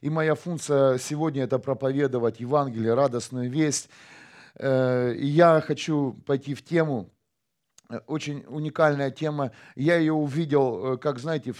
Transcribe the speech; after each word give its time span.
И 0.00 0.10
моя 0.10 0.34
функция 0.34 0.98
сегодня 0.98 1.44
это 1.44 1.58
проповедовать 1.58 2.40
Евангелие, 2.40 2.94
радостную 2.94 3.50
весть. 3.50 3.88
Э, 4.56 5.14
и 5.14 5.26
я 5.26 5.60
хочу 5.60 6.16
пойти 6.26 6.54
в 6.54 6.64
тему, 6.64 7.10
э, 7.88 7.98
очень 8.06 8.44
уникальная 8.48 9.10
тема. 9.10 9.52
Я 9.76 9.96
ее 9.96 10.12
увидел, 10.12 10.98
как, 10.98 11.18
знаете, 11.18 11.54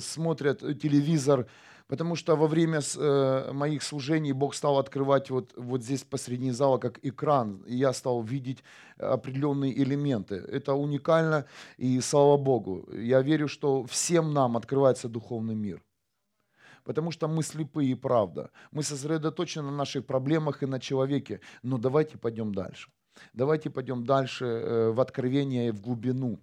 смотрят 0.00 0.60
телевизор, 0.80 1.46
Потому 1.86 2.16
что 2.16 2.34
во 2.34 2.46
время 2.46 2.80
э, 2.80 3.52
моих 3.52 3.82
служений 3.82 4.32
Бог 4.32 4.54
стал 4.54 4.78
открывать 4.78 5.28
вот, 5.30 5.52
вот 5.56 5.82
здесь 5.82 6.02
посредине 6.02 6.52
зала 6.54 6.78
как 6.78 6.98
экран, 7.02 7.62
и 7.66 7.76
я 7.76 7.92
стал 7.92 8.22
видеть 8.22 8.64
определенные 8.96 9.78
элементы. 9.82 10.36
Это 10.36 10.72
уникально, 10.72 11.44
и 11.76 12.00
слава 12.00 12.38
Богу. 12.38 12.88
Я 12.90 13.20
верю, 13.20 13.48
что 13.48 13.84
всем 13.84 14.32
нам 14.32 14.56
открывается 14.56 15.08
духовный 15.08 15.54
мир. 15.54 15.82
Потому 16.84 17.10
что 17.10 17.28
мы 17.28 17.42
слепые 17.42 17.92
и 17.92 17.94
правда. 17.94 18.50
Мы 18.70 18.82
сосредоточены 18.82 19.70
на 19.70 19.76
наших 19.76 20.06
проблемах 20.06 20.62
и 20.62 20.66
на 20.66 20.78
человеке. 20.78 21.40
Но 21.62 21.78
давайте 21.78 22.18
пойдем 22.18 22.54
дальше. 22.54 22.90
Давайте 23.32 23.70
пойдем 23.70 24.04
дальше 24.04 24.44
э, 24.44 24.90
в 24.90 25.00
откровение, 25.00 25.72
в 25.72 25.80
глубину. 25.80 26.38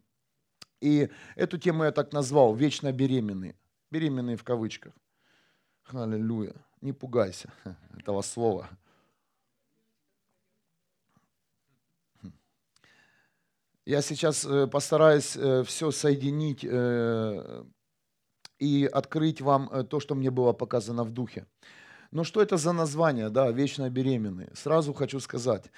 И 0.79 1.09
эту 1.35 1.57
тему 1.59 1.83
я 1.83 1.91
так 1.91 2.11
назвал 2.11 2.55
«Вечно 2.55 2.91
беременные». 2.91 3.55
Беременные 3.91 4.35
в 4.35 4.43
кавычках. 4.43 4.93
Аллилуйя. 5.85 6.55
Не 6.81 6.93
пугайся 6.93 7.53
этого 7.99 8.21
слова. 8.21 8.69
Я 13.85 14.01
сейчас 14.01 14.45
э, 14.45 14.67
постараюсь 14.67 15.35
э, 15.35 15.63
все 15.63 15.91
соединить 15.91 16.65
и 18.61 18.85
открыть 18.85 19.41
вам 19.41 19.87
то, 19.87 19.99
что 19.99 20.15
мне 20.15 20.29
было 20.29 20.53
показано 20.53 21.03
в 21.03 21.11
духе. 21.11 21.45
Но 22.11 22.23
что 22.23 22.41
это 22.41 22.57
за 22.57 22.73
название, 22.73 23.29
да, 23.29 23.51
вечно 23.51 23.89
беременные? 23.89 24.49
Сразу 24.53 24.93
хочу 24.93 25.19
сказать, 25.19 25.71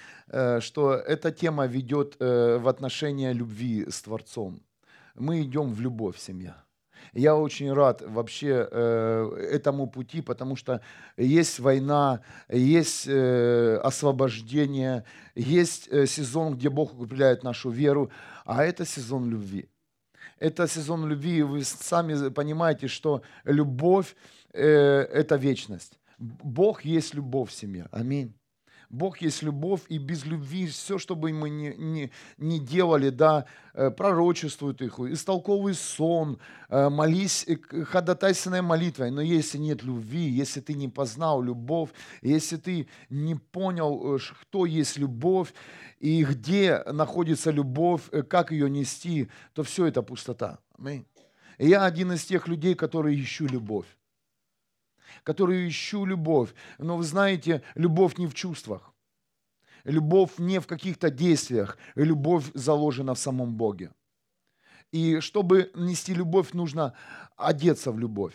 что 0.60 0.94
эта 0.94 1.30
тема 1.30 1.66
ведет 1.66 2.16
в 2.18 2.68
отношение 2.68 3.32
любви 3.32 3.86
с 3.88 4.02
Творцом. 4.02 4.60
Мы 5.14 5.42
идем 5.42 5.72
в 5.72 5.80
любовь, 5.80 6.18
семья. 6.18 6.64
Я 7.12 7.36
очень 7.36 7.72
рад 7.72 8.02
вообще 8.02 8.68
э, 8.70 9.48
этому 9.52 9.86
пути, 9.86 10.20
потому 10.20 10.56
что 10.56 10.80
есть 11.16 11.60
война, 11.60 12.20
есть 12.48 13.06
э, 13.06 13.76
освобождение, 13.82 15.04
есть 15.34 15.88
э, 15.90 16.06
сезон, 16.06 16.56
где 16.56 16.70
Бог 16.70 16.94
укрепляет 16.94 17.44
нашу 17.44 17.70
веру, 17.70 18.10
а 18.44 18.64
это 18.64 18.84
сезон 18.84 19.30
любви. 19.30 19.68
Это 20.38 20.68
сезон 20.68 21.06
любви, 21.08 21.42
вы 21.42 21.64
сами 21.64 22.30
понимаете, 22.30 22.88
что 22.88 23.22
любовь 23.44 24.16
э,– 24.52 24.62
это 25.12 25.36
вечность. 25.36 25.98
Бог 26.18 26.84
есть 26.84 27.14
любовь 27.14 27.50
в 27.50 27.54
семье. 27.54 27.88
Аминь. 27.90 28.34
Бог 28.94 29.18
есть 29.18 29.42
любовь, 29.42 29.80
и 29.88 29.98
без 29.98 30.24
любви 30.24 30.66
все, 30.66 30.98
что 30.98 31.16
бы 31.16 31.32
мы 31.32 31.50
ни, 31.50 31.74
ни, 31.76 32.10
ни 32.38 32.58
делали, 32.58 33.10
да, 33.10 33.44
э, 33.74 33.90
пророчествуют 33.90 34.80
их, 34.82 35.00
истолковый 35.00 35.74
сон, 35.74 36.38
э, 36.68 36.88
молись 36.88 37.44
э, 37.48 37.56
ходатайственной 37.84 38.62
молитвой. 38.62 39.10
Но 39.10 39.20
если 39.20 39.58
нет 39.58 39.82
любви, 39.82 40.28
если 40.28 40.60
ты 40.60 40.74
не 40.74 40.88
познал 40.88 41.42
любовь, 41.42 41.90
если 42.22 42.56
ты 42.56 42.88
не 43.10 43.34
понял, 43.34 44.20
кто 44.42 44.64
есть 44.64 44.96
любовь, 44.96 45.52
и 45.98 46.24
где 46.24 46.82
находится 46.86 47.50
любовь, 47.50 48.02
как 48.28 48.52
ее 48.52 48.70
нести, 48.70 49.28
то 49.54 49.62
все 49.62 49.86
это 49.86 50.02
пустота. 50.02 50.58
Аминь. 50.78 51.04
Я 51.58 51.84
один 51.84 52.12
из 52.12 52.24
тех 52.24 52.46
людей, 52.48 52.74
которые 52.74 53.20
ищу 53.20 53.46
любовь 53.46 53.86
которую 55.22 55.68
ищу 55.68 56.04
любовь. 56.04 56.54
Но 56.78 56.96
вы 56.96 57.04
знаете, 57.04 57.62
любовь 57.74 58.18
не 58.18 58.26
в 58.26 58.34
чувствах. 58.34 58.92
Любовь 59.84 60.38
не 60.38 60.60
в 60.60 60.66
каких-то 60.66 61.10
действиях. 61.10 61.78
Любовь 61.94 62.50
заложена 62.54 63.14
в 63.14 63.18
самом 63.18 63.54
Боге. 63.54 63.92
И 64.92 65.20
чтобы 65.20 65.70
нести 65.74 66.14
любовь, 66.14 66.52
нужно 66.52 66.94
одеться 67.36 67.92
в 67.92 67.98
любовь. 67.98 68.34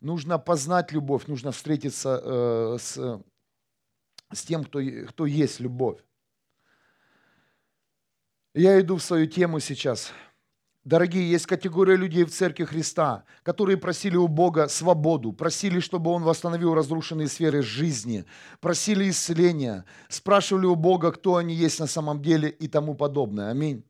Нужно 0.00 0.38
познать 0.38 0.92
любовь, 0.92 1.26
нужно 1.26 1.50
встретиться 1.50 2.20
э, 2.22 2.76
с, 2.80 3.22
с 4.32 4.44
тем, 4.44 4.64
кто, 4.64 4.80
кто 5.08 5.26
есть 5.26 5.60
любовь. 5.60 5.98
Я 8.54 8.80
иду 8.80 8.96
в 8.96 9.02
свою 9.02 9.26
тему 9.26 9.60
сейчас– 9.60 10.12
Дорогие, 10.88 11.30
есть 11.30 11.44
категория 11.44 11.96
людей 11.96 12.24
в 12.24 12.30
Церкви 12.30 12.64
Христа, 12.64 13.24
которые 13.42 13.76
просили 13.76 14.16
у 14.16 14.26
Бога 14.26 14.68
свободу, 14.68 15.34
просили, 15.34 15.80
чтобы 15.80 16.10
Он 16.10 16.22
восстановил 16.22 16.72
разрушенные 16.72 17.28
сферы 17.28 17.60
жизни, 17.60 18.24
просили 18.62 19.10
исцеления, 19.10 19.84
спрашивали 20.08 20.64
у 20.64 20.76
Бога, 20.76 21.12
кто 21.12 21.36
они 21.36 21.52
есть 21.54 21.78
на 21.78 21.86
самом 21.86 22.22
деле 22.22 22.48
и 22.48 22.68
тому 22.68 22.94
подобное. 22.94 23.50
Аминь 23.50 23.84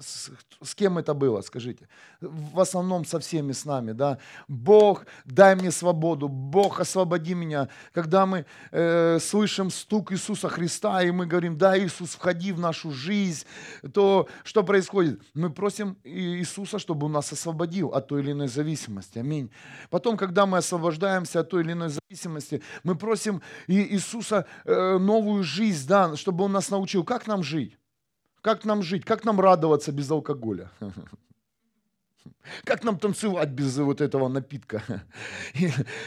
с, 0.00 0.30
с 0.62 0.74
кем 0.74 0.98
это 0.98 1.14
было, 1.14 1.40
скажите? 1.42 1.88
В 2.20 2.60
основном 2.60 3.04
со 3.04 3.18
всеми 3.18 3.52
с 3.52 3.64
нами, 3.64 3.92
да. 3.92 4.18
Бог, 4.48 5.06
дай 5.24 5.54
мне 5.54 5.70
свободу, 5.70 6.28
Бог, 6.28 6.80
освободи 6.80 7.34
меня. 7.34 7.68
Когда 7.92 8.26
мы 8.26 8.46
э, 8.70 9.18
слышим 9.20 9.70
стук 9.70 10.12
Иисуса 10.12 10.48
Христа, 10.48 11.02
и 11.02 11.10
мы 11.10 11.26
говорим, 11.26 11.56
да, 11.58 11.78
Иисус, 11.78 12.14
входи 12.14 12.52
в 12.52 12.60
нашу 12.60 12.90
жизнь, 12.90 13.44
то 13.92 14.28
что 14.44 14.62
происходит? 14.62 15.20
Мы 15.34 15.50
просим 15.50 15.96
Иисуса, 16.04 16.78
чтобы 16.78 17.06
Он 17.06 17.12
нас 17.12 17.32
освободил 17.32 17.88
от 17.88 18.08
той 18.08 18.22
или 18.22 18.32
иной 18.32 18.48
зависимости. 18.48 19.18
Аминь. 19.18 19.50
Потом, 19.90 20.16
когда 20.16 20.46
мы 20.46 20.58
освобождаемся 20.58 21.40
от 21.40 21.50
той 21.50 21.62
или 21.62 21.72
иной 21.72 21.90
зависимости, 21.90 22.62
мы 22.82 22.94
просим 22.94 23.42
Иисуса 23.66 24.46
э, 24.64 24.98
новую 24.98 25.42
жизнь, 25.42 25.86
да, 25.88 26.16
чтобы 26.16 26.44
Он 26.44 26.52
нас 26.52 26.70
научил, 26.70 27.04
как 27.04 27.26
нам 27.26 27.42
жить. 27.42 27.76
Как 28.46 28.64
нам 28.64 28.80
жить? 28.84 29.04
Как 29.04 29.24
нам 29.24 29.40
радоваться 29.40 29.90
без 29.90 30.08
алкоголя? 30.08 30.70
Как 32.62 32.84
нам 32.84 32.96
танцевать 32.96 33.48
без 33.48 33.76
вот 33.76 34.00
этого 34.00 34.28
напитка? 34.28 34.84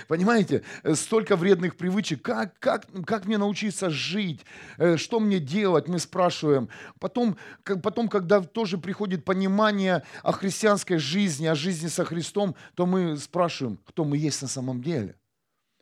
Понимаете, 0.08 0.64
столько 0.94 1.36
вредных 1.36 1.76
привычек. 1.76 2.22
Как, 2.22 2.58
как, 2.60 2.88
как 3.06 3.26
мне 3.26 3.38
научиться 3.38 3.90
жить? 3.90 4.46
Э, 4.78 4.96
что 4.96 5.20
мне 5.20 5.40
делать? 5.40 5.90
Мы 5.90 6.00
спрашиваем. 6.00 6.70
Потом, 7.00 7.36
потом, 7.84 8.08
когда 8.08 8.40
тоже 8.40 8.78
приходит 8.78 9.26
понимание 9.26 10.04
о 10.24 10.32
христианской 10.32 10.98
жизни, 10.98 11.46
о 11.46 11.56
жизни 11.56 11.90
со 11.90 12.06
Христом, 12.06 12.56
то 12.76 12.86
мы 12.86 13.18
спрашиваем, 13.18 13.80
кто 13.86 14.06
мы 14.06 14.16
есть 14.18 14.42
на 14.42 14.48
самом 14.48 14.82
деле 14.82 15.19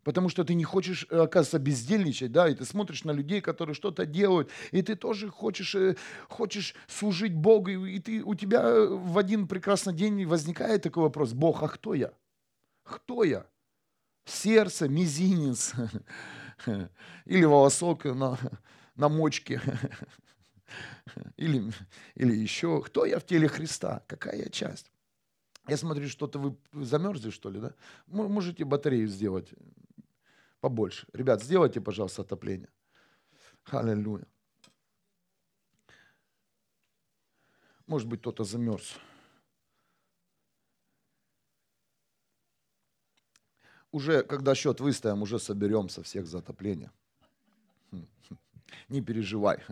потому 0.08 0.30
что 0.30 0.46
ты 0.46 0.54
не 0.54 0.64
хочешь, 0.64 1.06
э, 1.10 1.20
оказывается, 1.20 1.60
бездельничать, 1.60 2.32
да, 2.32 2.48
и 2.48 2.56
ты 2.56 2.64
смотришь 2.64 3.04
на 3.04 3.12
людей, 3.12 3.42
которые 3.42 3.76
что-то 3.76 4.06
делают, 4.06 4.50
и 4.72 4.82
ты 4.82 4.96
тоже 4.96 5.30
хочешь, 5.30 5.76
э, 5.76 5.98
хочешь 6.30 6.76
служить 6.88 7.34
Богу, 7.34 7.72
и 7.72 8.00
ты, 8.00 8.24
у 8.24 8.34
тебя 8.34 8.62
э, 8.62 8.88
в 8.88 9.18
один 9.18 9.50
прекрасный 9.50 9.94
день 9.94 10.26
возникает 10.26 10.84
такой 10.84 11.04
вопрос, 11.04 11.34
Бог, 11.34 11.62
а 11.62 11.68
кто 11.68 11.94
я? 11.94 12.14
Кто 12.84 13.26
я? 13.26 13.48
Сердце, 14.24 14.88
мизинец 14.88 15.74
или 17.26 17.44
волосок 17.44 18.06
на, 18.06 18.40
на 18.96 19.10
мочке 19.10 19.62
или, 21.36 21.70
или 22.16 22.34
еще. 22.34 22.82
Кто 22.82 23.04
я 23.04 23.20
в 23.20 23.26
теле 23.26 23.50
Христа? 23.50 24.04
Какая 24.08 24.38
я 24.38 24.50
часть? 24.50 24.90
Я 25.68 25.76
смотрю, 25.76 26.08
что-то 26.08 26.40
вы 26.40 26.56
замерзли, 26.86 27.30
что 27.30 27.50
ли, 27.50 27.60
да? 27.60 27.74
Можете 28.08 28.64
батарею 28.64 29.10
сделать 29.10 29.50
побольше. 30.60 31.08
Ребят, 31.14 31.42
сделайте, 31.44 31.82
пожалуйста, 31.82 32.22
отопление. 32.22 32.70
Аллилуйя. 33.66 34.26
Может 37.86 38.08
быть, 38.08 38.20
кто-то 38.20 38.44
замерз. 38.44 38.98
Уже, 43.92 44.24
когда 44.24 44.54
счет 44.54 44.82
выставим, 44.82 45.22
уже 45.22 45.40
соберем 45.40 45.90
со 45.90 46.04
всех 46.04 46.28
за 46.28 46.40
отопление. 46.40 46.92
Не 48.90 49.02
переживай. 49.02 49.64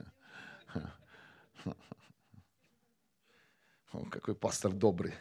О, 3.91 4.05
какой 4.09 4.35
пастор 4.35 4.71
добрый. 4.71 5.13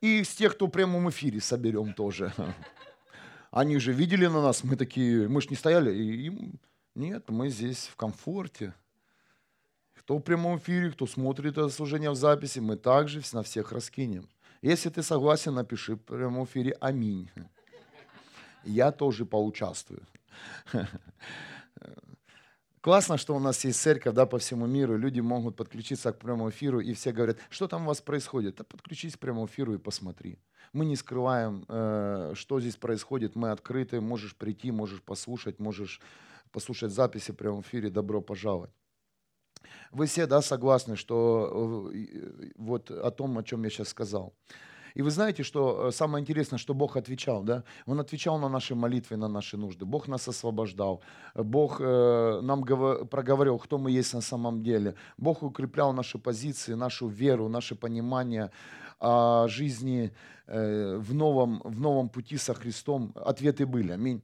И 0.00 0.22
с 0.22 0.34
тех, 0.34 0.54
кто 0.54 0.66
в 0.66 0.70
прямом 0.70 1.10
эфире 1.10 1.40
соберем 1.40 1.92
тоже. 1.92 2.32
Они 3.50 3.78
же 3.78 3.92
видели 3.92 4.26
на 4.26 4.42
нас, 4.42 4.62
мы 4.64 4.76
такие, 4.76 5.28
мы 5.28 5.40
же 5.40 5.48
не 5.48 5.56
стояли, 5.56 5.94
и 5.94 6.26
им, 6.26 6.60
нет, 6.94 7.30
мы 7.30 7.48
здесь 7.48 7.86
в 7.86 7.96
комфорте. 7.96 8.74
Кто 9.94 10.18
в 10.18 10.22
прямом 10.22 10.58
эфире, 10.58 10.90
кто 10.90 11.06
смотрит 11.06 11.52
это 11.52 11.68
служение 11.68 12.10
в 12.10 12.16
записи, 12.16 12.60
мы 12.60 12.76
также 12.76 13.22
на 13.32 13.42
всех 13.42 13.72
раскинем. 13.72 14.28
Если 14.62 14.90
ты 14.90 15.02
согласен, 15.02 15.54
напиши 15.54 15.94
в 15.94 15.98
прямом 15.98 16.44
эфире 16.44 16.76
«Аминь». 16.80 17.30
Я 18.64 18.90
тоже 18.90 19.24
поучаствую. 19.24 20.02
Классно, 22.80 23.18
что 23.18 23.34
у 23.34 23.38
нас 23.40 23.64
есть 23.64 23.80
церковь 23.80 24.14
да, 24.14 24.26
по 24.26 24.38
всему 24.38 24.66
миру, 24.66 24.96
люди 24.96 25.20
могут 25.20 25.56
подключиться 25.56 26.12
к 26.12 26.18
прямому 26.18 26.50
эфиру, 26.50 26.80
и 26.80 26.92
все 26.92 27.12
говорят, 27.12 27.38
что 27.50 27.66
там 27.66 27.82
у 27.82 27.86
вас 27.86 28.00
происходит? 28.00 28.56
Да 28.56 28.64
подключись 28.64 29.16
к 29.16 29.18
прямому 29.18 29.46
эфиру 29.46 29.74
и 29.74 29.78
посмотри. 29.78 30.38
Мы 30.72 30.84
не 30.84 30.96
скрываем, 30.96 31.64
э, 31.68 32.32
что 32.34 32.60
здесь 32.60 32.76
происходит, 32.76 33.34
мы 33.34 33.50
открыты, 33.50 34.00
можешь 34.00 34.36
прийти, 34.36 34.70
можешь 34.70 35.02
послушать, 35.02 35.58
можешь 35.58 36.00
послушать 36.52 36.92
записи 36.92 37.32
в 37.32 37.36
прямом 37.36 37.62
эфире, 37.62 37.90
добро 37.90 38.20
пожаловать. 38.20 38.70
Вы 39.90 40.06
все 40.06 40.26
да, 40.26 40.40
согласны, 40.40 40.96
что 40.96 41.90
э, 41.92 42.52
вот 42.56 42.90
о 42.90 43.10
том, 43.10 43.38
о 43.38 43.42
чем 43.42 43.64
я 43.64 43.70
сейчас 43.70 43.88
сказал. 43.88 44.34
И 44.98 45.02
вы 45.02 45.10
знаете, 45.10 45.44
что 45.44 45.88
э, 45.88 45.92
самое 45.92 46.20
интересное, 46.20 46.58
что 46.58 46.74
Бог 46.74 46.96
отвечал, 46.96 47.44
да? 47.44 47.62
Он 47.86 48.00
отвечал 48.00 48.38
на 48.38 48.48
наши 48.48 48.74
молитвы, 48.74 49.16
на 49.16 49.28
наши 49.28 49.56
нужды. 49.56 49.84
Бог 49.84 50.08
нас 50.08 50.28
освобождал. 50.28 51.00
Бог 51.34 51.80
э, 51.80 52.40
нам 52.42 52.64
проговорил, 52.64 53.58
кто 53.58 53.78
мы 53.78 53.92
есть 53.92 54.14
на 54.14 54.20
самом 54.20 54.62
деле. 54.62 54.94
Бог 55.16 55.42
укреплял 55.42 55.92
наши 55.92 56.18
позиции, 56.18 56.74
нашу 56.74 57.06
веру, 57.06 57.48
наше 57.48 57.76
понимание 57.76 58.50
о 58.98 59.46
жизни 59.46 60.10
э, 60.46 60.96
в, 60.96 61.14
новом, 61.14 61.60
в 61.64 61.80
новом 61.80 62.08
пути 62.08 62.36
со 62.36 62.52
Христом. 62.54 63.12
Ответы 63.14 63.66
были. 63.66 63.92
Аминь. 63.92 64.20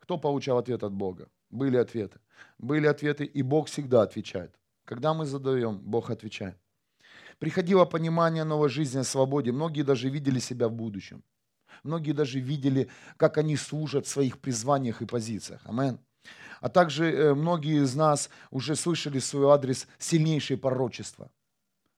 Кто 0.00 0.18
получал 0.18 0.58
ответ 0.58 0.82
от 0.82 0.92
Бога? 0.92 1.28
Были 1.50 1.76
ответы. 1.76 2.18
Были 2.58 2.88
ответы, 2.88 3.24
и 3.24 3.42
Бог 3.42 3.68
всегда 3.68 4.02
отвечает. 4.02 4.58
Когда 4.84 5.14
мы 5.14 5.24
задаем, 5.24 5.78
Бог 5.78 6.10
отвечает 6.10 6.59
приходило 7.40 7.86
понимание 7.86 8.44
новой 8.44 8.68
жизни 8.68 9.02
свободе. 9.02 9.50
Многие 9.50 9.82
даже 9.82 10.08
видели 10.08 10.38
себя 10.38 10.68
в 10.68 10.72
будущем. 10.72 11.24
Многие 11.82 12.12
даже 12.12 12.38
видели, 12.38 12.88
как 13.16 13.38
они 13.38 13.56
служат 13.56 14.06
в 14.06 14.10
своих 14.10 14.38
призваниях 14.38 15.02
и 15.02 15.06
позициях. 15.06 15.62
Амен. 15.64 15.98
А 16.60 16.68
также 16.68 17.10
э, 17.10 17.34
многие 17.34 17.82
из 17.82 17.96
нас 17.96 18.28
уже 18.50 18.76
слышали 18.76 19.18
в 19.18 19.24
свой 19.24 19.50
адрес 19.52 19.88
сильнейшее 19.98 20.58
пророчество. 20.58 21.30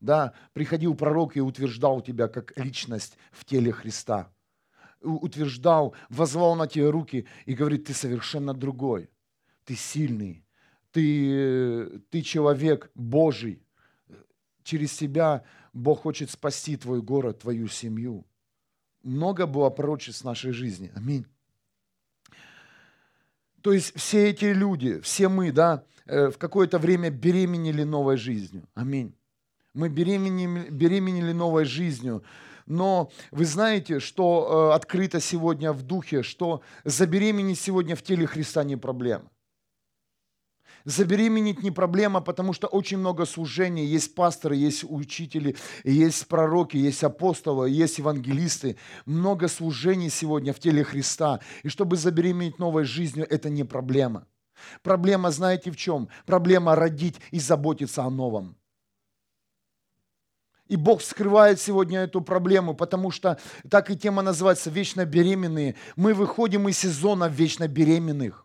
Да, 0.00 0.32
приходил 0.52 0.94
пророк 0.94 1.36
и 1.36 1.40
утверждал 1.40 2.00
тебя 2.00 2.28
как 2.28 2.56
личность 2.56 3.18
в 3.32 3.44
теле 3.44 3.72
Христа. 3.72 4.32
Утверждал, 5.00 5.94
возвал 6.08 6.54
на 6.54 6.68
тебе 6.68 6.90
руки 6.90 7.26
и 7.46 7.54
говорит, 7.54 7.86
ты 7.86 7.94
совершенно 7.94 8.54
другой. 8.54 9.10
Ты 9.64 9.74
сильный. 9.74 10.44
Ты, 10.92 11.30
э, 11.32 11.98
ты 12.10 12.22
человек 12.22 12.92
Божий 12.94 13.64
через 14.62 14.92
тебя 14.94 15.42
Бог 15.72 16.02
хочет 16.02 16.30
спасти 16.30 16.76
твой 16.76 17.02
город, 17.02 17.40
твою 17.40 17.68
семью. 17.68 18.24
Много 19.02 19.46
было 19.46 19.70
пророчеств 19.70 20.22
в 20.22 20.24
нашей 20.24 20.52
жизни. 20.52 20.92
Аминь. 20.94 21.26
То 23.62 23.72
есть 23.72 23.96
все 23.96 24.30
эти 24.30 24.46
люди, 24.46 25.00
все 25.00 25.28
мы, 25.28 25.52
да, 25.52 25.84
э, 26.06 26.30
в 26.30 26.38
какое-то 26.38 26.78
время 26.78 27.10
беременели 27.10 27.84
новой 27.84 28.16
жизнью. 28.16 28.64
Аминь. 28.74 29.14
Мы 29.72 29.88
беременели, 29.88 30.68
беременели 30.68 31.32
новой 31.32 31.64
жизнью. 31.64 32.22
Но 32.66 33.10
вы 33.30 33.44
знаете, 33.44 34.00
что 34.00 34.70
э, 34.70 34.74
открыто 34.74 35.20
сегодня 35.20 35.72
в 35.72 35.82
духе, 35.82 36.22
что 36.22 36.60
забеременеть 36.84 37.60
сегодня 37.60 37.96
в 37.96 38.02
теле 38.02 38.26
Христа 38.26 38.64
не 38.64 38.76
проблема. 38.76 39.30
Забеременеть 40.84 41.62
не 41.62 41.70
проблема, 41.70 42.20
потому 42.20 42.52
что 42.52 42.66
очень 42.66 42.98
много 42.98 43.24
служений. 43.26 43.84
Есть 43.84 44.14
пасторы, 44.14 44.56
есть 44.56 44.84
учители, 44.88 45.56
есть 45.84 46.26
пророки, 46.26 46.76
есть 46.76 47.04
апостолы, 47.04 47.70
есть 47.70 47.98
евангелисты. 47.98 48.76
Много 49.06 49.48
служений 49.48 50.10
сегодня 50.10 50.52
в 50.52 50.58
теле 50.58 50.82
Христа. 50.82 51.40
И 51.62 51.68
чтобы 51.68 51.96
забеременеть 51.96 52.58
новой 52.58 52.84
жизнью, 52.84 53.26
это 53.30 53.48
не 53.48 53.64
проблема. 53.64 54.26
Проблема, 54.82 55.30
знаете 55.30 55.70
в 55.70 55.76
чем? 55.76 56.08
Проблема 56.26 56.74
родить 56.74 57.16
и 57.30 57.38
заботиться 57.38 58.02
о 58.02 58.10
новом. 58.10 58.56
И 60.68 60.76
Бог 60.76 61.02
скрывает 61.02 61.60
сегодня 61.60 62.00
эту 62.00 62.22
проблему, 62.22 62.74
потому 62.74 63.10
что 63.10 63.38
так 63.68 63.90
и 63.90 63.96
тема 63.96 64.22
называется 64.22 64.70
«Вечно 64.70 65.04
беременные». 65.04 65.74
Мы 65.96 66.14
выходим 66.14 66.66
из 66.68 66.78
сезона 66.78 67.28
вечно 67.28 67.68
беременных. 67.68 68.41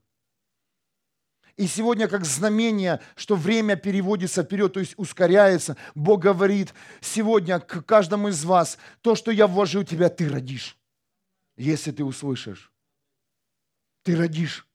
И 1.57 1.65
сегодня 1.65 2.07
как 2.07 2.23
знамение, 2.23 3.01
что 3.15 3.35
время 3.35 3.75
переводится 3.75 4.43
вперед, 4.43 4.73
то 4.73 4.79
есть 4.79 4.93
ускоряется, 4.95 5.75
Бог 5.95 6.21
говорит 6.21 6.71
сегодня 7.01 7.59
к 7.59 7.81
каждому 7.81 8.27
из 8.27 8.45
вас, 8.45 8.77
то, 9.01 9.15
что 9.15 9.31
я 9.31 9.47
вложил 9.47 9.81
в 9.81 9.85
тебя, 9.85 10.09
ты 10.09 10.29
родишь, 10.29 10.77
если 11.57 11.91
ты 11.91 12.03
услышишь. 12.03 12.71
Ты 14.03 14.15
родишь 14.15 14.66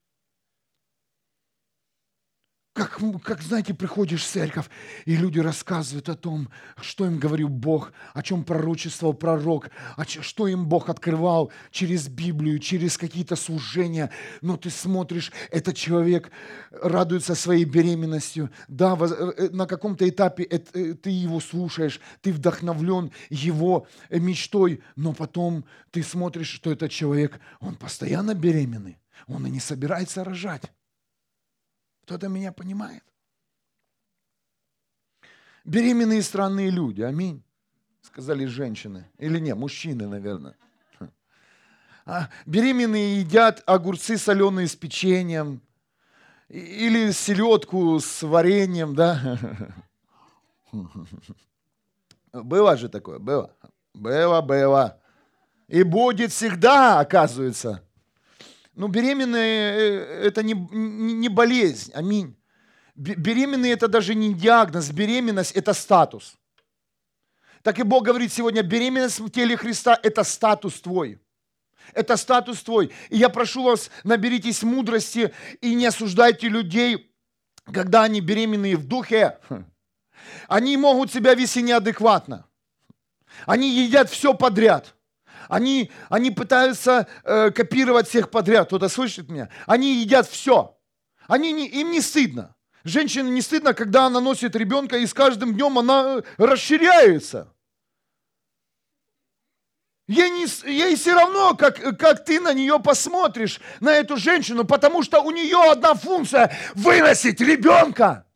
как, 2.72 3.00
как, 3.22 3.42
знаете, 3.42 3.74
приходишь 3.74 4.24
в 4.24 4.30
церковь, 4.30 4.66
и 5.04 5.14
люди 5.14 5.38
рассказывают 5.38 6.08
о 6.08 6.14
том, 6.14 6.48
что 6.80 7.04
им 7.04 7.18
говорил 7.18 7.48
Бог, 7.50 7.92
о 8.14 8.22
чем 8.22 8.44
пророчествовал 8.44 9.12
пророк, 9.12 9.70
о 9.96 10.06
чем, 10.06 10.22
что 10.22 10.48
им 10.48 10.66
Бог 10.66 10.88
открывал 10.88 11.52
через 11.70 12.08
Библию, 12.08 12.58
через 12.58 12.96
какие-то 12.96 13.36
служения. 13.36 14.10
Но 14.40 14.56
ты 14.56 14.70
смотришь, 14.70 15.32
этот 15.50 15.76
человек 15.76 16.30
радуется 16.70 17.34
своей 17.34 17.64
беременностью. 17.64 18.50
Да, 18.68 18.96
э, 18.98 19.32
э, 19.36 19.48
на 19.50 19.66
каком-то 19.66 20.08
этапе 20.08 20.44
э, 20.44 20.58
ты 20.94 21.10
его 21.10 21.40
слушаешь, 21.40 22.00
ты 22.22 22.32
вдохновлен 22.32 23.12
его 23.28 23.86
мечтой, 24.08 24.82
но 24.96 25.12
потом 25.12 25.66
ты 25.90 26.02
смотришь, 26.02 26.48
что 26.48 26.72
этот 26.72 26.90
человек, 26.90 27.38
он 27.60 27.74
постоянно 27.74 28.34
беременный, 28.34 28.98
он 29.26 29.46
и 29.46 29.50
не 29.50 29.60
собирается 29.60 30.24
рожать. 30.24 30.70
Кто-то 32.02 32.28
меня 32.28 32.52
понимает? 32.52 33.04
Беременные 35.64 36.22
странные 36.22 36.70
люди, 36.70 37.02
аминь. 37.02 37.42
Сказали 38.02 38.46
женщины. 38.46 39.08
Или 39.18 39.38
не, 39.38 39.54
мужчины, 39.54 40.08
наверное. 40.08 40.56
А 42.04 42.28
беременные 42.46 43.20
едят 43.20 43.62
огурцы 43.64 44.18
соленые 44.18 44.66
с 44.66 44.74
печеньем. 44.74 45.62
Или 46.48 47.12
селедку 47.12 48.00
с 48.00 48.22
вареньем, 48.22 48.94
да? 48.94 49.38
Было 52.32 52.76
же 52.76 52.88
такое, 52.88 53.18
было. 53.18 53.54
Было, 53.94 54.40
было. 54.40 55.00
И 55.68 55.82
будет 55.84 56.32
всегда, 56.32 56.98
оказывается. 57.00 57.86
Ну, 58.74 58.88
беременные 58.88 59.72
э,– 59.74 60.26
это 60.26 60.42
не, 60.42 60.54
не 60.54 61.28
болезнь, 61.28 61.92
аминь. 61.94 62.36
Беременные– 62.94 63.72
это 63.74 63.88
даже 63.88 64.14
не 64.14 64.34
диагноз, 64.34 64.90
беременность– 64.90 65.52
это 65.54 65.74
статус. 65.74 66.34
Так 67.62 67.78
и 67.78 67.82
Бог 67.82 68.04
говорит 68.04 68.32
сегодня, 68.32 68.62
беременность 68.62 69.20
в 69.20 69.30
теле 69.30 69.56
Христа– 69.56 69.98
это 70.02 70.24
статус 70.24 70.80
твой. 70.80 71.20
Это 71.92 72.16
статус 72.16 72.62
твой. 72.62 72.90
И 73.10 73.18
я 73.18 73.28
прошу 73.28 73.64
вас, 73.64 73.90
наберитесь 74.04 74.62
мудрости 74.62 75.32
и 75.60 75.74
не 75.74 75.86
осуждайте 75.86 76.48
людей, 76.48 77.14
когда 77.64 78.04
они 78.04 78.20
беременные 78.20 78.76
в 78.76 78.86
духе. 78.86 79.38
Они 80.48 80.76
могут 80.76 81.12
себя 81.12 81.34
вести 81.34 81.62
неадекватно. 81.62 82.46
Они 83.44 83.68
едят 83.84 84.08
все 84.08 84.32
подряд– 84.32 84.94
они, 85.52 85.90
они 86.08 86.30
пытаются 86.30 87.06
э, 87.24 87.50
копировать 87.50 88.08
всех 88.08 88.30
подряд. 88.30 88.68
Кто-то 88.68 88.88
слышит 88.88 89.28
меня? 89.28 89.50
Они 89.66 89.96
едят 89.96 90.26
все. 90.26 90.78
Они 91.28 91.52
не, 91.52 91.68
им 91.68 91.90
не 91.90 92.00
стыдно. 92.00 92.54
Женщине 92.84 93.30
не 93.30 93.42
стыдно, 93.42 93.74
когда 93.74 94.06
она 94.06 94.20
носит 94.20 94.56
ребенка, 94.56 94.96
и 94.96 95.06
с 95.06 95.12
каждым 95.12 95.52
днем 95.52 95.78
она 95.78 96.20
э, 96.20 96.22
расширяется. 96.38 97.52
Ей, 100.08 100.30
не, 100.30 100.46
ей 100.70 100.96
все 100.96 101.14
равно, 101.14 101.54
как, 101.54 101.98
как 101.98 102.24
ты 102.24 102.40
на 102.40 102.54
нее 102.54 102.80
посмотришь, 102.80 103.60
на 103.80 103.92
эту 103.94 104.16
женщину, 104.16 104.64
потому 104.64 105.02
что 105.02 105.20
у 105.20 105.30
нее 105.30 105.70
одна 105.70 105.92
функция– 105.94 106.56
выносить 106.74 107.42
ребенка 107.42 108.26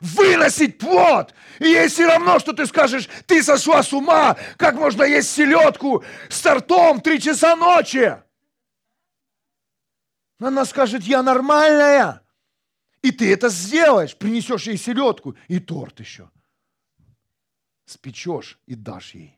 выносить 0.00 0.78
плод. 0.78 1.34
И 1.58 1.64
ей 1.64 1.88
все 1.88 2.06
равно, 2.06 2.38
что 2.38 2.52
ты 2.52 2.66
скажешь, 2.66 3.08
ты 3.26 3.42
сошла 3.42 3.82
с 3.82 3.92
ума, 3.92 4.36
как 4.56 4.74
можно 4.74 5.02
есть 5.02 5.30
селедку 5.30 6.04
с 6.28 6.40
тортом 6.40 7.00
три 7.00 7.20
часа 7.20 7.56
ночи. 7.56 8.16
Она 10.38 10.64
скажет, 10.64 11.02
я 11.02 11.22
нормальная. 11.22 12.22
И 13.02 13.10
ты 13.10 13.32
это 13.32 13.48
сделаешь, 13.48 14.16
принесешь 14.16 14.66
ей 14.66 14.76
селедку 14.76 15.36
и 15.48 15.60
торт 15.60 16.00
еще. 16.00 16.30
Спечешь 17.84 18.58
и 18.66 18.74
дашь 18.74 19.14
ей. 19.14 19.35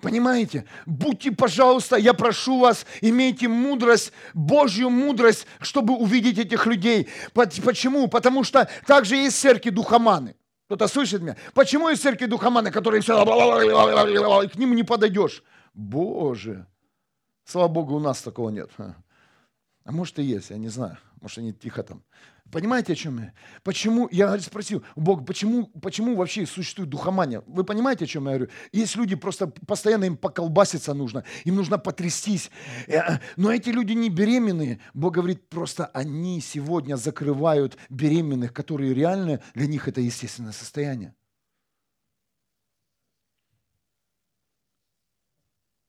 Понимаете? 0.00 0.64
Будьте, 0.86 1.32
пожалуйста, 1.32 1.96
я 1.96 2.14
прошу 2.14 2.60
вас, 2.60 2.86
имейте 3.00 3.48
мудрость, 3.48 4.12
Божью 4.34 4.90
мудрость, 4.90 5.46
чтобы 5.60 5.94
увидеть 5.94 6.38
этих 6.38 6.66
людей. 6.66 7.08
Почему? 7.34 8.08
Потому 8.08 8.44
что 8.44 8.68
также 8.86 9.16
есть 9.16 9.38
церкви 9.40 9.70
духоманы. 9.70 10.34
Кто-то 10.66 10.86
слышит 10.88 11.22
меня? 11.22 11.36
Почему 11.52 11.88
есть 11.88 12.02
церкви 12.02 12.26
духоманы, 12.26 12.70
которые 12.70 13.00
все... 13.02 13.24
К 13.24 14.54
ним 14.56 14.74
не 14.76 14.84
подойдешь? 14.84 15.42
Боже! 15.74 16.66
Слава 17.44 17.68
Богу, 17.68 17.96
у 17.96 18.00
нас 18.00 18.22
такого 18.22 18.50
нет. 18.50 18.70
А 18.78 19.92
может 19.92 20.18
и 20.18 20.22
есть, 20.22 20.50
я 20.50 20.56
не 20.56 20.68
знаю. 20.68 20.98
Может 21.20 21.38
они 21.38 21.52
тихо 21.52 21.82
там. 21.82 22.02
Понимаете, 22.50 22.94
о 22.94 22.96
чем 22.96 23.18
я? 23.18 23.32
Почему, 23.62 24.08
я 24.10 24.38
спросил, 24.40 24.84
Бог, 24.96 25.24
почему, 25.24 25.66
почему 25.66 26.16
вообще 26.16 26.46
существует 26.46 26.90
духомания? 26.90 27.42
Вы 27.46 27.64
понимаете, 27.64 28.04
о 28.04 28.08
чем 28.08 28.24
я 28.24 28.30
говорю? 28.30 28.50
Есть 28.72 28.96
люди, 28.96 29.14
просто 29.14 29.46
постоянно 29.46 30.04
им 30.04 30.16
поколбаситься 30.16 30.92
нужно, 30.94 31.24
им 31.44 31.56
нужно 31.56 31.78
потрястись. 31.78 32.50
Э, 32.88 33.18
но 33.36 33.52
эти 33.52 33.70
люди 33.70 33.92
не 33.92 34.10
беременные. 34.10 34.80
Бог 34.94 35.14
говорит, 35.14 35.48
просто 35.48 35.86
они 35.86 36.40
сегодня 36.40 36.96
закрывают 36.96 37.78
беременных, 37.88 38.52
которые 38.52 38.94
реально 38.94 39.40
для 39.54 39.66
них 39.66 39.86
это 39.86 40.00
естественное 40.00 40.52
состояние. 40.52 41.14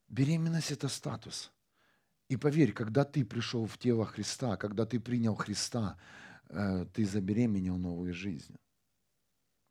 Беременность– 0.09 0.71
это 0.71 0.89
статус. 0.89 1.51
И 2.29 2.37
поверь, 2.37 2.71
когда 2.71 3.03
ты 3.03 3.25
пришел 3.25 3.65
в 3.65 3.77
тело 3.77 4.05
Христа, 4.05 4.57
когда 4.57 4.85
ты 4.85 4.99
принял 4.99 5.35
Христа, 5.35 5.97
э, 5.97 6.20
ты 6.93 7.05
забеременел 7.05 7.77
новой 7.77 8.11
жизнью. 8.11 8.59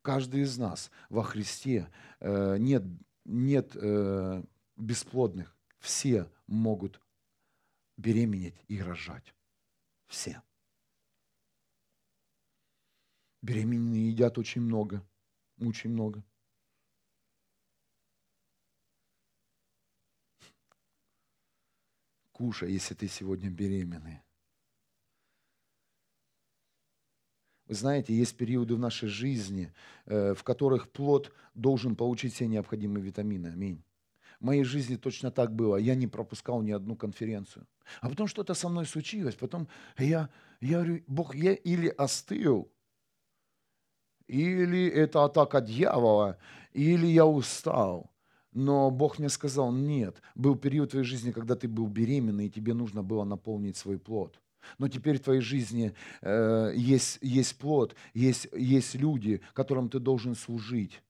Каждый 0.01 0.41
из 0.41 0.57
нас 0.57 0.89
во 1.09 1.23
Христе 1.23 1.91
э, 2.19 2.57
нет, 2.57 2.83
нет 3.25 3.75
э, 3.75 4.43
бесплодных. 4.75 5.55
Все 5.79 6.31
могут 6.47 6.99
беременеть 7.97 8.63
и 8.67 8.81
рожать. 8.81 9.35
Все. 10.07 10.41
Беременные 13.41 14.09
едят 14.09 14.37
очень 14.37 14.61
много, 14.61 15.03
очень 15.59 15.91
много. 15.91 16.23
кушай, 22.41 22.71
если 22.71 22.95
ты 22.95 23.07
сегодня 23.07 23.51
беременный. 23.51 24.19
Вы 27.71 27.77
знаете, 27.77 28.13
есть 28.13 28.35
периоды 28.35 28.75
в 28.75 28.79
нашей 28.79 29.07
жизни, 29.07 29.71
э, 30.05 30.33
в 30.33 30.43
которых 30.43 30.91
плод 30.91 31.31
должен 31.55 31.95
получить 31.95 32.33
все 32.33 32.45
необходимые 32.45 33.01
витамины. 33.01 33.47
Аминь. 33.47 33.81
В 34.41 34.43
моей 34.43 34.65
жизни 34.65 34.97
точно 34.97 35.31
так 35.31 35.55
было. 35.55 35.77
Я 35.77 35.95
не 35.95 36.07
пропускал 36.07 36.61
ни 36.61 36.71
одну 36.71 36.97
конференцию. 36.97 37.65
А 38.01 38.09
потом 38.09 38.27
что-то 38.27 38.55
со 38.55 38.67
мной 38.67 38.85
случилось. 38.85 39.35
Потом 39.35 39.69
я, 39.97 40.29
я 40.59 40.79
говорю, 40.79 41.01
Бог, 41.07 41.33
я 41.33 41.53
или 41.53 41.87
остыл, 41.87 42.69
или 44.27 44.89
это 44.89 45.23
атака 45.23 45.61
дьявола, 45.61 46.39
или 46.73 47.07
я 47.07 47.25
устал. 47.25 48.11
Но 48.51 48.91
Бог 48.91 49.17
мне 49.17 49.29
сказал, 49.29 49.71
нет, 49.71 50.21
был 50.35 50.57
период 50.57 50.89
в 50.89 50.91
твоей 50.91 51.05
жизни, 51.05 51.31
когда 51.31 51.55
ты 51.55 51.69
был 51.69 51.87
беременный, 51.87 52.47
и 52.47 52.51
тебе 52.51 52.73
нужно 52.73 53.01
было 53.01 53.23
наполнить 53.23 53.77
свой 53.77 53.97
плод. 53.97 54.40
Но 54.77 54.87
теперь 54.87 55.17
в 55.17 55.23
твоей 55.23 55.41
жизни 55.41 55.93
э, 56.21 56.73
есть, 56.75 57.19
есть 57.21 57.57
плод, 57.57 57.95
есть, 58.13 58.47
есть 58.53 58.95
люди, 58.95 59.41
которым 59.53 59.89
ты 59.89 59.99
должен 59.99 60.35
служить. 60.35 61.01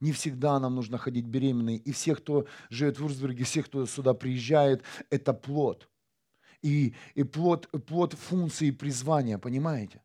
Не 0.00 0.12
всегда 0.12 0.58
нам 0.58 0.74
нужно 0.74 0.98
ходить 0.98 1.26
беременной. 1.26 1.76
И 1.76 1.92
все, 1.92 2.16
кто 2.16 2.46
живет 2.70 2.98
в 2.98 3.04
Урсберге, 3.04 3.44
все, 3.44 3.62
кто 3.62 3.86
сюда 3.86 4.14
приезжает, 4.14 4.82
это 5.10 5.32
плод. 5.32 5.88
И, 6.60 6.94
и 7.14 7.22
плод, 7.22 7.68
плод 7.86 8.14
функции 8.14 8.70
призвания, 8.70 9.38
понимаете? 9.38 10.02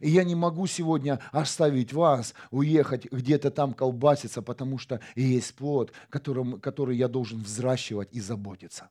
И 0.00 0.10
я 0.10 0.24
не 0.24 0.34
могу 0.34 0.66
сегодня 0.66 1.20
оставить 1.32 1.92
вас, 1.92 2.34
уехать 2.50 3.10
где-то 3.10 3.50
там 3.50 3.72
колбаситься, 3.72 4.42
потому 4.42 4.78
что 4.78 5.00
есть 5.16 5.54
плод, 5.54 5.92
которым, 6.10 6.60
который 6.60 6.96
я 6.96 7.08
должен 7.08 7.40
взращивать 7.40 8.12
и 8.12 8.20
заботиться. 8.20 8.90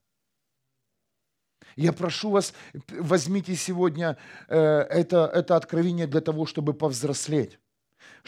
Я 1.76 1.94
прошу 1.94 2.32
вас, 2.32 2.54
возьмите 2.90 3.56
сегодня 3.56 4.18
э, 4.48 4.58
это, 4.58 5.30
это 5.34 5.56
откровение 5.56 6.08
для 6.08 6.22
того, 6.22 6.46
чтобы 6.46 6.74
повзрослеть 6.74 7.60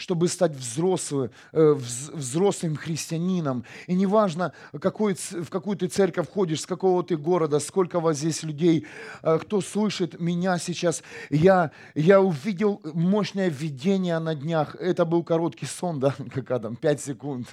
чтобы 0.00 0.28
стать 0.28 0.56
взрослым, 0.56 1.30
э, 1.52 1.72
взрослым 1.74 2.76
христианином. 2.76 3.64
И 3.86 3.94
неважно, 3.94 4.52
какой, 4.80 5.14
в 5.14 5.50
какую 5.50 5.76
ты 5.76 5.88
церковь 5.88 6.28
ходишь, 6.28 6.62
с 6.62 6.66
какого 6.66 7.02
ты 7.02 7.16
города, 7.16 7.60
сколько 7.60 8.00
вас 8.00 8.16
здесь 8.16 8.42
людей, 8.42 8.86
э, 9.22 9.38
кто 9.42 9.60
слышит 9.60 10.18
меня 10.18 10.58
сейчас. 10.58 11.02
Я, 11.28 11.70
я 11.94 12.20
увидел 12.20 12.80
мощное 12.94 13.50
видение 13.50 14.18
на 14.18 14.34
днях. 14.34 14.74
Это 14.76 15.04
был 15.04 15.22
короткий 15.22 15.66
сон, 15.66 16.00
да, 16.00 16.14
как 16.34 16.50
Адам, 16.50 16.76
5 16.76 17.00
секунд. 17.00 17.48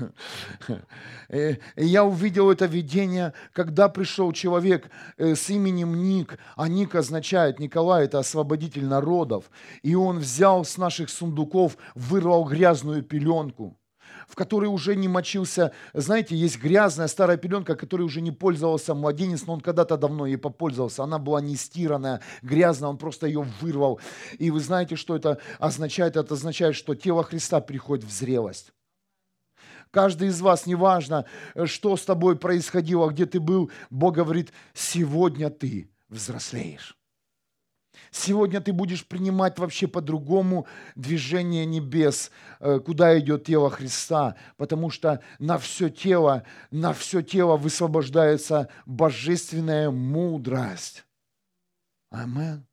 Э, 1.30 1.56
я 1.76 2.06
увидел 2.06 2.50
это 2.50 2.66
видение, 2.66 3.34
когда 3.52 3.90
пришел 3.90 4.32
человек 4.32 4.90
с 5.18 5.50
именем 5.50 6.02
Ник, 6.02 6.38
а 6.56 6.70
Ник 6.70 6.96
означает, 6.96 7.60
Николай, 7.60 8.06
это 8.06 8.20
освободитель 8.20 8.86
народов. 8.86 9.52
И 9.84 9.96
он 9.96 10.20
взял 10.20 10.64
с 10.64 10.78
наших 10.78 11.10
сундуков, 11.10 11.78
вырвал 12.18 12.46
грязную 12.46 13.04
пеленку, 13.04 13.80
в 14.28 14.36
которой 14.36 14.66
уже 14.66 14.96
не 14.96 15.08
мочился. 15.08 15.72
Знаете, 15.94 16.36
есть 16.36 16.58
грязная 16.58 17.08
старая 17.08 17.38
пеленка, 17.38 17.76
которой 17.76 18.02
уже 18.02 18.22
не 18.22 18.32
пользовался 18.32 18.96
младенец, 18.96 19.46
но 19.46 19.54
он 19.54 19.62
когда-то 19.62 19.98
давно 19.98 20.26
ей 20.26 20.38
попользовался. 20.38 21.04
Она 21.04 21.20
была 21.20 21.42
не 21.42 21.56
стиранная, 21.56 22.22
грязная, 22.42 22.90
он 22.90 22.98
просто 22.98 23.28
ее 23.28 23.46
вырвал. 23.62 24.00
И 24.40 24.50
вы 24.50 24.60
знаете, 24.60 24.96
что 24.96 25.16
это 25.16 25.40
означает? 25.60 26.18
Это 26.18 26.34
означает, 26.34 26.76
что 26.76 26.96
тело 26.96 27.24
Христа 27.24 27.62
приходит 27.62 28.06
в 28.06 28.12
зрелость. 28.12 28.74
Каждый 29.92 30.30
из 30.30 30.42
вас, 30.42 30.66
неважно, 30.66 31.26
что 31.66 31.96
с 31.96 32.04
тобой 32.04 32.36
происходило, 32.36 33.10
где 33.10 33.26
ты 33.26 33.40
был, 33.40 33.72
Бог 33.90 34.16
говорит, 34.16 34.52
сегодня 34.74 35.50
ты 35.50 35.90
взрослеешь. 36.10 36.97
Сегодня 38.20 38.62
ты 38.62 38.74
будешь 38.74 39.06
принимать 39.06 39.60
вообще 39.60 39.88
по-другому 39.88 40.66
движение 40.96 41.66
небес, 41.66 42.32
э, 42.60 42.80
куда 42.80 43.18
идет 43.20 43.46
тело 43.46 43.70
Христа, 43.70 44.36
потому 44.58 44.90
что 44.90 45.22
на 45.38 45.60
все 45.60 45.90
тело, 45.90 46.44
на 46.72 46.94
все 46.94 47.22
тело 47.22 47.58
высвобождается 47.58 48.70
божественная 48.88 49.92
мудрость. 49.92 51.06
Амин. 52.10 52.66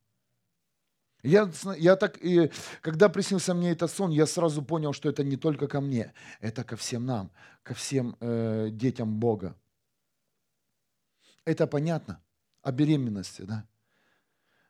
Я, 1.23 1.51
я 1.77 1.97
так, 1.97 2.19
и, 2.25 2.51
когда 2.81 3.11
приснился 3.11 3.53
мне 3.53 3.73
этот 3.73 3.91
сон, 3.91 4.11
я 4.11 4.27
сразу 4.27 4.63
понял, 4.63 4.95
что 4.95 5.11
это 5.11 5.25
не 5.25 5.37
только 5.37 5.69
ко 5.69 5.83
мне, 5.83 6.15
это 6.41 6.65
ко 6.65 6.77
всем 6.77 7.05
нам, 7.05 7.31
ко 7.63 7.75
всем 7.75 8.17
э, 8.21 8.69
детям 8.71 9.21
Бога. 9.21 9.57
Это 11.45 11.67
понятно 11.67 12.23
о 12.63 12.73
беременности, 12.73 13.43
да? 13.43 13.67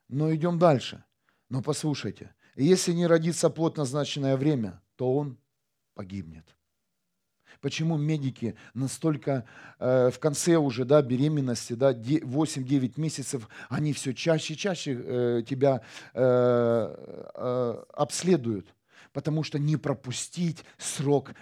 Но 0.08 0.34
идем 0.34 0.58
дальше. 0.58 1.04
Но 1.49 1.62
послушайте, 1.62 2.34
если 2.56 2.92
не 2.92 3.06
родится 3.06 3.50
плод 3.50 3.76
назначенное 3.76 4.37
время, 4.37 4.82
то 4.96 5.14
он 5.14 5.38
погибнет. 5.94 6.56
Почему 7.61 7.96
медики 7.96 8.56
настолько 8.75 9.46
э, 9.78 10.11
в 10.11 10.18
конце 10.18 10.56
уже 10.56 10.84
да, 10.84 11.00
беременности, 11.00 11.73
да, 11.73 11.92
8-9 11.92 13.00
месяцев, 13.00 13.49
они 13.68 13.92
все 13.92 14.12
чаще 14.12 14.54
и 14.54 14.56
чаще 14.56 14.92
э, 14.92 15.42
тебя 15.49 15.80
э, 16.12 17.30
э, 17.34 17.84
обследуют, 17.94 18.75
потому 19.12 19.42
что 19.44 19.58
не 19.58 19.76
пропустить 19.76 20.64
срок, 20.76 21.34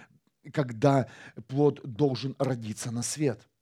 когда 0.53 1.09
плод 1.47 1.81
должен 1.83 2.35
родиться 2.39 2.91
на 2.91 3.01
свет– 3.01 3.47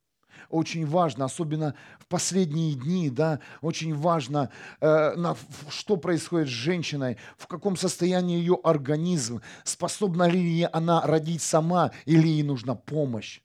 очень 0.49 0.85
важно, 0.85 1.25
особенно 1.25 1.75
в 1.99 2.07
последние 2.07 2.75
дни, 2.75 3.09
да, 3.09 3.39
очень 3.61 3.93
важно, 3.95 4.49
э, 4.79 5.15
на, 5.15 5.35
что 5.69 5.97
происходит 5.97 6.47
с 6.47 6.51
женщиной, 6.51 7.17
в 7.37 7.47
каком 7.47 7.75
состоянии 7.75 8.37
ее 8.37 8.59
организм, 8.63 9.41
способна 9.63 10.27
ли 10.27 10.67
она 10.71 11.01
родить 11.01 11.41
сама 11.41 11.91
или 12.05 12.27
ей 12.27 12.43
нужна 12.43 12.75
помощь. 12.75 13.41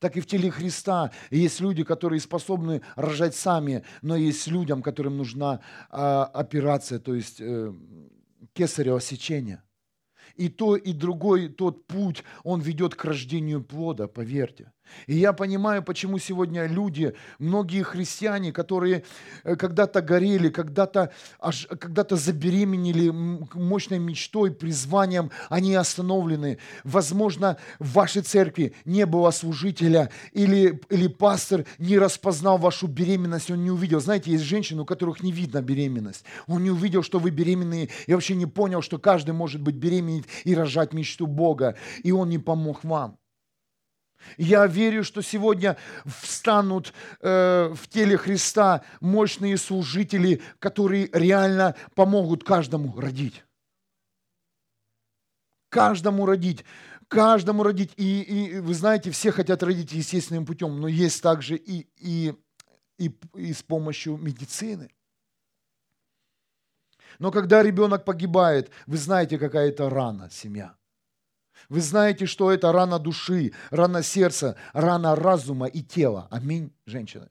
Так 0.00 0.16
и 0.16 0.20
в 0.20 0.26
теле 0.26 0.50
Христа 0.50 1.10
есть 1.30 1.60
люди, 1.60 1.82
которые 1.82 2.20
способны 2.20 2.82
рожать 2.94 3.34
сами, 3.34 3.84
но 4.02 4.16
есть 4.16 4.46
людям, 4.46 4.82
которым 4.82 5.16
нужна 5.16 5.60
э, 5.90 5.96
операция, 5.96 6.98
то 6.98 7.14
есть 7.14 7.40
э, 7.40 7.72
кесарево 8.52 9.00
сечение. 9.00 9.62
И 10.36 10.48
то, 10.48 10.76
и 10.76 10.92
другой 10.92 11.48
тот 11.48 11.86
путь, 11.86 12.22
он 12.44 12.60
ведет 12.60 12.94
к 12.94 13.04
рождению 13.04 13.64
плода, 13.64 14.06
поверьте. 14.06 14.72
И 15.06 15.16
я 15.16 15.32
понимаю, 15.32 15.82
почему 15.82 16.18
сегодня 16.18 16.66
люди, 16.66 17.14
многие 17.38 17.82
христиане, 17.82 18.52
которые 18.52 19.04
э, 19.44 19.56
когда-то 19.56 20.02
горели, 20.02 20.48
когда-то 20.48 21.12
когда 21.78 22.04
забеременели 22.08 23.10
мощной 23.10 23.98
мечтой, 23.98 24.50
призванием, 24.50 25.30
они 25.48 25.74
остановлены. 25.74 26.58
Возможно, 26.84 27.56
в 27.78 27.92
вашей 27.92 28.22
церкви 28.22 28.74
не 28.84 29.06
было 29.06 29.30
служителя 29.30 30.10
или, 30.32 30.80
или 30.90 31.06
пастор 31.06 31.64
не 31.78 31.98
распознал 31.98 32.58
вашу 32.58 32.86
беременность, 32.86 33.50
он 33.50 33.62
не 33.62 33.70
увидел. 33.70 34.00
Знаете, 34.00 34.32
есть 34.32 34.44
женщины, 34.44 34.82
у 34.82 34.84
которых 34.84 35.22
не 35.22 35.32
видно 35.32 35.62
беременность. 35.62 36.24
Он 36.46 36.62
не 36.62 36.70
увидел, 36.70 37.02
что 37.02 37.18
вы 37.18 37.30
беременные, 37.30 37.88
и 38.06 38.14
вообще 38.14 38.34
не 38.34 38.46
понял, 38.46 38.82
что 38.82 38.98
каждый 38.98 39.32
может 39.32 39.60
быть 39.60 39.76
беременен 39.76 40.24
и 40.44 40.54
рожать 40.54 40.92
мечту 40.92 41.26
Бога, 41.26 41.76
и 42.02 42.12
он 42.12 42.28
не 42.28 42.38
помог 42.38 42.84
вам. 42.84 43.18
Я 44.36 44.66
верю, 44.66 45.04
что 45.04 45.22
сегодня 45.22 45.76
встанут 46.04 46.92
э, 47.20 47.72
в 47.74 47.88
теле 47.88 48.16
Христа 48.16 48.82
мощные 49.00 49.56
служители, 49.56 50.42
которые 50.58 51.08
реально 51.12 51.76
помогут 51.94 52.44
каждому 52.44 52.98
родить. 53.00 53.44
Каждому 55.70 56.26
родить. 56.26 56.64
Каждому 57.08 57.62
родить. 57.62 57.92
И, 57.96 58.22
и 58.22 58.60
вы 58.60 58.74
знаете, 58.74 59.10
все 59.10 59.32
хотят 59.32 59.62
родить 59.62 59.92
естественным 59.92 60.46
путем, 60.46 60.80
но 60.80 60.88
есть 60.88 61.22
также 61.22 61.56
и, 61.56 61.88
и, 61.96 62.34
и, 62.98 63.18
и 63.34 63.52
с 63.52 63.62
помощью 63.62 64.16
медицины. 64.16 64.90
Но 67.18 67.30
когда 67.30 67.62
ребенок 67.62 68.04
погибает, 68.04 68.70
вы 68.86 68.96
знаете, 68.96 69.38
какая 69.38 69.70
это 69.70 69.90
рана 69.90 70.30
семья. 70.30 70.77
Вы 71.68 71.80
знаете, 71.80 72.26
что 72.26 72.50
это 72.50 72.72
рана 72.72 72.98
души, 72.98 73.52
рана 73.70 74.02
сердца, 74.02 74.56
рана 74.72 75.14
разума 75.14 75.66
и 75.66 75.82
тела. 75.82 76.28
Аминь, 76.30 76.72
женщины. 76.86 77.28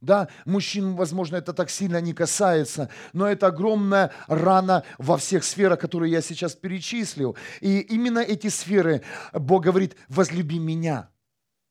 Да, 0.00 0.28
мужчин, 0.44 0.94
возможно, 0.94 1.36
это 1.36 1.52
так 1.52 1.70
сильно 1.70 2.00
не 2.00 2.12
касается, 2.12 2.88
но 3.12 3.26
это 3.26 3.48
огромная 3.48 4.12
рана 4.28 4.84
во 4.96 5.16
всех 5.16 5.42
сферах, 5.42 5.80
которые 5.80 6.12
я 6.12 6.22
сейчас 6.22 6.54
перечислил. 6.54 7.36
И 7.60 7.80
именно 7.80 8.20
эти 8.20 8.46
сферы 8.46 9.02
Бог 9.32 9.64
говорит, 9.64 9.96
возлюби 10.08 10.60
меня 10.60 11.08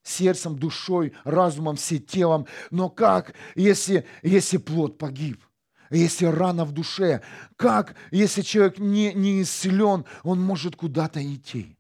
сердцем, 0.03 0.57
душой, 0.57 1.13
разумом, 1.23 1.77
всем 1.77 1.99
телом. 1.99 2.47
Но 2.69 2.89
как, 2.89 3.33
если, 3.55 4.05
если 4.23 4.57
плод 4.57 4.97
погиб? 4.97 5.43
Если 5.89 6.25
рана 6.25 6.65
в 6.65 6.71
душе, 6.71 7.21
как, 7.55 7.95
если 8.11 8.41
человек 8.41 8.79
не, 8.79 9.13
не 9.13 9.41
исцелен, 9.41 10.05
он 10.23 10.41
может 10.41 10.75
куда-то 10.75 11.21
идти? 11.23 11.77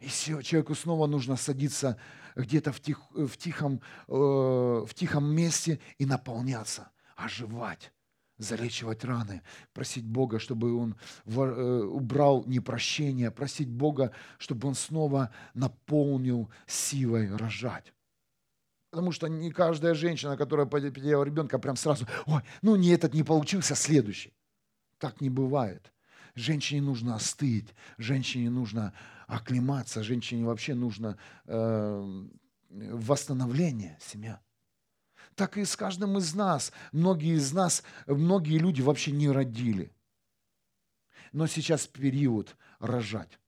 И 0.00 0.08
человеку 0.08 0.74
снова 0.74 1.06
нужно 1.06 1.36
садиться 1.36 1.98
где-то 2.34 2.72
в, 2.72 2.80
тих, 2.80 3.00
в, 3.10 3.36
тихом, 3.36 3.82
э, 4.08 4.12
в 4.12 4.90
тихом 4.94 5.26
месте 5.26 5.78
и 5.98 6.06
наполняться, 6.06 6.90
оживать, 7.16 7.92
залечивать 8.38 9.04
раны, 9.04 9.42
просить 9.74 10.06
Бога, 10.06 10.38
чтобы 10.38 10.74
Он 10.74 10.96
э, 11.26 11.30
убрал 11.30 12.44
непрощение, 12.46 13.30
просить 13.30 13.68
Бога, 13.68 14.12
чтобы 14.38 14.68
Он 14.68 14.74
снова 14.74 15.30
наполнил 15.52 16.50
силой 16.66 17.36
рожать. 17.36 17.92
Потому 18.90 19.12
что 19.12 19.28
не 19.28 19.52
каждая 19.52 19.94
женщина, 19.94 20.36
которая 20.36 20.66
потеряла 20.66 21.24
ребенка, 21.24 21.58
прям 21.58 21.76
сразу, 21.76 22.06
ой, 22.26 22.42
ну 22.60 22.74
не 22.76 22.88
этот 22.88 23.14
не 23.14 23.22
получился, 23.22 23.74
следующий. 23.74 24.34
Так 24.98 25.20
не 25.20 25.30
бывает. 25.30 25.92
Женщине 26.34 26.82
нужно 26.82 27.14
остыть, 27.14 27.74
женщине 27.98 28.50
нужно 28.50 28.92
оклематься, 29.26 30.02
женщине 30.02 30.44
вообще 30.44 30.74
нужно 30.74 31.18
э, 31.46 32.28
восстановление 32.68 33.96
семья. 34.00 34.40
Так 35.34 35.56
и 35.56 35.64
с 35.64 35.76
каждым 35.76 36.18
из 36.18 36.34
нас. 36.34 36.72
Многие 36.92 37.36
из 37.36 37.52
нас, 37.52 37.82
многие 38.06 38.58
люди 38.58 38.82
вообще 38.82 39.12
не 39.12 39.30
родили. 39.30 39.92
Но 41.32 41.46
сейчас 41.46 41.86
период 41.86 42.56
рожать. 42.80 43.38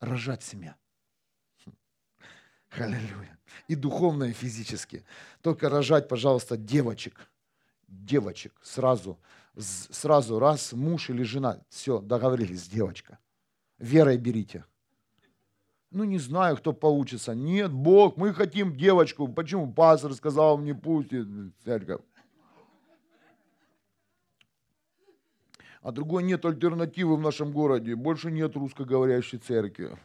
Рожать 0.00 0.42
семья. 0.42 0.76
Аллилуйя. 2.76 3.38
И 3.68 3.74
духовно, 3.74 4.24
и 4.24 4.32
физически. 4.32 5.04
Только 5.42 5.68
рожать, 5.68 6.08
пожалуйста, 6.08 6.56
девочек. 6.56 7.28
Девочек. 7.88 8.52
Сразу. 8.62 9.18
Сразу 9.56 10.38
раз, 10.38 10.72
муж 10.72 11.10
или 11.10 11.22
жена. 11.22 11.60
Все, 11.68 12.00
договорились, 12.00 12.68
девочка. 12.68 13.18
Верой 13.78 14.18
берите. 14.18 14.64
Ну, 15.90 16.02
не 16.02 16.18
знаю, 16.18 16.56
кто 16.56 16.72
получится. 16.72 17.34
Нет, 17.34 17.72
Бог, 17.72 18.16
мы 18.16 18.34
хотим 18.34 18.76
девочку. 18.76 19.28
Почему? 19.28 19.72
Пастор 19.72 20.12
сказал, 20.14 20.58
мне 20.58 20.74
пусть 20.74 21.10
церковь. 21.64 22.00
А 25.82 25.92
другой 25.92 26.24
нет 26.24 26.44
альтернативы 26.44 27.16
в 27.16 27.20
нашем 27.20 27.52
городе. 27.52 27.94
Больше 27.94 28.32
нет 28.32 28.56
русскоговорящей 28.56 29.38
церкви. 29.38 29.96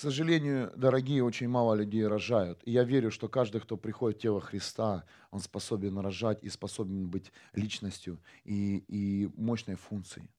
К 0.00 0.02
сожалению, 0.02 0.72
дорогие, 0.76 1.22
очень 1.22 1.48
мало 1.48 1.74
людей 1.74 2.06
рожают. 2.06 2.62
И 2.64 2.70
я 2.70 2.84
верю, 2.84 3.10
что 3.10 3.28
каждый, 3.28 3.60
кто 3.60 3.76
приходит 3.76 4.18
в 4.18 4.22
тело 4.22 4.40
Христа, 4.40 5.04
он 5.30 5.40
способен 5.40 5.98
рожать 5.98 6.42
и 6.42 6.48
способен 6.48 7.06
быть 7.06 7.30
личностью 7.52 8.18
и, 8.44 8.78
и 8.88 9.28
мощной 9.36 9.76
функцией. 9.76 10.30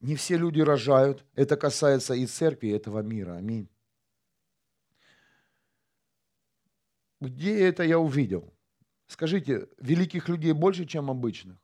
Не 0.00 0.16
все 0.16 0.38
люди 0.38 0.62
рожают. 0.62 1.26
Это 1.34 1.58
касается 1.58 2.14
и 2.14 2.24
церкви, 2.24 2.68
и 2.68 2.72
этого 2.72 3.00
мира. 3.00 3.34
Аминь. 3.34 3.68
Где 7.20 7.60
это 7.68 7.82
я 7.82 7.98
увидел? 7.98 8.52
Скажите, 9.08 9.68
великих 9.78 10.28
людей 10.28 10.52
больше, 10.52 10.86
чем 10.86 11.10
обычных? 11.10 11.56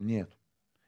Нет. 0.00 0.36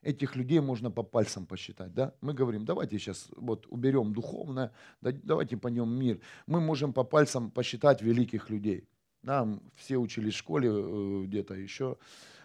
Этих 0.03 0.37
людей 0.37 0.61
можно 0.61 0.91
по 0.91 1.03
пальцам 1.03 1.47
посчитать. 1.47 1.93
Да? 1.93 2.15
Мы 2.21 2.33
говорим, 2.33 2.65
давайте 2.65 2.99
сейчас 2.99 3.29
вот 3.37 3.67
уберем 3.69 4.13
духовное, 4.13 4.73
давайте 5.01 5.57
пойдем 5.57 5.91
мир. 5.91 6.21
Мы 6.47 6.61
можем 6.61 6.93
по 6.93 7.05
пальцам 7.05 7.51
посчитать 7.51 8.01
великих 8.03 8.51
людей. 8.51 8.89
Да? 9.23 9.47
Все 9.75 9.97
учились 9.97 10.35
в 10.35 10.39
школе, 10.39 10.71
э, 10.71 11.25
где-то 11.27 11.55
еще. 11.55 11.97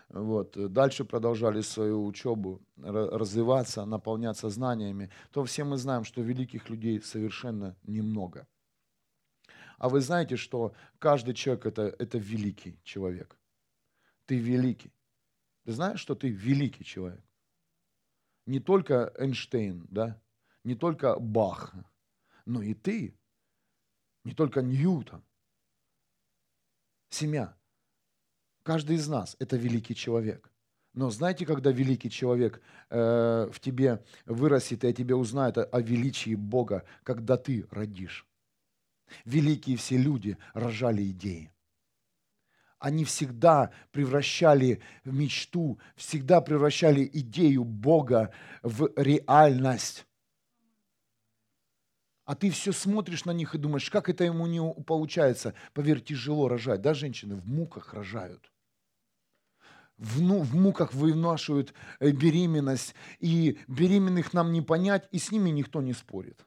Вот. 0.10 0.58
Дальше 0.74 1.06
продолжали 1.06 1.62
свою 1.62 2.06
учебу, 2.06 2.62
развиваться, 2.78 3.86
наполняться 3.86 4.50
знаниями. 4.50 5.10
То 5.32 5.44
все 5.44 5.64
мы 5.64 5.78
знаем, 5.78 6.04
что 6.04 6.22
великих 6.22 6.70
людей 6.70 7.02
совершенно 7.02 7.76
немного. 7.84 8.48
А 9.84 9.90
вы 9.90 10.00
знаете, 10.00 10.38
что 10.38 10.74
каждый 10.98 11.34
человек 11.34 11.66
это, 11.66 11.94
это 12.00 12.18
великий 12.18 12.80
человек. 12.84 13.38
Ты 14.26 14.38
великий. 14.38 14.94
Ты 15.66 15.74
знаешь, 15.74 16.00
что 16.00 16.16
ты 16.16 16.30
великий 16.30 16.86
человек? 16.86 17.22
Не 18.46 18.62
только 18.62 19.14
Эйнштейн, 19.18 19.86
да? 19.90 20.22
не 20.64 20.76
только 20.76 21.20
Бах, 21.20 21.76
но 22.46 22.62
и 22.62 22.74
ты. 22.74 23.14
Не 24.24 24.34
только 24.34 24.62
Ньютон. 24.62 25.22
Семья. 27.10 27.54
Каждый 28.64 28.96
из 28.96 29.10
нас– 29.10 29.36
это 29.40 29.58
великий 29.58 29.96
человек. 29.96 30.50
Но 30.94 31.10
знаете, 31.10 31.46
когда 31.46 31.72
великий 31.74 32.10
человек 32.10 32.62
э, 32.90 33.50
в 33.52 33.60
тебе 33.60 34.02
вырастет, 34.26 34.86
и 34.86 34.88
о 34.88 34.94
тебе 34.94 35.16
узнает 35.16 35.58
о, 35.58 35.66
о 35.66 35.82
величии 35.82 36.36
Бога, 36.36 36.86
когда 37.04 37.36
ты 37.36 37.68
родишь. 37.70 38.26
Великие 39.26 39.78
все 39.78 39.98
люди 39.98 40.38
рожали 40.54 41.04
идеи. 41.12 41.52
Они 42.80 43.06
всегда 43.06 43.72
превращали 43.92 44.82
мечту, 45.06 45.80
всегда 45.96 46.42
превращали 46.42 47.10
идею 47.14 47.64
Бога 47.64 48.34
в 48.62 48.92
реальность. 48.98 50.06
А 52.26 52.36
ты 52.36 52.50
все 52.50 52.72
смотришь 52.72 53.26
на 53.26 53.32
них 53.32 53.54
и 53.54 53.58
думаешь, 53.58 53.90
как 53.90 54.10
это 54.10 54.24
ему 54.24 54.48
не 54.48 54.62
получается. 54.84 55.54
Поверь, 55.74 56.02
тяжело 56.02 56.48
рожать. 56.48 56.82
Да, 56.82 56.94
женщины 56.94 57.36
в 57.36 57.48
муках 57.48 57.94
рожают. 57.94 58.52
В, 59.98 60.22
ну, 60.22 60.42
в 60.42 60.56
муках 60.56 60.94
вынашивают 60.94 61.74
э, 62.00 62.12
беременность. 62.12 62.96
И 63.20 63.60
беременных 63.68 64.34
нам 64.34 64.52
не 64.52 64.62
понять, 64.62 65.08
и 65.12 65.20
с 65.20 65.32
ними 65.32 65.50
никто 65.50 65.82
не 65.82 65.94
спорит. 65.94 66.46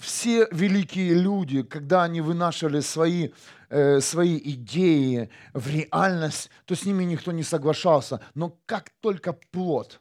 Все 0.00 0.48
великие 0.50 1.14
люди, 1.14 1.62
когда 1.62 2.04
они 2.04 2.20
вынашивали 2.20 2.80
свои, 2.80 3.30
э, 3.68 4.00
свои 4.00 4.38
идеи 4.38 5.30
в 5.52 5.68
реальность, 5.68 6.50
то 6.64 6.74
с 6.74 6.86
ними 6.86 7.04
никто 7.04 7.32
не 7.32 7.42
соглашался. 7.42 8.20
Но 8.34 8.58
как 8.66 8.90
только 9.00 9.32
плод 9.32 10.00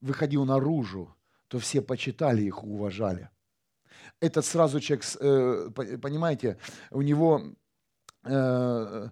выходил 0.00 0.44
наружу, 0.44 1.14
то 1.48 1.58
все 1.58 1.80
почитали 1.80 2.42
их, 2.42 2.64
уважали. 2.64 3.30
Этот 4.20 4.44
сразу 4.44 4.80
человек, 4.80 5.04
э, 5.20 5.70
понимаете, 5.98 6.58
у 6.90 7.02
него... 7.02 7.42
Э, 8.24 9.08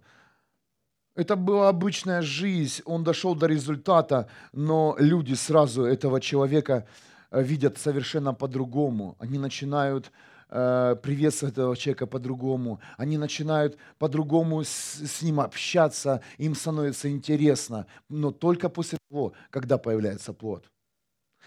это 1.14 1.34
была 1.34 1.68
обычная 1.68 2.22
жизнь, 2.22 2.80
он 2.84 3.02
дошел 3.02 3.34
до 3.34 3.46
результата, 3.46 4.28
но 4.52 4.94
люди 5.00 5.34
сразу 5.34 5.82
этого 5.82 6.20
человека 6.20 6.86
видят 7.30 7.78
совершенно 7.78 8.34
по-другому. 8.34 9.16
Они 9.18 9.38
начинают 9.38 10.12
э, 10.50 10.96
приветствовать 11.02 11.54
этого 11.54 11.76
человека 11.76 12.06
по-другому. 12.06 12.80
Они 12.96 13.18
начинают 13.18 13.76
по-другому 13.98 14.64
с, 14.64 14.68
с 14.68 15.22
ним 15.22 15.40
общаться, 15.40 16.22
им 16.38 16.54
становится 16.54 17.10
интересно. 17.10 17.86
Но 18.08 18.30
только 18.30 18.68
после 18.68 18.98
того, 19.08 19.32
когда 19.50 19.78
появляется 19.78 20.32
плод. 20.32 20.70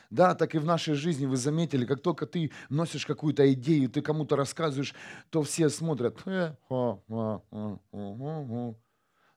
Да, 0.10 0.36
так 0.36 0.56
и 0.56 0.60
в 0.60 0.66
нашей 0.66 0.96
жизни 0.96 1.26
вы 1.26 1.38
заметили, 1.38 1.86
как 1.86 2.02
только 2.02 2.26
ты 2.26 2.52
носишь 2.70 3.06
какую-то 3.06 3.52
идею, 3.54 3.90
ты 3.90 4.02
кому-то 4.02 4.36
рассказываешь, 4.36 4.94
то 5.30 5.42
все 5.42 5.70
смотрят. 5.70 6.22
«Э, 6.26 6.54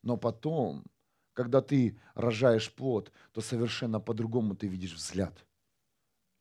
Но 0.02 0.16
потом, 0.16 0.84
когда 1.32 1.60
ты 1.62 1.98
рожаешь 2.14 2.72
плод, 2.74 3.12
то 3.32 3.40
совершенно 3.40 4.00
по-другому 4.00 4.54
ты 4.56 4.66
видишь 4.66 4.94
взгляд 4.94 5.44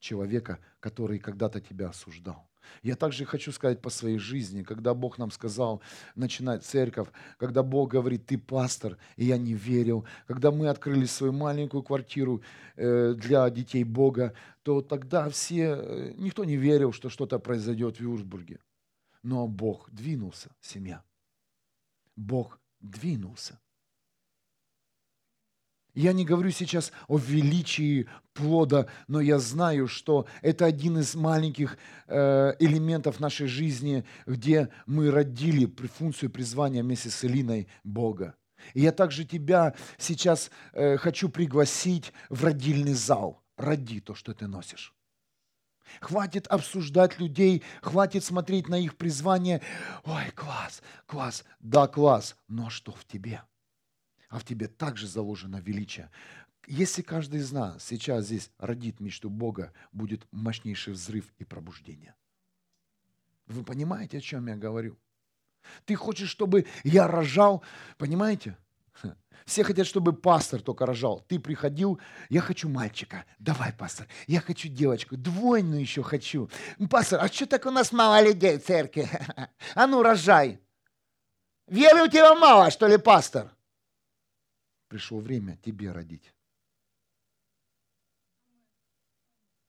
человека, 0.03 0.59
который 0.79 1.17
когда-то 1.17 1.61
тебя 1.61 1.89
осуждал. 1.89 2.47
Я 2.81 2.95
также 2.95 3.25
хочу 3.25 3.51
сказать 3.51 3.81
по 3.81 3.89
своей 3.89 4.17
жизни, 4.17 4.63
когда 4.63 4.93
Бог 4.93 5.17
нам 5.17 5.31
сказал 5.31 5.81
начинать 6.15 6.63
церковь, 6.63 7.07
когда 7.37 7.63
Бог 7.63 7.91
говорит, 7.91 8.25
ты 8.25 8.37
пастор, 8.37 8.97
и 9.17 9.25
я 9.25 9.37
не 9.37 9.53
верил, 9.53 10.05
когда 10.27 10.51
мы 10.51 10.69
открыли 10.69 11.05
свою 11.05 11.33
маленькую 11.33 11.83
квартиру 11.83 12.41
э, 12.75 13.13
для 13.17 13.49
детей 13.49 13.83
Бога, 13.83 14.33
то 14.63 14.81
тогда 14.81 15.29
все, 15.29 15.75
э, 15.75 16.13
никто 16.17 16.45
не 16.45 16.55
верил, 16.55 16.93
что 16.93 17.09
что-то 17.09 17.39
произойдет 17.39 17.97
в 17.97 18.01
Юрсбурге. 18.01 18.59
Но 19.23 19.47
Бог 19.47 19.89
двинулся, 19.91 20.49
семья. 20.61 21.03
Бог 22.15 22.59
двинулся. 22.79 23.59
Я 25.93 26.11
не 26.13 26.25
говорю 26.25 26.49
сейчас 26.49 26.91
о 27.07 27.17
величии 27.17 28.07
плода, 28.33 28.87
но 29.07 29.21
я 29.21 29.37
знаю, 29.37 29.87
что 29.87 30.25
это 30.41 30.65
один 30.65 30.97
из 30.97 31.13
маленьких 31.13 31.77
э, 32.07 32.53
элементов 32.59 33.19
нашей 33.19 33.45
жизни, 33.45 34.03
где 34.25 34.69
мы 34.87 35.11
родили 35.11 35.65
функцию 35.65 36.31
призвания 36.31 36.81
вместе 36.81 37.11
с 37.11 37.23
Элиной 37.23 37.67
Бога. 37.83 38.35
И 38.73 38.81
я 38.81 38.91
также 38.91 39.23
тебя 39.23 39.75
сейчас 39.99 40.49
э, 40.71 40.97
хочу 40.97 41.29
пригласить 41.29 42.11
в 42.29 42.43
родильный 42.43 42.93
зал. 42.93 43.43
Роди 43.55 43.99
то, 43.99 44.15
что 44.15 44.33
ты 44.33 44.47
носишь. 44.47 44.95
Хватит 46.01 46.47
обсуждать 46.47 47.19
людей, 47.19 47.61
хватит 47.83 48.23
смотреть 48.23 48.67
на 48.67 48.79
их 48.79 48.97
призвание. 48.97 49.61
Ой, 50.05 50.31
класс, 50.33 50.81
класс, 51.05 51.43
да, 51.59 51.87
класс, 51.87 52.35
но 52.47 52.71
что 52.71 52.93
в 52.93 53.05
тебе? 53.05 53.43
А 54.33 54.39
в 54.39 54.43
тебе 54.43 54.67
также 54.67 55.07
заложено 55.07 55.57
величие. 55.57 56.09
Если 56.65 57.03
каждый 57.03 57.41
из 57.41 57.51
нас 57.51 57.83
сейчас 57.83 58.25
здесь 58.25 58.49
родит 58.57 58.99
мечту 58.99 59.29
Бога, 59.29 59.71
будет 59.91 60.25
мощнейший 60.31 60.93
взрыв 60.93 61.31
и 61.37 61.43
пробуждение. 61.43 62.15
Вы 63.45 63.63
понимаете, 63.63 64.17
о 64.17 64.21
чем 64.21 64.47
я 64.47 64.55
говорю? 64.55 64.97
Ты 65.85 65.93
хочешь, 65.93 66.29
чтобы 66.29 66.65
я 66.83 67.07
рожал, 67.07 67.63
понимаете? 67.99 68.57
Все 69.45 69.63
хотят, 69.63 69.85
чтобы 69.85 70.13
пастор 70.13 70.61
только 70.61 70.87
рожал. 70.87 71.19
Ты 71.27 71.39
приходил, 71.39 71.99
я 72.29 72.41
хочу 72.41 72.67
мальчика. 72.67 73.25
Давай, 73.37 73.71
пастор. 73.71 74.07
Я 74.25 74.41
хочу 74.41 74.67
девочку. 74.67 75.15
Двойную 75.15 75.81
еще 75.81 76.01
хочу. 76.01 76.49
Пастор, 76.89 77.19
а 77.21 77.27
что 77.27 77.45
так 77.45 77.67
у 77.67 77.71
нас 77.71 77.91
мало 77.91 78.19
людей 78.23 78.57
в 78.57 78.65
церкви? 78.65 79.07
А 79.75 79.85
ну, 79.85 80.01
рожай. 80.01 80.59
Веры 81.67 82.05
у 82.05 82.07
тебя 82.07 82.33
мало, 82.33 82.71
что 82.71 82.87
ли, 82.87 82.97
пастор? 82.97 83.52
Пришло 84.93 85.19
время 85.19 85.57
тебе 85.57 85.91
родить. 85.91 86.35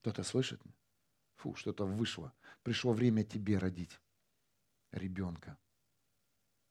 Кто-то 0.00 0.22
слышит? 0.22 0.60
Фу, 1.36 1.54
что-то 1.54 1.86
вышло. 1.86 2.34
Пришло 2.62 2.92
время 2.92 3.24
тебе 3.24 3.56
родить 3.56 3.98
ребенка. 4.90 5.56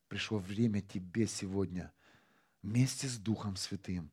Пришло 0.07 0.37
время 0.37 0.83
тебе 0.83 1.25
сегодня 1.25 1.91
вместе 2.61 3.07
с 3.07 3.17
Духом 3.17 3.55
Святым 3.55 4.11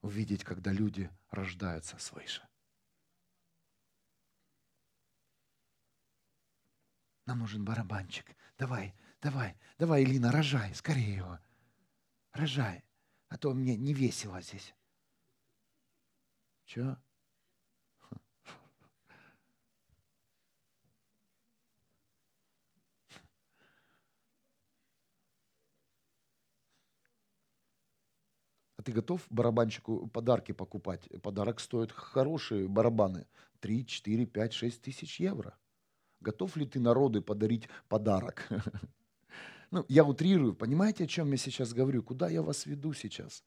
увидеть, 0.00 0.42
когда 0.42 0.72
люди 0.72 1.10
рождаются 1.28 1.98
свыше. 1.98 2.48
Нам 7.26 7.40
нужен 7.40 7.62
барабанчик. 7.62 8.34
Давай, 8.56 8.94
давай, 9.20 9.54
давай, 9.76 10.02
Илина, 10.02 10.32
рожай, 10.32 10.74
скорее 10.74 11.16
его. 11.16 11.38
Рожай, 12.32 12.84
а 13.28 13.36
то 13.36 13.52
мне 13.54 13.76
не 13.76 13.92
весело 13.92 14.40
здесь. 14.40 14.74
Че? 16.64 16.96
А 28.76 28.82
ты 28.82 28.92
готов 28.92 29.26
барабанщику 29.28 30.08
подарки 30.08 30.52
покупать? 30.52 31.06
Подарок 31.22 31.60
стоит 31.60 31.92
хорошие 31.92 32.66
барабаны. 32.66 33.26
3, 33.60 33.84
4, 33.84 34.24
5, 34.24 34.52
6 34.54 34.80
тысяч 34.80 35.20
евро. 35.20 35.58
Готов 36.20 36.56
ли 36.56 36.64
ты 36.66 36.80
народу 36.80 37.22
подарить 37.22 37.68
подарок? 37.88 38.48
Ну, 39.70 39.84
я 39.88 40.04
утрирую, 40.04 40.54
понимаете, 40.54 41.04
о 41.04 41.06
чем 41.06 41.30
я 41.30 41.36
сейчас 41.36 41.72
говорю? 41.72 42.02
Куда 42.02 42.28
я 42.28 42.42
вас 42.42 42.66
веду 42.66 42.92
сейчас? 42.92 43.44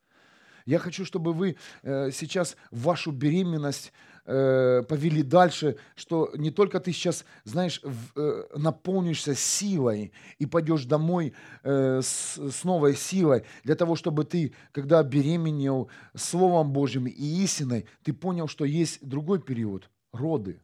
Я 0.66 0.80
хочу, 0.80 1.04
чтобы 1.04 1.34
вы 1.34 1.58
э, 1.82 2.12
сейчас 2.12 2.56
вашу 2.72 3.12
беременность 3.12 3.92
э, 4.26 4.82
повели 4.88 5.22
дальше, 5.22 5.76
что 5.96 6.32
не 6.36 6.52
только 6.52 6.80
ты 6.80 6.94
сейчас, 6.94 7.26
знаешь, 7.44 7.82
в, 7.84 8.18
э, 8.18 8.48
наполнишься 8.58 9.36
силой 9.36 10.14
и 10.40 10.46
пойдешь 10.46 10.86
домой 10.86 11.34
э, 11.64 12.00
с, 12.02 12.38
с 12.38 12.64
новой 12.64 12.96
силой, 12.96 13.44
для 13.66 13.76
того, 13.76 13.98
чтобы 13.98 14.24
ты, 14.24 14.54
когда 14.72 15.04
беременел 15.04 15.90
Словом 16.16 16.72
Божьим 16.72 17.08
и 17.08 17.44
истиной, 17.44 17.86
ты 18.04 18.14
понял, 18.14 18.48
что 18.48 18.64
есть 18.64 19.06
другой 19.06 19.42
период– 19.42 19.90
роды. 20.14 20.62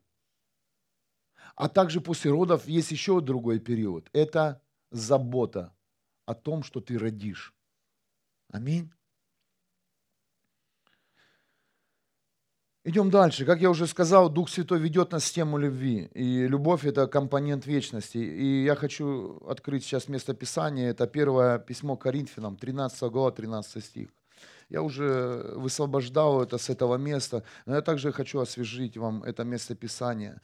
А 1.56 1.68
также 1.68 2.00
после 2.00 2.32
родов 2.32 2.66
есть 2.70 2.92
еще 2.92 3.20
другой 3.20 3.60
период– 3.60 4.08
это 4.14 4.62
забота 4.92 5.74
о 6.26 6.34
том, 6.34 6.64
что 6.64 6.80
ты 6.80 6.98
родишь. 6.98 7.54
Аминь. 8.52 8.92
Идем 12.86 13.12
дальше. 13.12 13.46
Как 13.46 13.62
я 13.62 13.70
уже 13.70 13.88
сказал, 13.88 14.30
Дух 14.30 14.50
Святой 14.50 14.80
ведет 14.80 15.12
нас 15.12 15.26
в 15.26 15.34
тему 15.34 15.58
любви. 15.58 16.10
И 16.14 16.48
любовь– 16.48 16.86
это 16.86 17.08
компонент 17.08 17.68
вечности. 17.68 18.18
И 18.18 18.64
я 18.64 18.76
хочу 18.76 19.38
открыть 19.48 19.84
сейчас 19.84 20.08
место 20.08 20.34
Писания. 20.34 20.90
Это 20.90 21.06
первое 21.06 21.60
письмо 21.60 21.98
Коринфянам, 21.98 22.56
13 22.56 23.12
глава, 23.12 23.32
13 23.32 23.84
стих. 23.84 24.10
Я 24.70 24.82
уже 24.82 25.54
высвобождал 25.56 26.42
это 26.42 26.58
с 26.58 26.70
этого 26.70 26.96
места, 26.98 27.44
но 27.66 27.76
я 27.76 27.82
также 27.82 28.12
хочу 28.12 28.40
освежить 28.40 28.98
вам 28.98 29.24
это 29.24 29.44
место 29.44 29.76
Писания. 29.76 30.42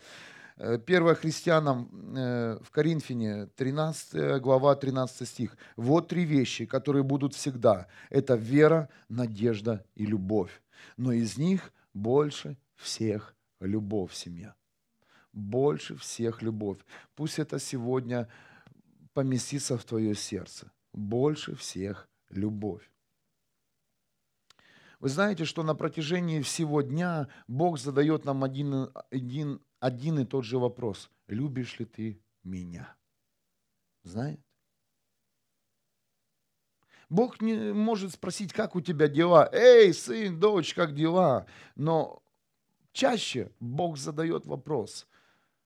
Э, 0.57 0.77
первое 0.77 1.15
христианам 1.15 1.89
э, 2.15 2.57
в 2.63 2.71
Коринфяне, 2.71 3.47
13 3.57 4.41
глава, 4.41 4.75
13 4.75 5.27
стих. 5.27 5.57
Вот 5.75 6.07
три 6.07 6.23
вещи, 6.23 6.65
которые 6.65 7.03
будут 7.03 7.33
всегда. 7.33 7.87
Это 8.09 8.35
вера, 8.35 8.89
надежда 9.09 9.85
и 9.95 10.05
любовь. 10.05 10.61
Но 10.97 11.11
из 11.11 11.37
них 11.37 11.73
больше 11.93 12.57
всех 12.75 13.35
любовь, 13.59 14.13
семья. 14.13 14.55
Больше 15.33 15.97
всех 15.97 16.41
любовь. 16.41 16.79
Пусть 17.15 17.39
это 17.39 17.59
сегодня 17.59 18.29
поместится 19.13 19.77
в 19.77 19.83
твое 19.83 20.15
сердце. 20.15 20.71
Больше 20.93 21.55
всех 21.55 22.07
любовь. 22.29 22.89
Вы 25.01 25.09
знаете, 25.09 25.43
что 25.43 25.63
на 25.63 25.75
протяжении 25.75 26.41
всего 26.41 26.81
дня 26.81 27.27
Бог 27.47 27.77
задает 27.77 28.23
нам 28.23 28.45
один, 28.45 28.89
один 29.11 29.61
один 29.85 30.17
и 30.17 30.25
тот 30.25 30.45
же 30.45 30.57
вопрос. 30.57 31.11
Любишь 31.27 31.77
ли 31.77 31.85
ты 31.85 32.19
меня? 32.43 32.95
Знаете? 34.01 34.41
Бог 37.07 37.39
не 37.39 37.71
может 37.71 38.11
спросить, 38.13 38.51
как 38.51 38.75
у 38.75 38.81
тебя 38.81 39.07
дела. 39.07 39.47
Эй, 39.53 39.93
сын, 39.93 40.39
дочь, 40.39 40.73
как 40.73 40.95
дела? 40.95 41.45
Но 41.75 42.23
чаще 42.93 43.51
Бог 43.59 43.97
задает 43.97 44.47
вопрос. 44.47 45.07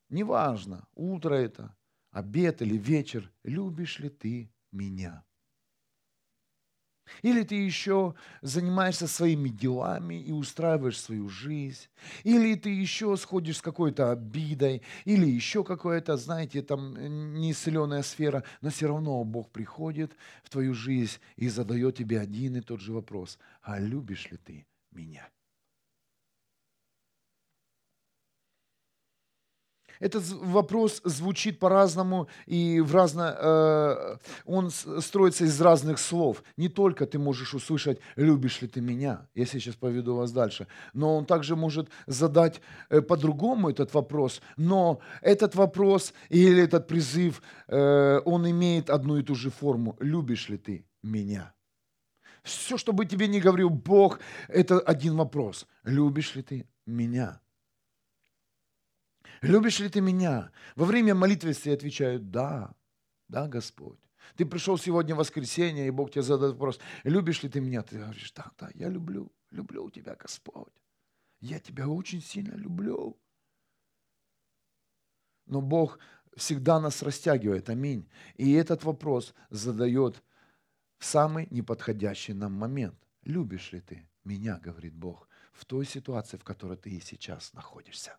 Неважно, 0.10 0.86
утро 0.95 1.36
это, 1.36 1.73
обед 2.12 2.62
или 2.62 2.75
вечер, 2.75 3.32
любишь 3.43 3.99
ли 3.99 4.10
ты 4.10 4.51
меня? 4.73 5.23
Или 7.22 7.43
ты 7.43 7.56
еще 7.56 8.15
занимаешься 8.41 9.08
своими 9.08 9.50
делами 9.50 10.15
и 10.15 10.32
устраиваешь 10.32 11.00
свою 11.00 11.30
жизнь. 11.30 11.88
Или 12.24 12.56
ты 12.56 12.69
еще 12.69 13.15
сходишь 13.17 13.58
с 13.58 13.62
какой-то 13.62 14.12
обидой. 14.12 14.82
Или 15.06 15.26
еще 15.26 15.63
какая-то, 15.63 16.17
знаете, 16.17 16.62
там 16.62 16.95
э, 16.95 17.08
неисцеленная 17.08 18.04
сфера. 18.04 18.43
Но 18.62 18.69
все 18.69 18.88
равно 18.88 19.24
Бог 19.24 19.50
приходит 19.52 20.15
в 20.43 20.50
твою 20.50 20.74
жизнь 20.74 21.19
и 21.36 21.50
задает 21.50 21.98
тебе 21.98 22.19
один 22.19 22.58
и 22.58 22.62
тот 22.62 22.82
же 22.82 22.93
вопрос. 22.93 23.39
А 23.62 23.80
любишь 23.80 24.30
ли 24.32 24.38
ты 24.38 24.65
меня? 24.91 25.28
Этот 30.00 30.24
вопрос 30.30 31.02
звучит 31.04 31.60
по-разному 31.60 32.30
и 32.46 32.80
в 32.80 32.96
разно, 32.96 33.36
э, 33.38 34.18
он 34.46 34.70
строится 34.72 35.44
из 35.44 35.60
разных 35.60 36.00
слов. 36.00 36.44
Не 36.58 36.70
только 36.70 37.06
ты 37.06 37.20
можешь 37.20 37.54
услышать 37.54 38.00
«любишь 38.16 38.62
ли 38.62 38.68
ты 38.68 38.80
меня?», 38.80 39.28
я 39.36 39.46
сейчас 39.46 39.76
поведу 39.76 40.16
вас 40.16 40.32
дальше, 40.32 40.68
но 40.94 41.18
он 41.18 41.26
также 41.26 41.56
может 41.56 41.90
задать 42.08 42.62
э, 42.90 43.02
по-другому 43.02 43.70
этот 43.70 43.94
вопрос. 43.94 44.42
Но 44.56 45.02
этот 45.22 45.56
вопрос 45.56 46.14
или 46.30 46.64
этот 46.64 46.88
призыв, 46.88 47.42
э, 47.68 48.22
он 48.24 48.50
имеет 48.50 48.90
одну 48.90 49.18
и 49.18 49.24
ту 49.24 49.36
же 49.36 49.50
форму 49.50 49.98
«любишь 50.00 50.50
ли 50.50 50.58
ты 50.58 50.86
меня?». 51.04 51.54
Все, 52.44 52.78
что 52.78 52.94
бы 52.94 53.06
тебе 53.06 53.28
ни 53.28 53.40
говорил 53.40 53.70
Бог, 53.70 54.20
это 54.48 54.80
один 54.80 55.18
вопрос. 55.18 55.68
Любишь 55.84 56.36
ли 56.36 56.42
ты 56.42 56.70
меня? 56.86 57.42
Любишь 59.41 59.80
ли 59.80 59.89
ты 59.89 60.02
меня? 60.02 60.52
Во 60.75 60.86
время 60.86 61.15
молитвы 61.15 61.54
все 61.54 61.73
отвечают, 61.73 62.30
да, 62.32 62.73
да, 63.28 63.47
Господь. 63.47 63.99
Ты 64.36 64.45
пришел 64.45 64.78
сегодня 64.78 65.15
в 65.15 65.19
воскресенье, 65.19 65.88
и 65.88 65.91
Бог 65.91 66.12
тебе 66.12 66.21
задает 66.21 66.54
вопрос, 66.54 66.80
любишь 67.04 67.43
ли 67.43 67.49
ты 67.49 67.62
меня? 67.62 67.82
Ты 67.82 67.99
говоришь, 67.99 68.32
да, 68.34 68.52
да, 68.58 68.69
я 68.73 68.89
люблю, 68.89 69.32
люблю 69.52 69.89
тебя, 69.89 70.15
Господь. 70.15 70.73
Я 71.39 71.60
тебя 71.60 71.88
очень 71.88 72.21
сильно 72.21 72.56
люблю. 72.56 73.17
Но 75.45 75.62
Бог 75.62 75.99
всегда 76.36 76.80
нас 76.80 77.02
растягивает, 77.02 77.69
аминь. 77.69 78.10
И 78.36 78.54
этот 78.54 78.84
вопрос 78.84 79.34
задает 79.49 80.21
в 80.97 81.06
самый 81.06 81.47
неподходящий 81.49 82.34
нам 82.34 82.54
момент. 82.54 82.97
Любишь 83.23 83.71
ли 83.71 83.82
ты 83.82 84.10
меня, 84.23 84.60
говорит 84.60 84.93
Бог, 84.93 85.28
в 85.54 85.65
той 85.65 85.86
ситуации, 85.86 86.38
в 86.38 86.43
которой 86.43 86.78
ты 86.78 86.91
и 86.91 86.99
сейчас 86.99 87.54
находишься? 87.54 88.17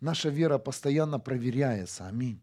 Наша 0.00 0.28
вера 0.28 0.58
постоянно 0.58 1.18
проверяется. 1.18 2.06
Аминь. 2.06 2.42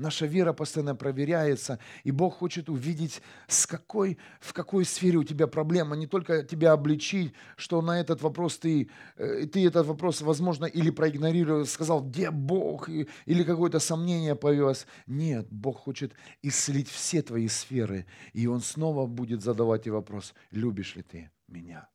Наша 0.00 0.24
вера 0.24 0.54
постоянно 0.54 0.94
проверяется, 0.94 1.78
и 2.04 2.10
Бог 2.10 2.38
хочет 2.38 2.70
увидеть, 2.70 3.20
с 3.48 3.66
какой, 3.66 4.16
в 4.40 4.54
какой 4.54 4.86
сфере 4.86 5.18
у 5.18 5.24
тебя 5.24 5.46
проблема, 5.46 5.94
не 5.94 6.06
только 6.06 6.42
тебя 6.42 6.72
обличить, 6.72 7.34
что 7.56 7.82
на 7.82 8.00
этот 8.00 8.22
вопрос 8.22 8.58
ты, 8.58 8.88
э, 9.16 9.46
ты 9.46 9.66
этот 9.66 9.86
вопрос, 9.86 10.22
возможно, 10.22 10.64
или 10.64 10.88
проигнорировал, 10.90 11.66
сказал, 11.66 12.02
где 12.02 12.30
Бог, 12.30 12.88
или 12.88 13.44
какое-то 13.44 13.78
сомнение 13.78 14.36
появилось. 14.36 14.86
Нет, 15.06 15.48
Бог 15.50 15.78
хочет 15.80 16.14
исцелить 16.40 16.88
все 16.88 17.20
твои 17.20 17.48
сферы, 17.48 18.06
и 18.32 18.46
Он 18.46 18.62
снова 18.62 19.06
будет 19.06 19.42
задавать 19.42 19.82
тебе 19.82 19.92
вопрос, 19.92 20.32
любишь 20.50 20.96
ли 20.96 21.02
ты 21.02 21.30
меня? 21.46 21.88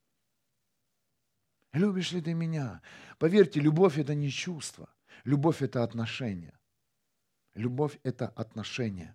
Любишь 1.75 2.13
ли 2.13 2.21
ты 2.21 2.33
меня? 2.33 2.81
Поверьте, 3.19 3.59
любовь– 3.59 3.97
это 3.99 4.15
не 4.15 4.29
чувство. 4.29 4.89
Любовь– 5.25 5.57
это 5.61 5.83
отношение. 5.83 6.57
Любовь– 7.53 7.99
это 8.03 8.29
отношение. 8.29 9.13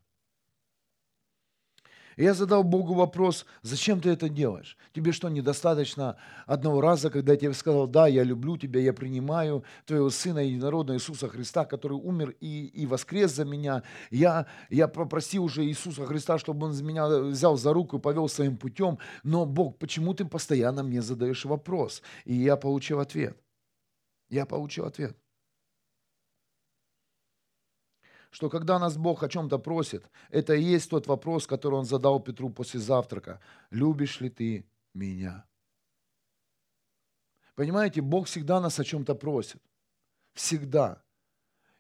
Я 2.20 2.35
задал 2.35 2.64
Богу 2.64 2.92
вопрос, 2.92 3.46
зачем 3.62 3.98
ты 3.98 4.11
это 4.11 4.28
делаешь? 4.28 4.76
Тебе 4.92 5.11
что, 5.11 5.30
недостаточно 5.30 6.18
одного 6.44 6.83
раза, 6.83 7.09
когда 7.09 7.33
я 7.33 7.38
тебе 7.38 7.54
сказал, 7.54 7.87
да, 7.87 8.09
я 8.09 8.24
люблю 8.24 8.59
тебя, 8.59 8.78
я 8.78 8.92
принимаю 8.92 9.64
твоего 9.87 10.11
Сына 10.11 10.40
Единородного 10.40 10.98
Иисуса 10.98 11.28
Христа, 11.28 11.64
который 11.64 11.94
умер 11.96 12.37
и, 12.38 12.66
и 12.66 12.85
воскрес 12.85 13.35
за 13.35 13.46
меня. 13.46 13.85
Я, 14.11 14.46
я 14.68 14.87
попросил 14.87 15.44
уже 15.44 15.64
Иисуса 15.64 16.04
Христа, 16.04 16.37
чтобы 16.37 16.66
Он 16.66 16.76
меня 16.85 17.09
взял 17.09 17.56
за 17.56 17.72
руку 17.72 17.96
и 17.96 18.00
повел 18.00 18.28
своим 18.28 18.59
путем. 18.59 18.98
Но, 19.22 19.46
Бог, 19.46 19.78
почему 19.78 20.12
ты 20.12 20.26
постоянно 20.26 20.83
мне 20.83 21.00
задаешь 21.00 21.46
вопрос? 21.46 22.02
И 22.26 22.35
я 22.35 22.56
получил 22.56 23.00
ответ. 23.00 23.35
Я 24.28 24.44
получил 24.44 24.85
ответ 24.85 25.16
что 28.30 28.48
когда 28.48 28.78
нас 28.78 28.96
Бог 28.96 29.22
о 29.22 29.28
чем-то 29.28 29.58
просит, 29.58 30.08
это 30.30 30.54
и 30.54 30.62
есть 30.62 30.90
тот 30.90 31.06
вопрос, 31.06 31.46
который 31.46 31.74
Он 31.74 31.84
задал 31.84 32.20
Петру 32.20 32.50
после 32.50 32.80
завтрака. 32.80 33.40
«Любишь 33.70 34.20
ли 34.20 34.30
ты 34.30 34.64
меня?» 34.94 35.44
Понимаете, 37.54 38.00
Бог 38.00 38.26
всегда 38.26 38.60
нас 38.60 38.80
о 38.80 38.84
чем-то 38.84 39.14
просит. 39.14 39.60
Всегда. 40.32 41.02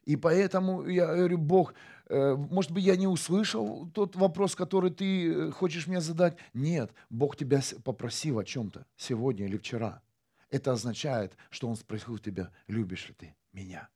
И 0.04 0.16
поэтому 0.16 0.86
я 0.86 1.06
говорю, 1.06 1.38
Бог, 1.38 1.74
э, 2.08 2.34
может 2.34 2.72
быть, 2.72 2.84
я 2.84 2.96
не 2.96 3.06
услышал 3.06 3.88
тот 3.94 4.16
вопрос, 4.16 4.54
который 4.54 4.90
ты 4.90 5.32
э, 5.32 5.50
хочешь 5.52 5.86
мне 5.86 6.00
задать. 6.00 6.36
Нет, 6.52 6.92
Бог 7.08 7.36
тебя 7.36 7.60
попросил 7.84 8.38
о 8.38 8.44
чем-то 8.44 8.84
сегодня 8.96 9.46
или 9.46 9.56
вчера. 9.56 10.02
Это 10.50 10.72
означает, 10.72 11.36
что 11.48 11.68
Он 11.68 11.76
спросил 11.76 12.18
тебя, 12.18 12.50
любишь 12.66 13.08
ли 13.08 13.14
ты 13.14 13.36
меня? 13.52 13.88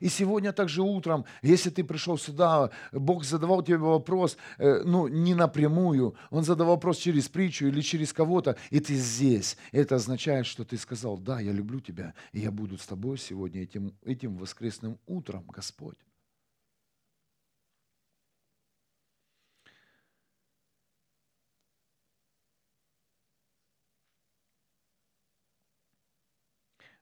И 0.00 0.08
сегодня 0.08 0.52
также 0.52 0.82
утром, 0.82 1.24
если 1.42 1.70
ты 1.70 1.82
пришел 1.82 2.16
сюда, 2.16 2.70
Бог 2.92 3.24
задавал 3.24 3.62
тебе 3.62 3.78
вопрос, 3.78 4.36
э, 4.58 4.82
ну, 4.84 5.08
не 5.08 5.34
напрямую, 5.34 6.14
Он 6.30 6.44
задавал 6.44 6.76
вопрос 6.76 6.98
через 6.98 7.28
притчу 7.28 7.66
или 7.66 7.80
через 7.80 8.12
кого-то, 8.12 8.56
и 8.70 8.80
ты 8.80 8.94
здесь. 8.94 9.56
Это 9.72 9.96
означает, 9.96 10.46
что 10.46 10.64
ты 10.64 10.76
сказал, 10.76 11.18
да, 11.18 11.40
я 11.40 11.52
люблю 11.52 11.80
тебя, 11.80 12.14
и 12.32 12.40
я 12.40 12.50
буду 12.50 12.78
с 12.78 12.86
тобой 12.86 13.18
сегодня 13.18 13.62
этим, 13.62 13.94
этим 14.04 14.36
воскресным 14.36 14.98
утром, 15.06 15.44
Господь. 15.48 16.05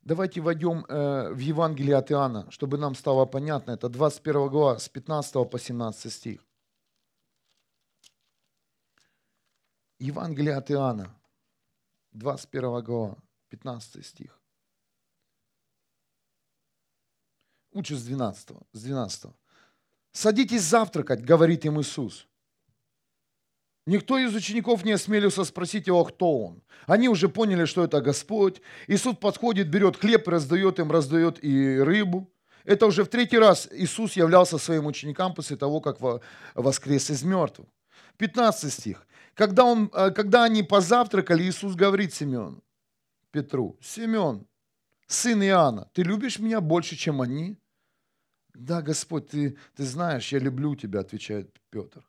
Давайте 0.05 0.43
войдем 0.43 0.85
э, 0.87 1.33
в 1.33 1.39
Евангелие 1.39 1.97
от 1.97 2.13
Иоанна, 2.13 2.51
чтобы 2.51 2.77
нам 2.77 2.95
стало 2.95 3.25
понятно. 3.25 3.71
Это 3.71 3.89
21 3.89 4.49
глава, 4.51 4.79
с 4.79 4.87
15 4.87 5.51
по 5.51 5.59
17 5.59 6.13
стих. 6.13 6.47
Евангелие 9.99 10.57
от 10.57 10.71
Иоанна, 10.71 11.09
21 12.13 12.85
глава, 12.85 13.17
15 13.49 14.05
стих. 14.05 14.39
Лучше 17.73 17.97
с 17.97 18.05
12. 18.05 18.51
С 18.73 18.83
12. 18.83 19.33
«Садитесь 20.13 20.63
завтракать», 20.63 21.25
говорит 21.25 21.65
им 21.65 21.81
Иисус. 21.81 22.29
Никто 23.87 24.19
из 24.19 24.35
учеников 24.35 24.85
не 24.85 24.93
осмелился 24.93 25.45
спросить 25.45 25.87
его, 25.87 26.05
кто 26.05 26.39
он. 26.39 26.63
Они 26.87 27.09
уже 27.09 27.29
поняли, 27.29 27.67
что 27.67 27.85
это 27.85 28.01
Господь. 28.01 28.63
Иисус 28.87 29.17
подходит, 29.17 29.69
берет 29.69 29.97
хлеб, 29.97 30.27
раздает 30.27 30.79
им, 30.79 30.91
раздает 30.91 31.45
и 31.45 31.79
рыбу. 31.79 32.31
Это 32.65 32.87
уже 32.87 33.05
в 33.05 33.09
третий 33.09 33.39
раз 33.39 33.69
Иисус 33.73 34.17
являлся 34.17 34.57
своим 34.57 34.87
ученикам 34.87 35.35
после 35.35 35.57
того, 35.57 35.81
как 35.81 35.99
воскрес 36.55 37.11
из 37.11 37.23
мертвых. 37.23 37.69
15 38.17 38.73
стих. 38.73 39.07
Когда, 39.35 39.65
он, 39.65 39.91
э, 39.93 40.11
когда 40.13 40.45
они 40.45 40.63
позавтракали, 40.63 41.43
Иисус 41.43 41.75
говорит 41.75 42.15
Симеону, 42.15 42.63
Петру, 43.33 43.77
Семен, 43.83 44.47
сын 45.07 45.43
Иоанна, 45.43 45.91
ты 45.93 46.05
любишь 46.05 46.39
меня 46.39 46.61
больше, 46.61 46.97
чем 46.97 47.21
они? 47.21 47.59
Да, 48.55 48.81
Господь, 48.81 49.29
ты, 49.29 49.57
ты 49.77 49.85
знаешь, 49.85 50.33
я 50.33 50.39
люблю 50.39 50.77
тебя, 50.77 51.01
отвечает 51.01 51.51
Петр. 51.71 52.07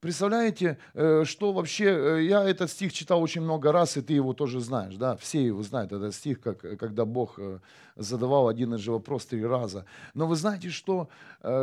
Представляете, 0.00 0.78
э, 0.94 1.24
что 1.24 1.52
вообще, 1.52 1.86
э, 1.86 2.22
я 2.22 2.48
этот 2.48 2.70
стих 2.70 2.92
читал 2.92 3.20
очень 3.20 3.40
много 3.40 3.72
раз, 3.72 3.96
и 3.96 4.00
ты 4.00 4.12
его 4.12 4.32
тоже 4.32 4.60
знаешь, 4.60 4.94
да, 4.94 5.16
все 5.16 5.44
его 5.44 5.64
знают, 5.64 5.90
этот 5.90 6.14
стих, 6.14 6.40
как, 6.40 6.60
когда 6.78 7.04
Бог 7.04 7.36
э, 7.38 7.58
задавал 7.96 8.46
один 8.46 8.74
и 8.74 8.78
же 8.78 8.92
вопрос 8.92 9.26
три 9.26 9.44
раза. 9.44 9.86
Но 10.14 10.28
вы 10.28 10.36
знаете, 10.36 10.70
что, 10.70 11.08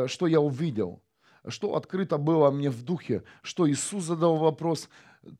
что 0.06 0.26
я 0.26 0.40
увидел? 0.40 1.00
Что 1.48 1.76
открыто 1.76 2.18
было 2.18 2.50
мне 2.50 2.68
в 2.68 2.82
духе, 2.82 3.22
что 3.42 3.70
Иисус 3.70 4.04
задал 4.04 4.36
вопрос 4.36 4.90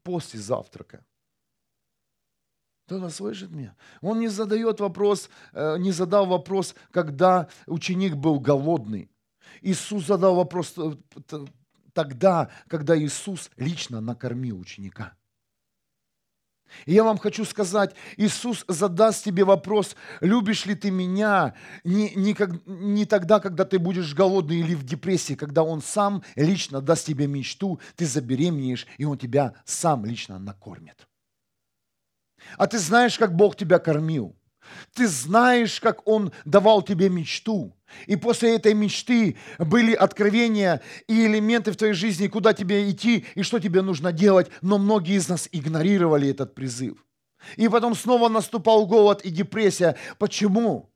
после 0.02 0.40
завтрака. 0.40 1.04
Кто-то 2.86 3.10
слышит 3.10 3.50
меня? 3.50 3.76
Он 4.00 4.20
не 4.20 4.28
задает 4.28 4.80
вопрос, 4.80 5.28
не 5.52 5.90
задал 5.90 6.26
вопрос, 6.26 6.74
когда 6.92 7.48
ученик 7.66 8.14
был 8.14 8.40
голодный. 8.40 9.10
Иисус 9.60 10.06
задал 10.06 10.36
вопрос 10.36 10.74
тогда, 11.96 12.50
когда 12.68 12.96
Иисус 12.96 13.50
лично 13.56 14.02
накормил 14.02 14.60
ученика. 14.60 15.14
И 16.84 16.92
я 16.92 17.04
вам 17.04 17.16
хочу 17.16 17.44
сказать, 17.44 17.94
Иисус 18.18 18.64
задаст 18.68 19.24
тебе 19.24 19.44
вопрос, 19.44 19.96
любишь 20.20 20.66
ли 20.66 20.74
ты 20.74 20.90
меня, 20.90 21.54
не, 21.84 22.10
не, 22.14 22.34
как, 22.34 22.50
не 22.66 23.06
тогда, 23.06 23.40
когда 23.40 23.64
ты 23.64 23.78
будешь 23.78 24.14
голодный 24.14 24.58
или 24.58 24.74
в 24.74 24.84
депрессии, 24.84 25.34
когда 25.34 25.62
Он 25.62 25.80
сам 25.80 26.22
лично 26.34 26.82
даст 26.82 27.06
тебе 27.06 27.26
мечту, 27.26 27.80
ты 27.94 28.04
забеременеешь, 28.04 28.86
и 28.98 29.04
Он 29.06 29.16
тебя 29.16 29.54
сам 29.64 30.04
лично 30.04 30.38
накормит. 30.38 31.08
А 32.58 32.66
ты 32.66 32.78
знаешь, 32.78 33.16
как 33.18 33.34
Бог 33.34 33.56
тебя 33.56 33.78
кормил. 33.78 34.36
Ты 34.92 35.08
знаешь, 35.08 35.80
как 35.80 36.06
Он 36.06 36.32
давал 36.44 36.82
тебе 36.82 37.08
мечту. 37.08 37.75
И 38.06 38.16
после 38.16 38.56
этой 38.56 38.74
мечты 38.74 39.36
были 39.58 39.94
откровения 39.94 40.80
и 41.08 41.26
элементы 41.26 41.72
в 41.72 41.76
твоей 41.76 41.94
жизни, 41.94 42.26
куда 42.26 42.52
тебе 42.52 42.90
идти 42.90 43.24
и 43.34 43.42
что 43.42 43.58
тебе 43.58 43.82
нужно 43.82 44.12
делать. 44.12 44.50
Но 44.62 44.78
многие 44.78 45.14
из 45.14 45.28
нас 45.28 45.48
игнорировали 45.52 46.30
этот 46.30 46.54
призыв. 46.54 47.04
И 47.56 47.68
потом 47.68 47.94
снова 47.94 48.28
наступал 48.28 48.86
голод 48.86 49.22
и 49.22 49.30
депрессия. 49.30 49.96
Почему? 50.18 50.90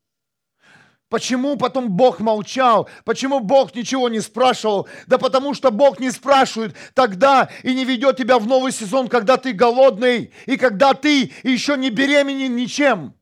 Почему 1.09 1.57
потом 1.57 1.91
Бог 1.91 2.21
молчал? 2.21 2.89
Почему 3.05 3.41
Бог 3.41 3.75
ничего 3.75 4.09
не 4.09 4.21
спрашивал? 4.21 4.89
Да 5.09 5.19
потому 5.19 5.55
что 5.55 5.73
Бог 5.73 5.99
не 5.99 6.11
спрашивает 6.13 6.77
тогда 6.95 7.51
и 7.65 7.75
не 7.75 7.85
ведет 7.85 8.17
тебя 8.17 8.39
в 8.39 8.47
новый 8.47 8.71
сезон, 8.71 9.09
когда 9.09 9.37
ты 9.37 9.53
голодный 9.53 10.33
и 10.47 10.57
когда 10.57 10.95
ты 10.95 11.33
еще 11.43 11.77
не 11.77 11.91
беременен 11.91 12.55
ничем. 12.55 13.15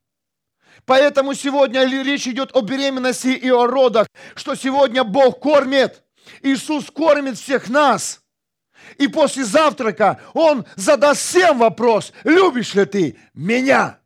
Поэтому 0.88 1.34
сегодня 1.34 1.84
речь 1.84 2.26
идет 2.26 2.56
о 2.56 2.62
беременности 2.62 3.28
и 3.28 3.50
о 3.50 3.66
родах, 3.66 4.06
что 4.34 4.54
сегодня 4.54 5.04
Бог 5.04 5.38
кормит. 5.38 6.02
Иисус 6.40 6.90
кормит 6.90 7.36
всех 7.36 7.68
нас. 7.68 8.22
И 8.96 9.06
после 9.06 9.44
завтрака 9.44 10.18
Он 10.32 10.64
задаст 10.76 11.20
всем 11.20 11.58
вопрос, 11.58 12.14
любишь 12.24 12.72
ли 12.72 12.86
ты 12.86 13.18
меня? 13.34 13.98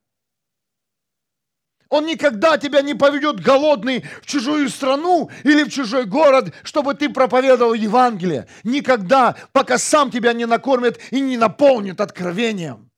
Он 1.88 2.04
никогда 2.04 2.58
тебя 2.58 2.82
не 2.82 2.94
поведет 2.94 3.38
голодный 3.38 4.04
в 4.20 4.26
чужую 4.26 4.68
страну 4.68 5.30
или 5.44 5.62
в 5.62 5.70
чужой 5.70 6.04
город, 6.04 6.52
чтобы 6.64 6.94
ты 6.94 7.08
проповедовал 7.10 7.74
Евангелие. 7.74 8.48
Никогда, 8.64 9.36
пока 9.52 9.78
сам 9.78 10.10
тебя 10.10 10.32
не 10.32 10.46
накормит 10.46 10.98
и 11.12 11.20
не 11.20 11.36
наполнит 11.36 12.00
откровением. 12.00 12.91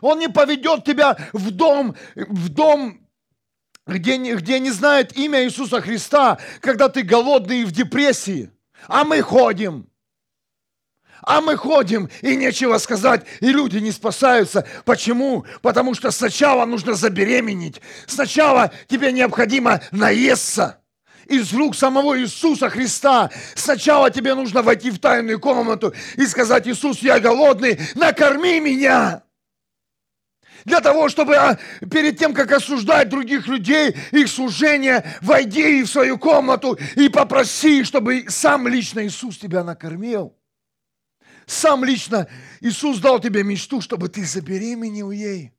Он 0.00 0.18
не 0.18 0.28
поведет 0.28 0.84
тебя 0.84 1.16
в 1.32 1.50
дом, 1.50 1.96
в 2.14 2.48
дом 2.48 3.06
где, 3.86 4.16
где 4.16 4.58
не 4.58 4.70
знает 4.70 5.16
имя 5.16 5.44
Иисуса 5.44 5.80
Христа, 5.80 6.38
когда 6.60 6.88
ты 6.88 7.02
голодный 7.02 7.60
и 7.60 7.64
в 7.64 7.72
депрессии. 7.72 8.50
А 8.88 9.04
мы 9.04 9.22
ходим. 9.22 9.88
А 11.22 11.40
мы 11.40 11.56
ходим, 11.56 12.08
и 12.20 12.36
нечего 12.36 12.78
сказать, 12.78 13.26
и 13.40 13.48
люди 13.48 13.78
не 13.78 13.90
спасаются. 13.90 14.66
Почему? 14.84 15.44
Потому 15.62 15.94
что 15.94 16.10
сначала 16.10 16.64
нужно 16.66 16.94
забеременеть. 16.94 17.80
Сначала 18.06 18.70
тебе 18.86 19.10
необходимо 19.12 19.80
наесться 19.90 20.80
из 21.26 21.52
рук 21.52 21.74
самого 21.74 22.20
Иисуса 22.20 22.68
Христа. 22.68 23.30
Сначала 23.54 24.10
тебе 24.10 24.34
нужно 24.34 24.62
войти 24.62 24.90
в 24.90 25.00
тайную 25.00 25.40
комнату 25.40 25.94
и 26.16 26.26
сказать, 26.26 26.68
Иисус, 26.68 26.98
я 27.00 27.18
голодный, 27.18 27.80
накорми 27.94 28.60
меня. 28.60 29.25
Для 30.66 30.80
того, 30.80 31.08
чтобы 31.08 31.36
а, 31.36 31.60
перед 31.88 32.18
тем, 32.18 32.34
как 32.34 32.50
осуждать 32.50 33.08
других 33.08 33.46
людей, 33.46 33.96
их 34.10 34.28
служение, 34.28 35.16
войди 35.22 35.84
в 35.84 35.88
свою 35.88 36.18
комнату 36.18 36.76
и 36.96 37.08
попроси, 37.08 37.84
чтобы 37.84 38.28
сам 38.28 38.66
лично 38.66 39.06
Иисус 39.06 39.38
тебя 39.38 39.62
накормил. 39.62 40.36
Сам 41.46 41.84
лично 41.84 42.28
Иисус 42.60 42.98
дал 42.98 43.20
тебе 43.20 43.44
мечту, 43.44 43.80
чтобы 43.80 44.08
ты 44.08 44.24
забеременел 44.24 45.12
ей. 45.12 45.52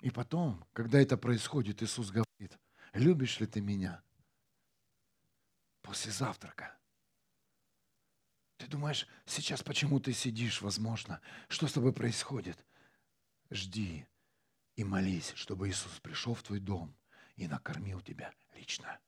И 0.00 0.10
потом, 0.10 0.64
когда 0.72 1.00
это 1.00 1.16
происходит, 1.16 1.82
Иисус 1.82 2.10
говорит, 2.10 2.56
любишь 2.92 3.40
ли 3.40 3.48
ты 3.48 3.60
меня? 3.60 4.00
После 5.80 6.12
завтрака. 6.12 6.78
Ты 8.58 8.68
думаешь, 8.68 9.08
сейчас 9.26 9.60
почему 9.60 9.98
ты 9.98 10.12
сидишь, 10.12 10.62
возможно? 10.62 11.20
Что 11.48 11.66
с 11.66 11.72
тобой 11.72 11.92
происходит? 11.92 12.64
Жди 13.52 14.08
и 14.76 14.84
молись, 14.84 15.32
чтобы 15.34 15.68
Иисус 15.68 16.00
пришел 16.00 16.34
в 16.34 16.42
твой 16.42 16.58
дом 16.58 16.96
и 17.36 17.46
накормил 17.46 18.00
тебя 18.00 18.32
лично. 18.54 18.98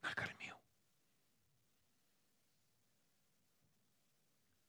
Накормил. 0.00 0.56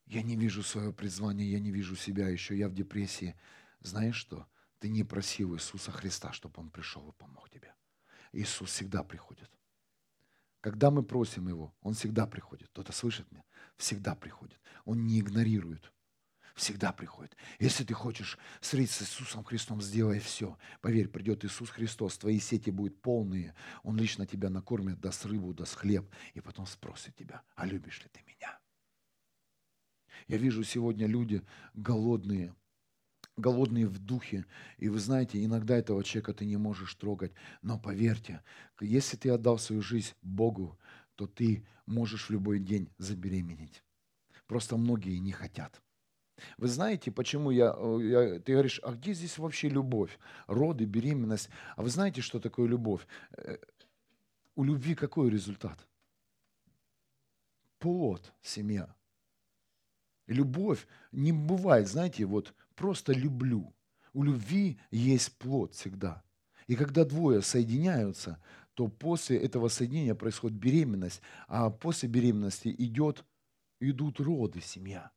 Я 0.06 0.21
не 0.21 0.36
вижу 0.36 0.63
свое 0.63 0.91
призвание, 0.91 1.50
я 1.50 1.60
не 1.60 1.71
вижу 1.71 1.95
себя 1.95 2.28
еще, 2.28 2.58
я 2.58 2.67
в 2.67 2.73
депрессии. 2.73 3.39
Знаешь 3.80 4.17
что? 4.17 4.50
Ты 4.80 4.89
не 4.89 5.06
просил 5.06 5.56
Иисуса 5.56 5.91
Христа, 5.91 6.34
чтобы 6.34 6.60
Он 6.60 6.69
пришел 6.69 7.10
и 7.10 7.13
помог 7.13 7.50
тебе. 7.50 7.73
Иисус 8.34 8.69
всегда 8.69 9.04
приходит. 9.04 9.50
Когда 10.60 10.91
мы 10.91 11.04
просим 11.04 11.47
Его, 11.47 11.73
Он 11.80 11.93
всегда 11.93 12.28
приходит. 12.28 12.67
Кто-то 12.69 12.91
слышит 12.91 13.32
меня? 13.32 13.45
Всегда 13.78 14.13
приходит. 14.13 14.60
Он 14.84 15.06
не 15.06 15.21
игнорирует. 15.21 15.93
Всегда 16.58 16.91
приходит. 16.91 17.38
Если 17.60 17.84
ты 17.84 17.93
хочешь 17.93 18.39
встретиться 18.62 19.06
с 19.06 19.12
Иисусом 19.12 19.43
Христом, 19.43 19.80
сделай 19.80 20.17
все. 20.17 20.58
Поверь, 20.82 21.08
придет 21.08 21.46
Иисус 21.46 21.70
Христос, 21.70 22.17
твои 22.17 22.39
сети 22.39 22.72
будут 22.72 23.00
полные. 23.00 23.54
Он 23.84 23.96
лично 23.96 24.26
тебя 24.26 24.50
накормит, 24.50 25.00
даст 25.00 25.24
рыбу, 25.28 25.54
даст 25.54 25.76
хлеб, 25.76 26.10
и 26.34 26.41
потом 26.41 26.65
спросит 26.65 27.15
тебя, 27.15 27.43
а 27.56 27.67
любишь 27.67 28.02
ли 28.02 28.10
ты 28.12 28.24
меня? 28.26 28.58
Я 30.28 30.38
вижу 30.38 30.63
сегодня 30.63 31.06
люди 31.06 31.43
голодные, 31.76 32.56
голодные 33.36 33.86
в 33.86 34.00
духе. 34.00 34.43
И 34.80 34.89
вы 34.89 34.98
знаете, 34.98 35.46
иногда 35.46 35.78
этого 35.78 36.04
человека 36.04 36.34
ты 36.34 36.46
не 36.46 36.58
можешь 36.58 36.96
трогать. 36.96 37.34
Но 37.62 37.78
поверьте, 37.78 38.41
если 38.82 39.15
ты 39.15 39.30
отдал 39.30 39.60
свою 39.60 39.84
жизнь 39.84 40.15
Богу, 40.24 40.80
то 41.13 41.28
ты 41.28 41.67
можешь 41.86 42.30
в 42.30 42.32
любой 42.32 42.58
день 42.58 42.89
забеременеть. 42.98 43.84
Просто 44.48 44.76
многие 44.76 45.20
не 45.20 45.32
хотят. 45.32 45.84
Вы 46.58 46.67
знаете, 46.67 47.12
почему 47.12 47.52
я, 47.52 47.76
я... 48.02 48.39
Ты 48.39 48.54
говоришь, 48.54 48.80
а 48.84 48.93
где 48.93 49.13
здесь 49.13 49.38
вообще 49.38 49.69
любовь? 49.69 50.17
Роды, 50.47 50.86
беременность. 50.86 51.50
А 51.76 51.84
вы 51.84 51.89
знаете, 51.89 52.21
что 52.21 52.39
такое 52.39 52.67
любовь? 52.67 53.06
Э, 53.38 53.58
у 54.56 54.63
любви 54.63 54.95
какой 54.95 55.30
результат? 55.30 55.88
Плод, 57.80 58.34
семья. 58.41 58.93
Любовь 60.28 60.88
не 61.12 61.32
бывает, 61.32 61.88
знаете, 61.88 62.26
вот 62.26 62.54
просто 62.76 63.13
люблю. 63.13 63.73
У 64.13 64.23
любви 64.23 64.80
есть 64.91 65.38
плод 65.38 65.73
всегда. 65.73 66.23
И 66.67 66.76
когда 66.76 67.06
двое 67.06 67.41
соединяются, 67.41 68.41
то 68.73 68.88
после 68.88 69.38
этого 69.38 69.69
соединения 69.69 70.15
происходит 70.15 70.58
беременность, 70.58 71.21
а 71.47 71.69
после 71.69 72.10
беременности 72.10 72.73
идет, 72.78 73.26
идут 73.80 74.19
роды, 74.19 74.62
семья. 74.62 75.12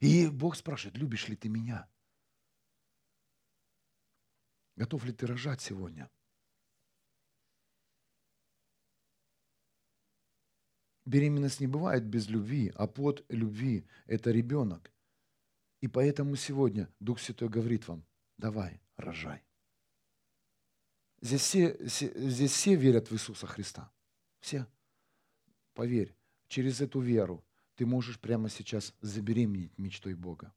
И 0.00 0.28
Бог 0.28 0.56
спрашивает, 0.56 0.96
любишь 0.96 1.28
ли 1.28 1.36
ты 1.36 1.48
меня? 1.48 1.88
Готов 4.76 5.04
ли 5.04 5.12
ты 5.12 5.26
рожать 5.26 5.60
сегодня? 5.60 6.10
Беременность 11.04 11.60
не 11.60 11.66
бывает 11.66 12.06
без 12.06 12.28
любви, 12.28 12.72
а 12.74 12.86
плод 12.86 13.24
любви– 13.28 13.86
это 14.06 14.30
ребенок. 14.30 14.92
И 15.80 15.88
поэтому 15.88 16.36
сегодня 16.36 16.92
Дух 16.98 17.20
Святой 17.20 17.48
говорит 17.48 17.88
вам, 17.88 18.06
давай, 18.38 18.80
рожай. 18.96 19.44
Здесь 21.20 21.42
все, 21.42 21.76
здесь 21.84 22.52
все 22.52 22.74
верят 22.74 23.10
в 23.10 23.14
Иисуса 23.14 23.46
Христа. 23.46 23.92
Все. 24.40 24.66
Поверь, 25.74 26.14
через 26.48 26.80
эту 26.80 27.00
веру 27.00 27.44
ты 27.80 27.86
можешь 27.86 28.20
прямо 28.20 28.50
сейчас 28.50 28.92
забеременеть 29.00 29.78
мечтой 29.78 30.12
Бога. 30.12 30.52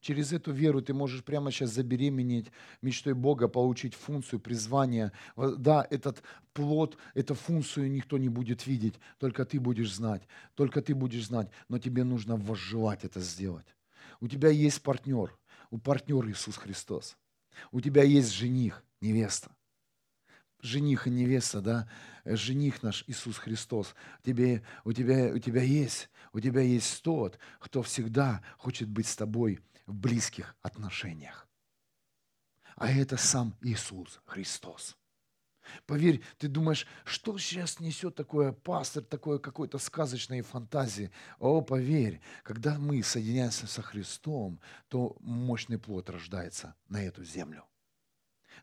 Через 0.00 0.32
эту 0.32 0.52
веру 0.52 0.80
ты 0.80 0.94
можешь 0.94 1.24
прямо 1.24 1.50
сейчас 1.50 1.70
забеременеть 1.70 2.52
мечтой 2.80 3.14
Бога, 3.14 3.48
получить 3.48 3.94
функцию, 3.94 4.38
призвание. 4.38 5.10
Да, 5.36 5.84
этот 5.90 6.22
плод, 6.52 6.96
эту 7.14 7.34
функцию 7.34 7.90
никто 7.90 8.18
не 8.18 8.28
будет 8.28 8.68
видеть, 8.68 9.00
только 9.18 9.44
ты 9.44 9.58
будешь 9.58 9.92
знать, 9.92 10.22
только 10.54 10.80
ты 10.80 10.94
будешь 10.94 11.26
знать, 11.26 11.50
но 11.68 11.80
тебе 11.80 12.04
нужно 12.04 12.36
возжелать 12.36 13.02
это 13.02 13.18
сделать. 13.18 13.74
У 14.20 14.28
тебя 14.28 14.50
есть 14.50 14.80
партнер, 14.80 15.36
у 15.72 15.78
партнера 15.78 16.30
Иисус 16.30 16.56
Христос. 16.56 17.16
У 17.72 17.80
тебя 17.80 18.04
есть 18.04 18.30
жених, 18.30 18.84
невеста. 19.00 19.50
Жених 20.62 21.06
и 21.06 21.10
невеста, 21.10 21.60
да, 21.60 21.88
жених 22.24 22.82
наш 22.82 23.04
Иисус 23.06 23.36
Христос. 23.36 23.94
Тебе, 24.24 24.62
у, 24.84 24.92
тебя, 24.92 25.32
у 25.34 25.38
тебя 25.38 25.62
есть, 25.62 26.08
у 26.32 26.40
тебя 26.40 26.62
есть 26.62 27.02
тот, 27.02 27.38
кто 27.58 27.82
всегда 27.82 28.42
хочет 28.56 28.88
быть 28.88 29.06
с 29.06 29.16
тобой– 29.16 29.60
в 29.86 29.94
близких 29.94 30.56
отношениях. 30.62 31.48
А 32.76 32.90
это 32.90 33.16
сам 33.16 33.56
Иисус 33.60 34.20
Христос. 34.24 34.96
Поверь, 35.86 36.22
ты 36.38 36.48
думаешь, 36.48 36.86
что 37.04 37.38
сейчас 37.38 37.78
несет 37.78 38.16
такое 38.16 38.52
пастор, 38.52 39.04
такое 39.04 39.38
какой-то 39.38 39.78
сказочной 39.78 40.42
фантазии. 40.42 41.12
О, 41.38 41.60
поверь, 41.60 42.20
когда 42.42 42.78
мы 42.78 43.02
соединяемся 43.02 43.66
со 43.66 43.80
Христом, 43.80 44.60
то 44.88 45.16
мощный 45.20 45.78
плод 45.78 46.10
рождается 46.10 46.74
на 46.88 47.02
эту 47.04 47.22
землю 47.22 47.64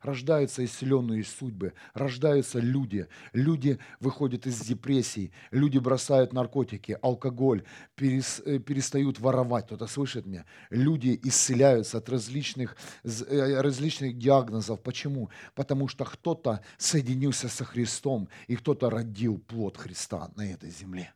рождаются 0.02 0.64
исцеленные 0.64 1.24
судьбы, 1.24 1.74
рождаются 1.94 2.60
люди. 2.60 3.08
Люди 3.34 3.80
выходят 4.00 4.48
из 4.48 4.60
депрессии, 4.62 5.32
люди 5.52 5.78
бросают 5.78 6.34
наркотики, 6.34 6.98
алкоголь, 7.02 7.64
э, 7.98 8.60
перестают 8.60 9.20
воровать. 9.20 9.66
Кто-то 9.66 9.88
слышит 9.88 10.26
меня? 10.26 10.46
Люди 10.70 11.20
исцеляются 11.24 11.98
от 11.98 12.10
различных, 12.10 12.76
э, 13.04 13.62
различных 13.62 14.18
диагнозов. 14.18 14.82
Почему? 14.82 15.30
Потому 15.56 15.88
что 15.88 16.06
кто-то 16.06 16.62
соединился 16.78 17.48
со 17.50 17.66
Христом, 17.66 18.30
и 18.48 18.56
кто-то 18.56 18.90
родил 18.90 19.40
плод 19.40 19.78
Христа 19.78 20.32
на 20.36 20.52
этой 20.52 20.70
земле. 20.70 21.14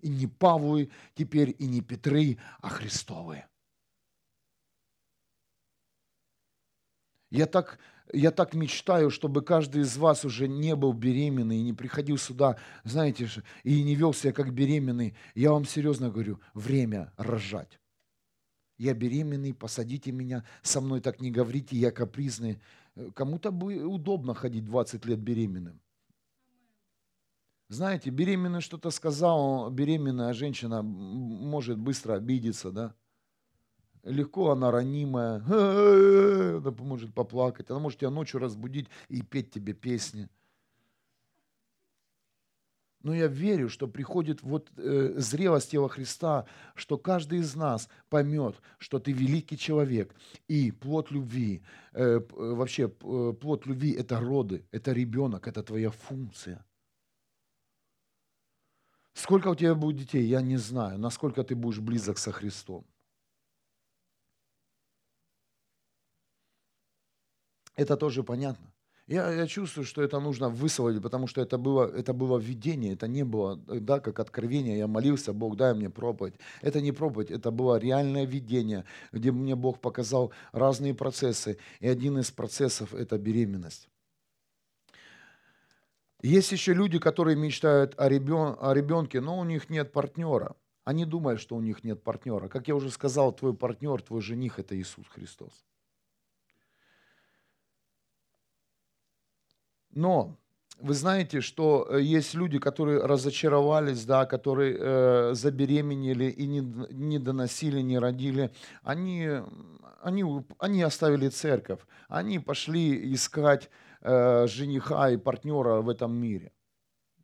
И 0.00 0.08
не 0.08 0.26
Павлы 0.26 0.90
теперь, 1.14 1.54
и 1.58 1.66
не 1.66 1.80
Петры, 1.80 2.38
а 2.60 2.68
Христовые. 2.68 3.47
Я 7.30 7.46
так, 7.46 7.78
я 8.12 8.30
так 8.30 8.54
мечтаю, 8.54 9.10
чтобы 9.10 9.42
каждый 9.42 9.82
из 9.82 9.96
вас 9.96 10.24
уже 10.24 10.48
не 10.48 10.74
был 10.74 10.92
беременный 10.92 11.58
и 11.58 11.62
не 11.62 11.72
приходил 11.72 12.16
сюда, 12.16 12.56
знаете, 12.84 13.28
и 13.64 13.82
не 13.82 13.94
вел 13.94 14.14
себя 14.14 14.32
как 14.32 14.52
беременный. 14.52 15.14
Я 15.34 15.52
вам 15.52 15.64
серьезно 15.64 16.10
говорю, 16.10 16.40
время 16.54 17.12
рожать. 17.16 17.80
Я 18.78 18.94
беременный, 18.94 19.52
посадите 19.52 20.12
меня, 20.12 20.44
со 20.62 20.80
мной 20.80 21.00
так 21.00 21.20
не 21.20 21.30
говорите, 21.30 21.76
я 21.76 21.90
капризный. 21.90 22.60
Кому-то 23.14 23.50
бы 23.50 23.84
удобно 23.84 24.34
ходить 24.34 24.64
20 24.64 25.04
лет 25.04 25.18
беременным. 25.18 25.80
Знаете, 27.68 28.08
беременный 28.08 28.62
что-то 28.62 28.90
сказал, 28.90 29.68
беременная 29.70 30.32
женщина 30.32 30.82
может 30.82 31.78
быстро 31.78 32.14
обидеться, 32.14 32.70
да? 32.70 32.94
Легко 34.04 34.50
она 34.50 34.70
ранимая, 34.70 35.36
она 36.58 36.70
может 36.78 37.14
поплакать, 37.14 37.70
она 37.70 37.78
может 37.78 38.00
тебя 38.00 38.10
ночью 38.10 38.40
разбудить 38.40 38.88
и 39.08 39.22
петь 39.22 39.50
тебе 39.50 39.72
песни. 39.72 40.28
Но 43.02 43.14
я 43.14 43.28
верю, 43.28 43.68
что 43.68 43.86
приходит 43.86 44.42
вот 44.42 44.70
э, 44.76 45.14
зрелость 45.16 45.70
тела 45.70 45.88
Христа, 45.88 46.46
что 46.74 46.98
каждый 46.98 47.38
из 47.38 47.54
нас 47.54 47.88
поймет, 48.08 48.56
что 48.78 48.98
ты 48.98 49.12
великий 49.12 49.56
человек. 49.56 50.14
И 50.48 50.72
плод 50.72 51.12
любви, 51.12 51.62
э, 51.92 52.20
вообще 52.30 52.84
э, 52.84 53.34
плод 53.40 53.66
любви– 53.66 53.92
это 53.98 54.18
роды, 54.20 54.64
это 54.72 54.92
ребенок, 54.92 55.46
это 55.46 55.62
твоя 55.62 55.90
функция. 55.90 56.64
Сколько 59.14 59.48
у 59.48 59.54
тебя 59.54 59.74
будет 59.74 59.96
детей, 59.96 60.24
я 60.26 60.40
не 60.40 60.56
знаю, 60.56 60.98
насколько 60.98 61.44
ты 61.44 61.54
будешь 61.54 61.80
близок 61.80 62.18
со 62.18 62.32
Христом. 62.32 62.84
Это 67.78 67.96
тоже 67.96 68.24
понятно. 68.24 68.72
Я, 69.06 69.32
я 69.32 69.46
чувствую, 69.46 69.84
что 69.84 70.02
это 70.02 70.18
нужно 70.18 70.48
высвободить, 70.48 71.00
потому 71.00 71.28
что 71.28 71.40
это 71.40 71.58
было, 71.58 71.86
это 71.86 72.12
было 72.12 72.36
видение, 72.36 72.94
это 72.94 73.06
не 73.06 73.24
было, 73.24 73.56
да, 73.56 74.00
как 74.00 74.18
откровение. 74.18 74.76
Я 74.76 74.88
молился, 74.88 75.32
Бог, 75.32 75.56
дай 75.56 75.74
мне 75.74 75.88
проповедь. 75.88 76.34
Это 76.60 76.80
не 76.80 76.90
проповедь, 76.90 77.30
это 77.30 77.52
было 77.52 77.78
реальное 77.78 78.26
видение, 78.26 78.84
где 79.12 79.30
мне 79.30 79.54
Бог 79.54 79.80
показал 79.80 80.32
разные 80.50 80.92
процессы. 80.92 81.56
И 81.78 81.86
один 81.86 82.18
из 82.18 82.32
процессов– 82.32 82.92
это 82.94 83.16
беременность. 83.16 83.88
Есть 86.20 86.50
еще 86.50 86.74
люди, 86.74 86.98
которые 86.98 87.36
мечтают 87.36 87.94
о, 87.96 88.08
ребен, 88.08 88.56
о 88.60 88.74
ребенке, 88.74 89.20
но 89.20 89.38
у 89.38 89.44
них 89.44 89.70
нет 89.70 89.92
партнера. 89.92 90.56
Они 90.84 91.04
думают, 91.04 91.40
что 91.40 91.54
у 91.54 91.60
них 91.60 91.84
нет 91.84 92.02
партнера. 92.02 92.48
Как 92.48 92.66
я 92.66 92.74
уже 92.74 92.90
сказал, 92.90 93.32
твой 93.32 93.54
партнер, 93.54 94.02
твой 94.02 94.20
жених– 94.20 94.58
это 94.58 94.76
Иисус 94.76 95.06
Христос. 95.06 95.67
Но 99.94 100.36
вы 100.80 100.94
знаете, 100.94 101.40
что 101.40 101.86
э, 101.90 102.00
есть 102.00 102.34
люди, 102.34 102.58
которые 102.58 103.00
разочаровались, 103.04 104.04
да, 104.04 104.26
которые 104.26 104.76
э, 104.78 105.34
забеременели 105.34 106.26
и 106.26 106.46
не, 106.46 106.60
не 106.90 107.18
доносили, 107.18 107.80
не 107.80 107.98
родили. 107.98 108.50
Они, 108.82 109.28
они, 110.02 110.24
они 110.58 110.82
оставили 110.82 111.28
церковь. 111.28 111.80
Они 112.08 112.38
пошли 112.38 113.12
искать 113.12 113.70
э, 114.02 114.46
жениха 114.46 115.10
и 115.10 115.16
партнера 115.16 115.80
в 115.80 115.88
этом 115.88 116.14
мире. 116.14 116.52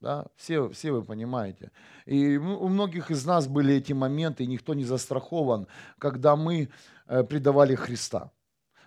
Да? 0.01 0.27
Все, 0.37 0.69
все 0.69 0.93
вы 0.93 1.03
понимаете. 1.03 1.71
И 2.07 2.37
у 2.37 2.69
многих 2.69 3.11
из 3.11 3.25
нас 3.25 3.47
были 3.47 3.75
эти 3.75 3.93
моменты, 3.93 4.45
и 4.45 4.49
никто 4.49 4.75
не 4.75 4.85
застрахован, 4.85 5.67
когда 5.99 6.37
мы 6.37 6.69
э, 7.07 7.23
предавали 7.25 7.75
Христа. 7.75 8.31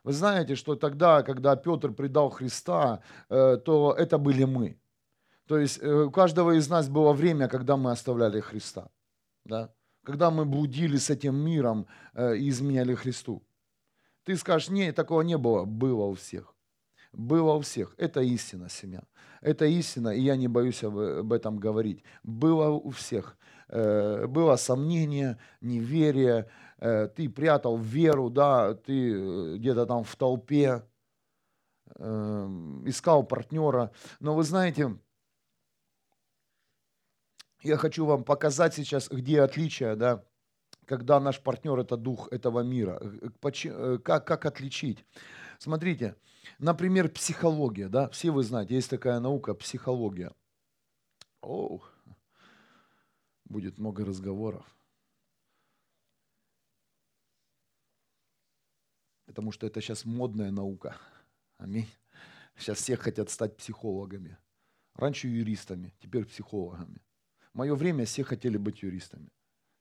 Вы 0.03 0.13
знаете, 0.13 0.55
что 0.55 0.75
тогда, 0.75 1.23
когда 1.23 1.55
Петр 1.55 1.91
предал 1.91 2.29
Христа, 2.29 3.01
э, 3.29 3.57
то 3.57 3.93
это 3.93 4.17
были 4.17 4.45
мы. 4.45 4.79
То 5.47 5.57
есть 5.57 5.79
э, 5.81 6.03
у 6.03 6.11
каждого 6.11 6.57
из 6.57 6.69
нас 6.69 6.89
было 6.89 7.13
время, 7.13 7.47
когда 7.47 7.77
мы 7.77 7.91
оставляли 7.91 8.39
Христа. 8.39 8.89
Да? 9.45 9.69
Когда 10.03 10.29
мы 10.29 10.45
блудили 10.45 10.97
с 10.97 11.09
этим 11.09 11.35
миром 11.35 11.87
э, 12.13 12.37
и 12.37 12.49
изменяли 12.49 12.95
Христу. 12.95 13.43
Ты 14.23 14.35
скажешь, 14.35 14.69
нет, 14.69 14.95
такого 14.95 15.21
не 15.21 15.37
было. 15.37 15.65
Было 15.65 16.05
у 16.05 16.13
всех. 16.13 16.53
Было 17.13 17.53
у 17.53 17.61
всех. 17.61 17.93
Это 17.97 18.21
истина, 18.21 18.69
семья. 18.69 19.03
Это 19.41 19.65
истина, 19.65 20.09
и 20.09 20.21
я 20.21 20.35
не 20.35 20.47
боюсь 20.47 20.83
об 20.83 21.31
этом 21.31 21.57
говорить. 21.57 22.03
Было 22.23 22.69
у 22.69 22.89
всех. 22.89 23.37
Было 23.69 24.55
сомнение, 24.57 25.37
неверие, 25.61 26.49
ты 27.15 27.29
прятал 27.29 27.77
веру, 27.77 28.29
да, 28.29 28.75
ты 28.75 29.11
э, 29.11 29.57
где-то 29.57 29.85
там 29.85 30.03
в 30.03 30.15
толпе 30.15 30.83
эм, 31.95 32.87
искал 32.87 33.23
партнера. 33.23 33.91
Но 34.19 34.35
вы 34.35 34.43
знаете, 34.43 34.97
я 37.63 37.77
хочу 37.77 38.05
вам 38.05 38.23
показать 38.23 38.75
сейчас, 38.75 39.09
где 39.09 39.41
отличие, 39.41 39.95
да, 39.95 40.23
когда 40.85 41.19
наш 41.19 41.41
партнер 41.41 41.79
это 41.79 41.97
дух 41.97 42.31
этого 42.31 42.61
мира. 42.61 43.01
Э, 43.01 43.97
как, 44.03 44.27
как 44.27 44.45
отличить? 44.45 45.03
Смотрите, 45.57 46.15
например, 46.59 47.09
психология, 47.09 47.89
да, 47.89 48.07
все 48.09 48.29
вы 48.29 48.43
знаете, 48.43 48.75
есть 48.75 48.89
такая 48.89 49.19
наука, 49.19 49.55
психология. 49.55 50.31
О, 51.41 51.81
будет 53.45 53.79
много 53.79 54.05
разговоров. 54.05 54.76
Потому 59.27 59.51
что 59.51 59.67
это 59.67 59.81
сейчас 59.81 60.05
модная 60.05 60.49
наука. 60.49 60.97
Аминь. 61.57 61.87
Сейчас 62.55 62.79
все 62.79 62.95
хотят 62.95 63.29
стать 63.29 63.55
психологами. 63.55 64.37
Раньше 64.95 65.27
юристами, 65.27 65.93
теперь 65.99 66.25
психологами. 66.25 67.03
В 67.53 67.57
мое 67.57 67.75
время 67.75 68.05
все 68.05 68.23
хотели 68.23 68.57
быть 68.57 68.81
юристами. 68.81 69.29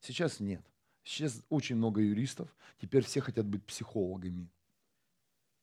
Сейчас 0.00 0.40
нет. 0.40 0.62
Сейчас 1.04 1.40
очень 1.48 1.76
много 1.76 2.02
юристов, 2.02 2.54
теперь 2.78 3.04
все 3.04 3.20
хотят 3.20 3.46
быть 3.46 3.64
психологами. 3.64 4.50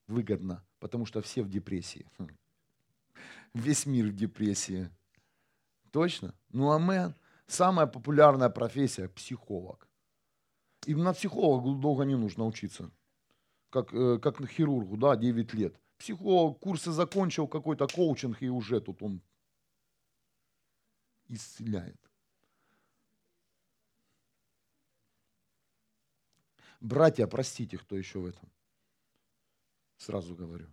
Выгодно, 0.07 0.65
потому 0.79 1.05
что 1.05 1.21
все 1.21 1.43
в 1.43 1.49
депрессии. 1.49 2.07
Весь 3.53 3.85
мир 3.85 4.07
в 4.07 4.15
депрессии. 4.15 4.89
Точно? 5.91 6.33
Ну, 6.49 6.71
амен. 6.71 7.13
Самая 7.45 7.85
популярная 7.85 8.49
профессия– 8.49 9.07
психолог. 9.09 9.87
И 10.87 10.95
на 10.95 11.13
психолога 11.13 11.79
долго 11.79 12.05
не 12.05 12.15
нужно 12.15 12.45
учиться 12.45 12.89
как, 13.73 13.91
э, 13.91 14.19
как 14.19 14.39
на 14.39 14.45
хирургу, 14.45 14.97
да, 14.97 15.15
9 15.15 15.53
лет. 15.55 15.75
Психолог, 15.97 16.59
курсы 16.59 16.91
закончил, 16.91 17.47
какой-то 17.47 17.87
коучинг, 17.87 18.41
и 18.43 18.49
уже 18.49 18.79
тут 18.79 19.01
он 19.01 19.19
исцеляет. 21.27 21.99
Братья, 26.79 27.25
простите, 27.27 27.77
кто 27.77 27.97
еще 27.97 28.19
в 28.19 28.27
этом. 28.27 28.51
Сразу 29.97 30.35
говорю. 30.35 30.67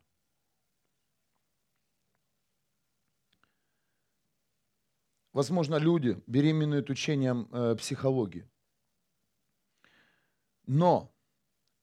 Возможно, 5.32 5.76
люди 5.76 6.20
беременеют 6.26 6.90
учением 6.90 7.48
э, 7.52 7.76
психологии. 7.76 8.46
Но 10.66 11.14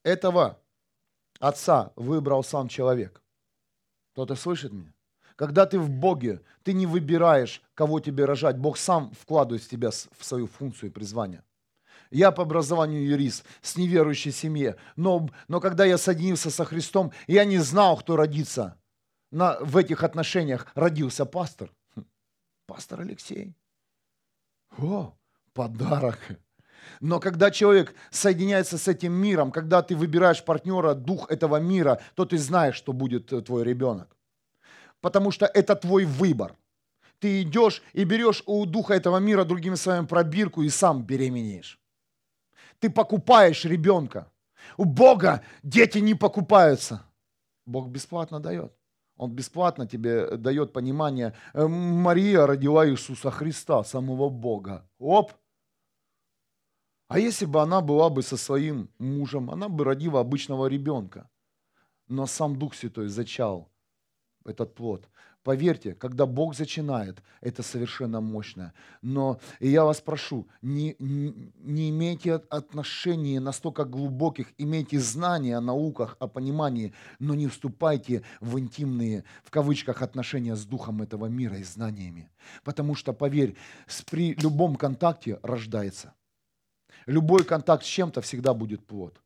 этого 0.03 0.61
Отца 1.39 1.91
выбрал 1.95 2.43
сам 2.43 2.67
человек. 2.67 3.21
Кто-то 4.13 4.35
слышит 4.35 4.73
меня? 4.73 4.93
Когда 5.35 5.67
ты 5.67 5.77
в 5.77 5.89
Боге, 5.89 6.41
ты 6.63 6.73
не 6.73 6.87
выбираешь, 6.87 7.61
кого 7.75 7.99
тебе 7.99 8.25
рожать. 8.25 8.57
Бог 8.57 8.77
сам 8.77 9.11
вкладывает 9.11 9.63
в 9.63 9.69
тебя 9.69 9.91
в 9.91 10.25
свою 10.25 10.47
функцию 10.47 10.89
и 10.89 10.93
призвание. 10.93 11.43
Я 12.09 12.31
по 12.31 12.43
образованию 12.43 13.05
юрист, 13.05 13.45
с 13.61 13.77
неверующей 13.77 14.31
семье. 14.31 14.77
Но, 14.95 15.29
но 15.47 15.59
когда 15.59 15.85
я 15.85 15.97
соединился 15.97 16.49
со 16.49 16.65
Христом, 16.65 17.11
я 17.27 17.45
не 17.45 17.59
знал, 17.59 17.97
кто 17.97 18.15
родится. 18.15 18.79
На, 19.29 19.59
в 19.59 19.77
этих 19.77 20.03
отношениях 20.03 20.67
родился 20.73 21.25
пастор. 21.25 21.71
Хм, 21.95 22.05
пастор 22.65 23.01
Алексей. 23.01 23.53
О, 24.77 25.13
подарок. 25.53 26.19
Но 27.01 27.19
когда 27.19 27.51
человек 27.51 27.95
соединяется 28.09 28.77
с 28.77 28.87
этим 28.87 29.13
миром, 29.13 29.51
когда 29.51 29.81
ты 29.81 29.95
выбираешь 29.95 30.43
партнера, 30.43 30.93
дух 30.93 31.31
этого 31.31 31.57
мира, 31.57 31.99
то 32.15 32.25
ты 32.25 32.37
знаешь, 32.37 32.75
что 32.75 32.93
будет 32.93 33.33
э, 33.33 33.41
твой 33.41 33.63
ребенок. 33.63 34.15
Потому 35.01 35.31
что 35.31 35.45
это 35.45 35.75
твой 35.75 36.05
выбор. 36.05 36.55
Ты 37.19 37.41
идешь 37.41 37.81
и 37.93 38.03
берешь 38.03 38.43
у 38.45 38.65
духа 38.65 38.93
этого 38.93 39.17
мира, 39.17 39.43
другими 39.43 39.75
словами, 39.75 40.05
пробирку 40.05 40.63
и 40.63 40.69
сам 40.69 41.03
беременеешь. 41.03 41.79
Ты 42.79 42.89
покупаешь 42.89 43.65
ребенка. 43.65 44.31
У 44.77 44.85
Бога 44.85 45.41
дети 45.63 45.99
не 45.99 46.13
покупаются. 46.13 47.01
Бог 47.65 47.89
бесплатно 47.89 48.39
дает. 48.39 48.73
Он 49.17 49.31
бесплатно 49.31 49.87
тебе 49.87 50.37
дает 50.37 50.73
понимание. 50.73 51.33
«Э, 51.53 51.67
Мария 51.67 52.45
родила 52.45 52.87
Иисуса 52.87 53.31
Христа, 53.31 53.83
самого 53.83 54.29
Бога. 54.29 54.87
Оп, 54.99 55.33
а 57.07 57.19
если 57.19 57.45
бы 57.45 57.61
она 57.61 57.81
была 57.81 58.09
бы 58.09 58.21
со 58.21 58.37
своим 58.37 58.89
мужем, 58.99 59.49
она 59.49 59.69
бы 59.69 59.83
родила 59.83 60.19
обычного 60.19 60.67
ребенка. 60.67 61.29
но 62.07 62.25
сам 62.25 62.55
Дух 62.57 62.73
Святой 62.73 63.07
зачал 63.09 63.69
этот 64.45 64.75
плод. 64.75 65.09
Поверьте, 65.43 65.93
когда 65.93 66.25
Бог 66.25 66.55
зачинает, 66.55 67.23
это 67.39 67.63
совершенно 67.63 68.19
мощно. 68.19 68.73
Но 69.01 69.39
я 69.61 69.85
вас 69.85 70.01
прошу, 70.01 70.49
не, 70.61 70.97
не 70.99 71.89
имейте 71.89 72.33
отношений 72.49 73.39
настолько 73.39 73.85
глубоких, 73.85 74.47
имейте 74.57 74.99
знания 74.99 75.55
о 75.55 75.61
науках, 75.61 76.17
о 76.19 76.27
понимании, 76.27 76.93
но 77.19 77.33
не 77.33 77.47
вступайте 77.47 78.23
в 78.41 78.59
интимные, 78.59 79.23
в 79.45 79.49
кавычках, 79.49 80.01
отношения 80.01 80.55
с 80.55 80.65
духом 80.65 81.01
этого 81.01 81.27
мира 81.27 81.57
и 81.57 81.63
знаниями. 81.63 82.29
Потому 82.65 82.93
что, 82.93 83.13
поверь, 83.13 83.55
при 84.11 84.33
любом 84.33 84.75
контакте 84.75 85.39
рождается. 85.43 86.13
Любой 87.07 87.45
контакт 87.45 87.83
с 87.83 87.87
чем-то 87.87 88.21
всегда 88.21 88.53
будет 88.53 88.85
плод. 88.85 89.19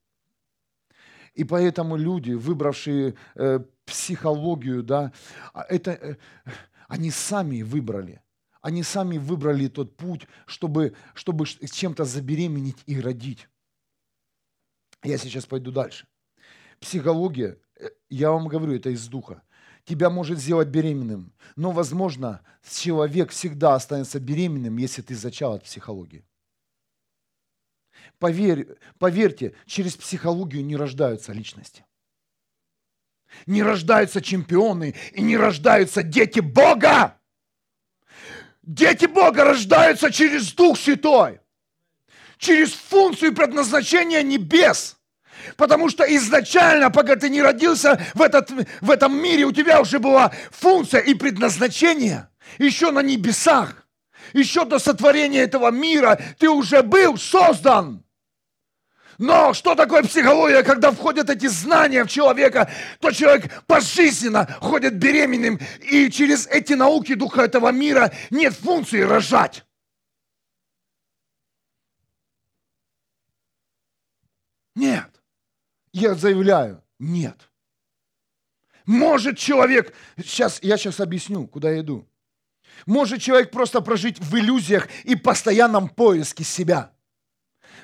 И 1.33 1.43
поэтому 1.43 1.97
люди, 1.97 2.31
выбравшие 2.31 3.15
э, 3.35 3.59
психологию, 3.85 4.83
да, 4.83 5.11
а 5.53 5.63
это 5.63 5.91
э, 5.91 6.15
они 6.87 7.09
сами 7.09 7.63
выбрали. 7.63 8.21
Они 8.61 8.83
сами 8.83 9.17
выбрали 9.17 9.67
тот 9.67 9.97
путь, 9.97 10.27
чтобы, 10.45 10.93
чтобы 11.15 11.45
чем-то 11.45 12.05
забеременеть 12.05 12.77
и 12.85 13.01
родить. 13.01 13.47
Я 15.03 15.17
сейчас 15.17 15.47
пойду 15.47 15.71
дальше. 15.71 16.05
Психология, 16.79 17.57
э, 17.79 17.89
я 18.09 18.31
вам 18.31 18.47
говорю, 18.47 18.75
это 18.75 18.91
из 18.91 19.07
духа. 19.07 19.41
Тебя 19.85 20.11
может 20.11 20.37
сделать 20.37 20.67
беременным, 20.67 21.33
но, 21.55 21.71
возможно, 21.71 22.41
человек 22.69 23.31
всегда 23.31 23.73
останется 23.73 24.19
беременным, 24.19 24.77
если 24.77 25.01
ты 25.01 25.15
зачал 25.15 25.53
от 25.53 25.63
психологии. 25.63 26.23
Поверь, 28.19 28.67
поверьте, 28.99 29.53
через 29.65 29.95
психологию 29.95 30.63
не 30.65 30.75
рождаются 30.75 31.33
личности. 31.33 31.85
Не 33.45 33.63
рождаются 33.63 34.21
чемпионы 34.21 34.95
и 35.13 35.21
не 35.21 35.37
рождаются 35.37 36.03
дети 36.03 36.39
Бога. 36.39 37.17
Дети 38.61 39.05
Бога 39.05 39.43
рождаются 39.43 40.11
через 40.11 40.53
Дух 40.53 40.77
Святой, 40.77 41.39
через 42.37 42.73
функцию 42.73 43.33
предназначения 43.33 44.21
небес. 44.21 44.97
Потому 45.57 45.89
что 45.89 46.03
изначально, 46.15 46.91
пока 46.91 47.15
ты 47.15 47.29
не 47.29 47.41
родился 47.41 47.99
в, 48.13 48.21
этот, 48.21 48.51
в 48.81 48.91
этом 48.91 49.19
мире, 49.19 49.45
у 49.45 49.51
тебя 49.51 49.81
уже 49.81 49.97
была 49.97 50.31
функция 50.51 51.01
и 51.01 51.15
предназначение 51.15 52.29
еще 52.59 52.91
на 52.91 52.99
небесах. 52.99 53.80
Еще 54.33 54.65
до 54.65 54.79
сотворения 54.79 55.41
этого 55.41 55.71
мира 55.71 56.19
ты 56.37 56.49
уже 56.49 56.81
был 56.83 57.17
создан. 57.17 58.03
Но 59.17 59.53
что 59.53 59.75
такое 59.75 60.01
психология, 60.01 60.63
когда 60.63 60.91
входят 60.91 61.29
эти 61.29 61.45
знания 61.45 62.03
в 62.03 62.07
человека, 62.07 62.71
то 62.99 63.11
человек 63.11 63.63
пожизненно 63.65 64.47
ходит 64.59 64.97
беременным, 64.97 65.59
и 65.79 66.09
через 66.09 66.47
эти 66.47 66.73
науки 66.73 67.13
духа 67.13 67.43
этого 67.43 67.71
мира 67.71 68.11
нет 68.31 68.53
функции 68.53 69.01
рожать. 69.01 69.63
Нет. 74.75 75.21
Я 75.93 76.15
заявляю, 76.15 76.83
нет. 76.97 77.51
Может 78.87 79.37
человек, 79.37 79.93
сейчас, 80.17 80.59
я 80.63 80.77
сейчас 80.77 80.99
объясню, 80.99 81.47
куда 81.47 81.69
я 81.69 81.81
иду. 81.81 82.07
Может 82.85 83.21
человек 83.21 83.51
просто 83.51 83.81
прожить 83.81 84.19
в 84.19 84.35
иллюзиях 84.37 84.87
и 85.03 85.15
постоянном 85.15 85.89
поиске 85.89 86.43
себя– 86.43 86.91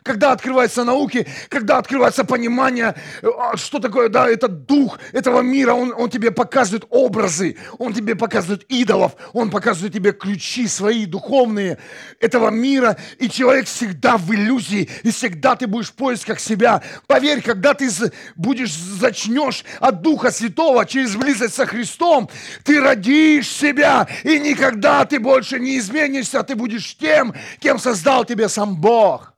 когда 0.08 0.32
открываются 0.32 0.86
науки, 0.86 1.28
когда 1.50 1.78
открывается 1.78 2.24
понимание, 2.24 2.96
а, 3.22 3.58
что 3.58 3.80
такое, 3.80 4.08
да, 4.08 4.28
этот 4.28 4.66
дух 4.66 4.98
этого 5.12 5.42
мира, 5.42 5.74
он, 5.74 5.94
он 5.96 6.10
тебе 6.10 6.32
показывает 6.32 6.86
образы, 6.90 7.58
он 7.78 7.94
тебе 7.94 8.16
показывает 8.16 8.64
идолов, 8.70 9.18
он 9.34 9.52
показывает 9.52 9.94
тебе 9.94 10.14
ключи 10.14 10.68
свои 10.68 11.06
духовные 11.06 11.78
этого 12.22 12.50
мира, 12.50 12.98
и 13.20 13.30
человек 13.30 13.66
всегда 13.68 14.18
в 14.18 14.34
иллюзии, 14.34 14.90
и 15.04 15.12
всегда 15.12 15.58
ты 15.58 15.68
будешь 15.68 15.90
в 15.90 15.94
поисках 15.96 16.40
себя. 16.40 16.82
Поверь, 17.06 17.42
когда 17.42 17.74
ты 17.74 17.90
будешь, 18.36 18.74
зачнешь 18.74 19.66
от 19.82 20.02
Духа 20.02 20.32
Святого 20.32 20.86
через 20.86 21.18
близость 21.18 21.56
со 21.56 21.66
Христом, 21.66 22.30
ты 22.64 22.80
родишь 22.80 23.50
себя, 23.50 24.08
и 24.24 24.40
никогда 24.40 25.04
ты 25.04 25.20
больше 25.20 25.60
не 25.60 25.78
изменишься, 25.78 26.44
ты 26.44 26.56
будешь 26.56 26.96
тем, 26.96 27.36
кем 27.60 27.78
создал 27.78 28.24
тебя 28.24 28.48
сам 28.48 28.78
Бог. 28.78 29.37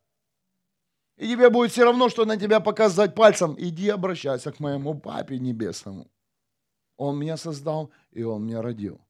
И 1.19 1.27
тебе 1.27 1.49
будет 1.49 1.71
все 1.71 1.83
равно, 1.83 2.07
что 2.07 2.23
на 2.23 2.37
тебя 2.37 2.61
показывать 2.61 3.13
пальцем. 3.13 3.53
Иди 3.57 3.89
обращайся 3.89 4.53
к 4.53 4.61
моему 4.61 4.97
папе 4.97 5.37
небесному. 5.37 6.07
Он 6.95 7.19
меня 7.19 7.35
создал, 7.35 7.91
и 8.11 8.23
он 8.23 8.45
меня 8.45 8.61
родил. 8.61 9.01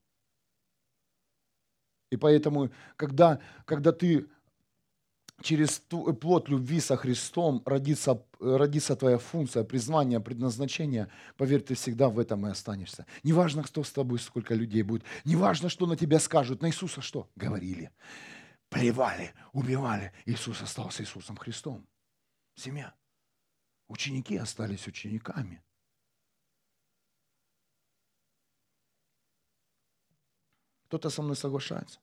И 2.10 2.18
поэтому, 2.18 2.72
когда, 2.96 3.40
когда 3.66 3.92
ты 3.92 4.28
через 5.44 5.78
плод 5.78 6.50
любви 6.50 6.80
со 6.80 6.98
Христом 6.98 7.62
родится, 7.64 8.26
родится 8.40 8.96
твоя 8.96 9.20
функция, 9.20 9.64
призвание, 9.64 10.20
предназначение, 10.20 11.10
поверь, 11.38 11.62
ты 11.62 11.76
всегда 11.76 12.10
в 12.10 12.18
этом 12.18 12.48
и 12.48 12.50
останешься. 12.50 13.06
Неважно, 13.22 13.62
кто 13.62 13.84
с 13.84 13.92
тобой, 13.92 14.18
сколько 14.18 14.56
людей 14.56 14.82
будет. 14.82 15.04
Неважно, 15.26 15.70
что 15.70 15.86
на 15.86 15.96
тебя 15.96 16.20
скажут. 16.20 16.64
На 16.64 16.70
Иисуса 16.70 17.02
что? 17.02 17.30
Говорили. 17.36 17.92
Плевали, 18.70 19.32
убивали. 19.54 20.12
Иисус 20.26 20.60
остался 20.64 21.04
Иисусом 21.04 21.38
Христом 21.38 21.86
семья. 22.60 22.94
Ученики 23.88 24.38
остались 24.38 24.88
учениками. 24.88 25.64
Кто-то 30.86 31.10
со 31.10 31.22
мной 31.22 31.36
соглашается? 31.36 32.00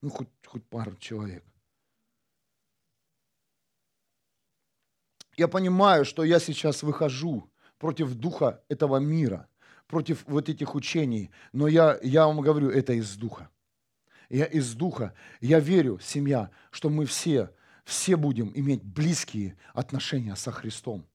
Ну, 0.00 0.10
хоть, 0.10 0.28
хоть 0.46 0.64
пару 0.64 0.96
человек. 0.96 1.44
Я 5.36 5.48
понимаю, 5.48 6.04
что 6.04 6.24
я 6.24 6.38
сейчас 6.40 6.82
выхожу 6.82 7.50
против 7.78 8.14
духа 8.14 8.62
этого 8.68 8.98
мира, 8.98 9.48
против 9.86 10.24
вот 10.26 10.48
этих 10.48 10.74
учений, 10.74 11.30
но 11.52 11.68
я, 11.68 11.98
я 12.02 12.26
вам 12.26 12.40
говорю, 12.40 12.70
это 12.70 12.92
из 12.92 13.16
духа. 13.16 13.50
Я 14.28 14.46
из 14.46 14.74
духа. 14.74 15.14
Я 15.40 15.60
верю, 15.60 15.98
семья, 16.00 16.50
что 16.70 16.90
мы 16.90 17.06
все 17.06 17.54
все 17.84 18.16
будем 18.16 18.52
иметь 18.54 18.82
близкие 18.82 19.56
отношения 19.74 20.36
со 20.36 20.52
Христом. 20.52 21.06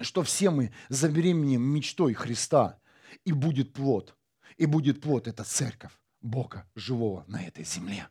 Что 0.00 0.22
все 0.22 0.50
мы 0.50 0.72
забеременеем 0.88 1.62
мечтой 1.62 2.14
Христа, 2.14 2.80
и 3.24 3.32
будет 3.32 3.72
плод. 3.72 4.16
И 4.56 4.66
будет 4.66 5.00
плод– 5.00 5.26
это 5.28 5.44
церковь 5.44 5.92
Бога 6.20 6.68
живого 6.74 7.24
на 7.28 7.44
этой 7.44 7.64
земле. 7.64 8.08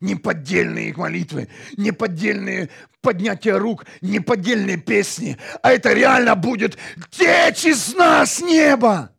Неподдельные 0.00 0.94
молитвы, 0.94 1.48
неподдельные 1.76 2.70
поднятия 3.00 3.56
рук, 3.56 3.84
неподдельные 4.00 4.76
песни, 4.76 5.36
а 5.60 5.72
это 5.72 5.92
реально 5.92 6.36
будет 6.36 6.78
течь 7.10 7.64
из 7.64 7.94
нас 7.94 8.40
неба. 8.40 9.12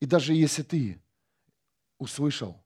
И 0.00 0.06
даже 0.06 0.34
если 0.34 0.62
ты 0.62 1.02
услышал 1.98 2.62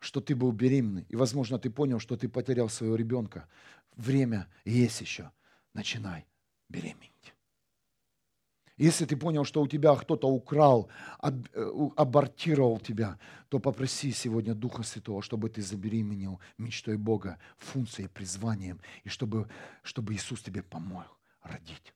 что 0.00 0.20
ты 0.20 0.34
был 0.34 0.50
беременный, 0.50 1.06
и, 1.08 1.16
возможно, 1.16 1.58
ты 1.58 1.70
понял, 1.70 2.00
что 2.00 2.16
ты 2.16 2.28
потерял 2.28 2.68
своего 2.68 2.96
ребенка. 2.96 3.48
Время 3.96 4.48
есть 4.64 5.00
еще. 5.00 5.30
Начинай 5.74 6.26
беременеть. 6.68 7.34
Если 8.78 9.04
ты 9.04 9.14
понял, 9.14 9.44
что 9.44 9.60
у 9.60 9.68
тебя 9.68 9.94
кто-то 9.94 10.26
украл, 10.26 10.88
э, 11.22 11.30
абортировал 11.96 12.80
тебя, 12.80 13.18
то 13.50 13.58
попроси 13.58 14.10
сегодня 14.10 14.54
Духа 14.54 14.82
Святого, 14.82 15.20
чтобы 15.20 15.50
ты 15.50 15.60
забеременел 15.60 16.40
мечтой 16.56 16.96
Бога, 16.96 17.38
функцией, 17.58 18.08
призванием, 18.08 18.80
и 19.04 19.10
чтобы, 19.10 19.50
чтобы 19.82 20.14
Иисус 20.14 20.40
тебе 20.40 20.62
помог 20.62 21.04
родить. 21.42 21.92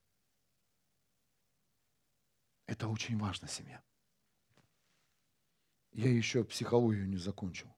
Это 2.67 2.87
очень 2.89 3.17
важно, 3.17 3.49
семья. 3.49 3.83
Я 5.93 6.11
еще 6.11 6.45
психологию 6.45 7.09
не 7.09 7.17
закончил 7.17 7.75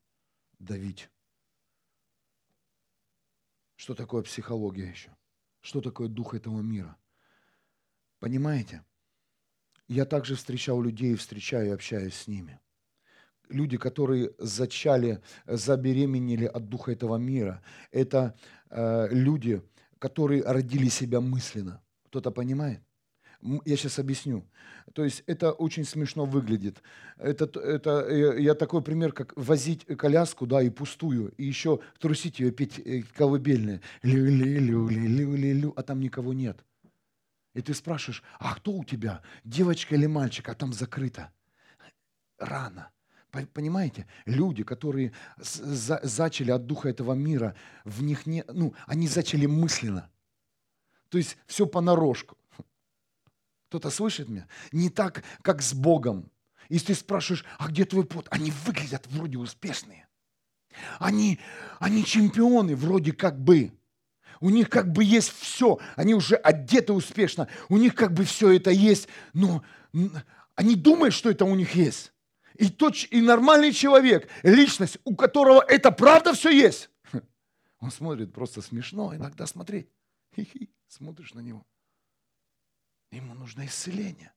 давить. 0.58 1.10
Что 3.76 3.94
такое 3.94 4.22
психология 4.22 4.88
еще? 4.88 5.14
Что 5.60 5.80
такое 5.80 6.08
дух 6.08 6.34
этого 6.34 6.60
мира? 6.60 6.96
Понимаете? 8.18 8.84
Я 9.88 10.04
также 10.04 10.34
встречал 10.34 10.80
людей, 10.82 11.14
встречаю 11.14 11.68
и 11.68 11.72
общаюсь 11.72 12.14
с 12.14 12.26
ними. 12.26 12.58
Люди, 13.48 13.76
которые 13.76 14.34
зачали, 14.38 15.22
забеременели 15.46 16.46
от 16.46 16.68
духа 16.68 16.92
этого 16.92 17.16
мира, 17.16 17.62
это 17.92 18.36
э, 18.70 19.08
люди, 19.10 19.62
которые 19.98 20.42
родили 20.42 20.88
себя 20.88 21.20
мысленно. 21.20 21.82
Кто-то 22.06 22.32
понимает? 22.32 22.85
Я 23.64 23.76
сейчас 23.76 23.98
объясню. 23.98 24.44
То 24.92 25.04
есть 25.04 25.22
это 25.26 25.52
очень 25.52 25.84
смешно 25.84 26.24
выглядит. 26.24 26.82
Это, 27.16 27.44
это 27.60 28.06
э, 28.08 28.40
я 28.40 28.54
такой 28.54 28.82
пример, 28.82 29.12
как 29.12 29.32
возить 29.36 29.84
коляску, 29.96 30.46
да, 30.46 30.62
и 30.62 30.70
пустую, 30.70 31.32
и 31.36 31.44
еще 31.44 31.80
трусить 31.98 32.40
ее, 32.40 32.50
петь 32.50 32.78
э, 32.78 33.02
колыбельные. 33.14 33.80
Лю-лю-лю-лю-лю-лю, 34.02 35.72
а 35.76 35.82
там 35.82 36.00
никого 36.00 36.32
нет. 36.32 36.64
И 37.54 37.62
ты 37.62 37.72
спрашиваешь, 37.72 38.22
а 38.38 38.54
кто 38.54 38.72
у 38.72 38.84
тебя, 38.84 39.22
девочка 39.44 39.94
или 39.94 40.06
мальчик, 40.06 40.48
а 40.48 40.54
там 40.54 40.72
закрыто. 40.72 41.32
Рано. 42.38 42.90
Понимаете? 43.30 44.06
Люди, 44.24 44.62
которые 44.62 45.12
зачали 45.38 46.50
от 46.50 46.66
духа 46.66 46.88
этого 46.88 47.12
мира, 47.12 47.54
в 47.84 48.02
них 48.02 48.26
не, 48.26 48.44
ну, 48.48 48.74
они 48.86 49.08
зачали 49.08 49.46
мысленно. 49.46 50.10
То 51.08 51.18
есть 51.18 51.36
все 51.46 51.66
понарошку. 51.66 52.36
Кто-то 53.76 53.94
слышит 53.94 54.30
меня? 54.30 54.48
Не 54.72 54.88
так, 54.88 55.22
как 55.42 55.60
с 55.60 55.74
Богом. 55.74 56.30
Если 56.70 56.86
ты 56.86 56.94
спрашиваешь, 56.94 57.44
а 57.58 57.68
где 57.68 57.84
твой 57.84 58.06
плод? 58.06 58.26
Они 58.30 58.50
выглядят 58.64 59.06
вроде 59.08 59.36
успешные. 59.36 60.08
Они, 60.98 61.38
они 61.78 62.02
чемпионы 62.02 62.74
вроде 62.74 63.12
как 63.12 63.38
бы. 63.38 63.78
У 64.40 64.48
них 64.48 64.70
как 64.70 64.90
бы 64.92 65.04
есть 65.04 65.28
все. 65.28 65.78
Они 65.94 66.14
уже 66.14 66.36
одеты 66.36 66.94
успешно. 66.94 67.48
У 67.68 67.76
них 67.76 67.94
как 67.94 68.14
бы 68.14 68.24
все 68.24 68.52
это 68.52 68.70
есть. 68.70 69.08
Но 69.34 69.62
они 70.54 70.74
думают, 70.74 71.12
что 71.12 71.28
это 71.28 71.44
у 71.44 71.54
них 71.54 71.74
есть. 71.74 72.14
И, 72.54 72.70
тот, 72.70 72.94
и 73.10 73.20
нормальный 73.20 73.74
человек, 73.74 74.30
личность, 74.42 74.96
у 75.04 75.14
которого 75.14 75.62
это 75.68 75.90
правда 75.90 76.32
все 76.32 76.48
есть, 76.48 76.88
он 77.80 77.90
смотрит 77.90 78.32
просто 78.32 78.62
смешно 78.62 79.14
иногда 79.14 79.44
смотреть. 79.46 79.90
Хи-хи, 80.34 80.70
смотришь 80.88 81.34
на 81.34 81.40
него. 81.40 81.66
Ему 83.16 83.34
нужно 83.34 83.64
исцеление. 83.64 84.32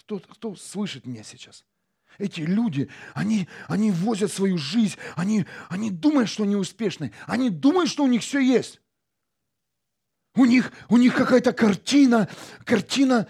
Кто, 0.00 0.20
кто 0.20 0.54
слышит 0.56 1.06
меня 1.06 1.22
сейчас? 1.22 1.64
Эти 2.18 2.42
люди, 2.42 2.90
они, 3.14 3.48
они 3.66 3.90
возят 3.90 4.30
свою 4.30 4.58
жизнь, 4.58 4.96
они, 5.16 5.46
они 5.68 5.90
думают, 5.90 6.28
что 6.28 6.44
они 6.44 6.54
успешны, 6.54 7.12
они 7.26 7.50
думают, 7.50 7.90
что 7.90 8.04
у 8.04 8.08
них 8.08 8.22
все 8.22 8.40
есть. 8.40 8.80
У 10.34 10.44
них, 10.44 10.70
у 10.90 10.98
них 10.98 11.14
какая-то 11.14 11.54
картина, 11.54 12.28
картина, 12.64 13.26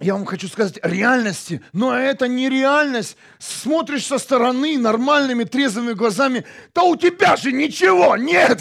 я 0.00 0.14
вам 0.14 0.26
хочу 0.26 0.48
сказать, 0.48 0.80
реальности, 0.82 1.62
но 1.72 1.96
это 1.96 2.26
не 2.26 2.48
реальность. 2.48 3.16
Смотришь 3.38 4.06
со 4.06 4.18
стороны 4.18 4.76
нормальными 4.76 5.44
трезвыми 5.44 5.92
глазами, 5.92 6.44
да 6.74 6.82
у 6.82 6.96
тебя 6.96 7.36
же 7.36 7.52
ничего 7.52 8.16
нет. 8.16 8.60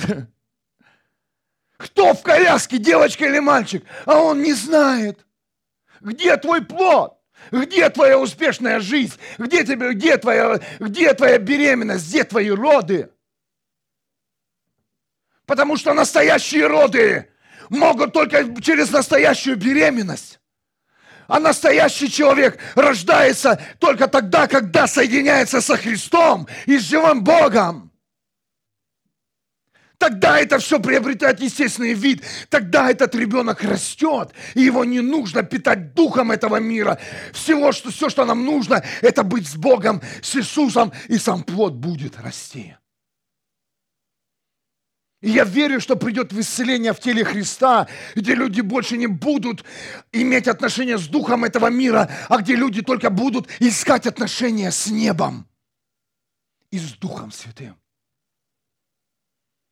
Кто 1.82 2.14
в 2.14 2.22
коляске, 2.22 2.78
девочка 2.78 3.26
или 3.26 3.40
мальчик? 3.40 3.84
А 4.06 4.20
он 4.20 4.42
не 4.44 4.54
знает. 4.54 5.26
Где 6.00 6.38
твой 6.38 6.64
плод? 6.64 7.18
Где 7.52 7.90
твоя 7.90 8.20
успешная 8.20 8.80
жизнь? 8.80 9.18
Где, 9.40 9.64
тебе, 9.64 9.94
где, 9.94 10.18
твоя, 10.18 10.60
где 10.80 11.14
твоя 11.14 11.40
беременность? 11.40 12.08
Где 12.08 12.24
твои 12.24 12.52
роды? 12.52 13.10
Потому 15.48 15.76
что 15.76 15.94
настоящие 15.94 16.68
роды 16.68 17.30
могут 17.70 18.14
только 18.14 18.62
через 18.62 18.92
настоящую 18.92 19.58
беременность. 19.58 20.40
А 21.28 21.40
настоящий 21.40 22.12
человек 22.12 22.60
рождается 22.76 23.60
только 23.80 24.08
тогда, 24.08 24.48
когда 24.48 24.86
соединяется 24.86 25.62
со 25.62 25.78
Христом 25.78 26.48
и 26.68 26.78
с 26.78 26.84
живым 26.84 27.24
Богом. 27.24 27.91
Тогда 30.02 30.40
это 30.40 30.58
все 30.58 30.80
приобретает 30.80 31.40
естественный 31.42 31.94
вид. 31.94 32.24
Тогда 32.50 32.90
этот 32.90 33.14
ребенок 33.14 33.64
растет, 33.64 34.34
и 34.56 34.62
его 34.62 34.84
не 34.84 35.00
нужно 35.00 35.44
питать 35.44 35.94
духом 35.94 36.32
этого 36.32 36.56
мира. 36.56 36.98
Всего, 37.34 37.72
что, 37.72 37.92
все, 37.92 38.10
что 38.10 38.26
нам 38.26 38.44
нужно, 38.44 38.84
это 39.02 39.22
быть 39.22 39.48
с 39.48 39.56
Богом, 39.56 40.02
с 40.24 40.36
Иисусом, 40.36 40.92
и 41.08 41.20
сам 41.20 41.44
плод 41.44 41.74
будет 41.74 42.20
расти. 42.20 42.76
И 45.22 45.30
я 45.30 45.44
верю, 45.44 45.80
что 45.80 45.96
придет 45.96 46.34
исцеление 46.34 46.94
в 46.94 47.00
теле 47.00 47.24
Христа, 47.24 47.88
где 48.16 48.34
люди 48.34 48.62
больше 48.62 48.98
не 48.98 49.06
будут 49.06 49.64
иметь 50.12 50.48
отношения 50.48 50.98
с 50.98 51.06
духом 51.06 51.44
этого 51.44 51.68
мира, 51.68 52.10
а 52.28 52.40
где 52.40 52.56
люди 52.56 52.82
только 52.82 53.12
будут 53.12 53.48
искать 53.60 54.08
отношения 54.08 54.72
с 54.72 54.88
небом 54.88 55.48
и 56.72 56.80
с 56.80 56.94
Духом 56.94 57.32
Святым. 57.32 57.81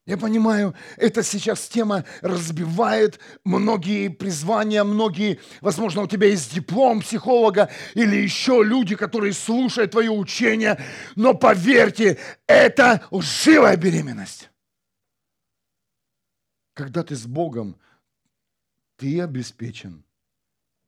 Я 0.10 0.18
понимаю, 0.18 0.74
это 0.98 1.22
сейчас 1.22 1.68
тема 1.68 2.04
разбивает 2.22 3.20
многие 3.44 4.08
призвания, 4.08 4.84
многие, 4.84 5.40
возможно, 5.62 6.02
у 6.02 6.08
тебя 6.08 6.26
есть 6.26 6.52
диплом 6.52 7.02
психолога 7.02 7.70
или 7.94 8.16
еще 8.16 8.64
люди, 8.64 8.96
которые 8.96 9.34
слушают 9.34 9.92
твое 9.92 10.10
учение, 10.10 10.84
но 11.16 11.36
поверьте, 11.36 12.18
это 12.48 13.06
лживая 13.12 13.78
беременность. 13.78 14.50
Когда 16.74 17.04
ты 17.04 17.16
с 17.16 17.28
Богом, 17.28 17.78
ты 18.96 19.22
обеспечен, 19.22 20.04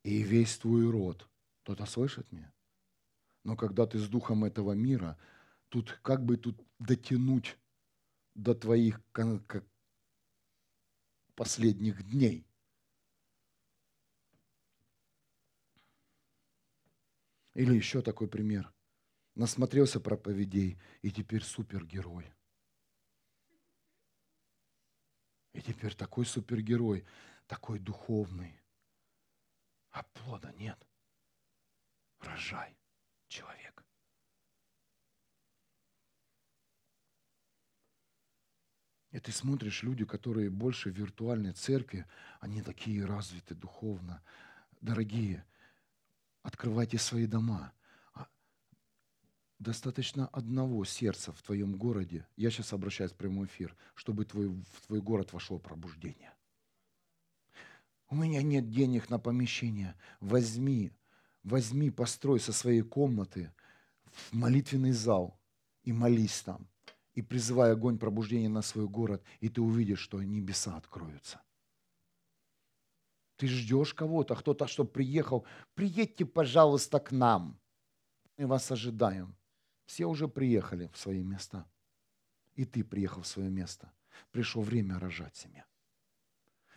и 0.01 0.23
весь 0.23 0.57
твой 0.57 0.89
род. 0.89 1.27
Кто-то 1.61 1.85
слышит 1.85 2.31
меня? 2.31 2.51
Но 3.43 3.55
когда 3.55 3.85
ты 3.85 3.99
с 3.99 4.07
духом 4.07 4.45
этого 4.45 4.71
мира, 4.71 5.15
тут 5.69 5.99
как 6.01 6.25
бы 6.25 6.37
тут 6.37 6.59
дотянуть 6.79 7.55
до 8.33 8.55
твоих 8.55 9.01
последних 11.35 12.03
дней. 12.03 12.47
Или 17.53 17.75
еще 17.75 18.01
такой 18.01 18.27
пример. 18.27 18.73
Насмотрелся 19.35 19.99
проповедей 19.99 20.79
и 21.01 21.11
теперь 21.11 21.43
супергерой. 21.43 22.33
И 25.53 25.61
теперь 25.61 25.95
такой 25.95 26.25
супергерой, 26.25 27.05
такой 27.47 27.79
духовный. 27.79 28.61
А 29.89 30.03
плода 30.03 30.51
нет. 30.53 30.87
Рожай, 32.19 32.77
человек. 33.27 33.85
И 39.11 39.19
ты 39.19 39.31
смотришь, 39.31 39.83
люди, 39.83 40.05
которые 40.05 40.49
больше 40.49 40.89
в 40.89 40.97
виртуальной 40.97 41.51
церкви, 41.51 42.05
они 42.39 42.61
такие 42.61 43.05
развиты 43.05 43.55
духовно. 43.55 44.23
Дорогие, 44.79 45.45
открывайте 46.43 46.97
свои 46.97 47.27
дома. 47.27 47.73
А 48.13 48.27
достаточно 49.59 50.27
одного 50.27 50.85
сердца 50.85 51.33
в 51.33 51.41
твоем 51.41 51.75
городе. 51.75 52.25
Я 52.37 52.51
сейчас 52.51 52.71
обращаюсь 52.71 53.11
в 53.11 53.17
прямой 53.17 53.47
эфир, 53.47 53.75
чтобы 53.95 54.23
твой, 54.23 54.47
в 54.47 54.87
твой 54.87 55.01
город 55.01 55.33
вошло 55.33 55.59
пробуждение. 55.59 56.33
У 58.07 58.15
меня 58.15 58.41
нет 58.41 58.69
денег 58.69 59.09
на 59.09 59.19
помещение. 59.19 59.95
Возьми, 60.21 60.93
возьми, 61.43 61.91
построй 61.91 62.39
со 62.39 62.53
своей 62.53 62.81
комнаты 62.81 63.53
в 64.05 64.33
молитвенный 64.33 64.93
зал 64.93 65.37
и 65.83 65.91
молись 65.91 66.41
там 66.41 66.70
и 67.13 67.21
призывай 67.21 67.71
огонь 67.71 67.97
пробуждения 67.97 68.49
на 68.49 68.61
свой 68.61 68.87
город, 68.87 69.23
и 69.39 69.49
ты 69.49 69.61
увидишь, 69.61 69.99
что 69.99 70.21
небеса 70.21 70.77
откроются. 70.77 71.41
Ты 73.37 73.47
ждешь 73.47 73.93
кого-то, 73.93 74.35
кто-то, 74.35 74.67
чтобы 74.67 74.91
приехал. 74.91 75.45
Приедьте, 75.73 76.25
пожалуйста, 76.25 76.99
к 76.99 77.11
нам. 77.11 77.59
Мы 78.37 78.45
вас 78.45 78.71
ожидаем. 78.71 79.35
Все 79.85 80.05
уже 80.05 80.27
приехали 80.27 80.91
в 80.93 80.97
свои 80.97 81.23
места. 81.23 81.65
И 82.53 82.65
ты 82.65 82.83
приехал 82.83 83.23
в 83.23 83.27
свое 83.27 83.49
место. 83.49 83.91
Пришло 84.31 84.61
время 84.61 84.99
рожать 84.99 85.35
семья. 85.35 85.65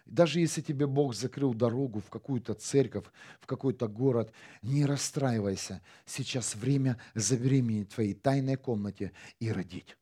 Даже 0.07 0.41
если 0.41 0.61
тебе 0.61 0.87
Бог 0.87 1.15
закрыл 1.15 1.55
дорогу 1.55 2.01
в 2.01 2.11
какую-то 2.11 2.55
церковь, 2.55 3.07
в 3.41 3.47
какой-то 3.47 3.89
город, 3.89 4.33
не 4.63 4.85
расстраивайся. 4.85 5.83
Сейчас 6.05 6.55
время 6.55 6.99
забеременеть 7.15 7.93
в 7.93 7.95
твоей 7.95 8.15
тайной 8.15 8.57
комнате 8.57 9.13
и 9.39 9.51
родить. 9.51 9.97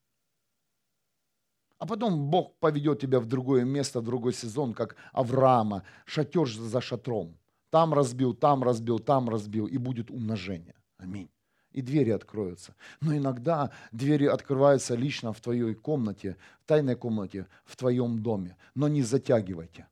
А 1.82 1.86
потом 1.86 2.30
Бог 2.30 2.60
поведет 2.60 3.00
тебя 3.00 3.18
в 3.18 3.26
другое 3.26 3.64
место, 3.64 4.00
в 4.00 4.04
другой 4.04 4.32
сезон, 4.32 4.72
как 4.72 4.94
Авраама, 5.12 5.82
шатер 6.04 6.48
за 6.48 6.80
шатром. 6.80 7.36
Там 7.70 7.92
разбил, 7.92 8.34
там 8.34 8.62
разбил, 8.62 9.00
там 9.00 9.28
разбил, 9.28 9.66
и 9.66 9.78
будет 9.78 10.08
умножение. 10.08 10.76
Аминь. 10.98 11.28
И 11.72 11.82
двери 11.82 12.10
откроются. 12.10 12.76
Но 13.00 13.16
иногда 13.16 13.72
двери 13.90 14.26
открываются 14.26 14.94
лично 14.94 15.32
в 15.32 15.40
твоей 15.40 15.74
комнате, 15.74 16.36
в 16.60 16.66
тайной 16.66 16.94
комнате, 16.94 17.48
в 17.64 17.74
твоем 17.74 18.22
доме. 18.22 18.56
Но 18.76 18.86
не 18.86 19.02
затягивайте. 19.02 19.88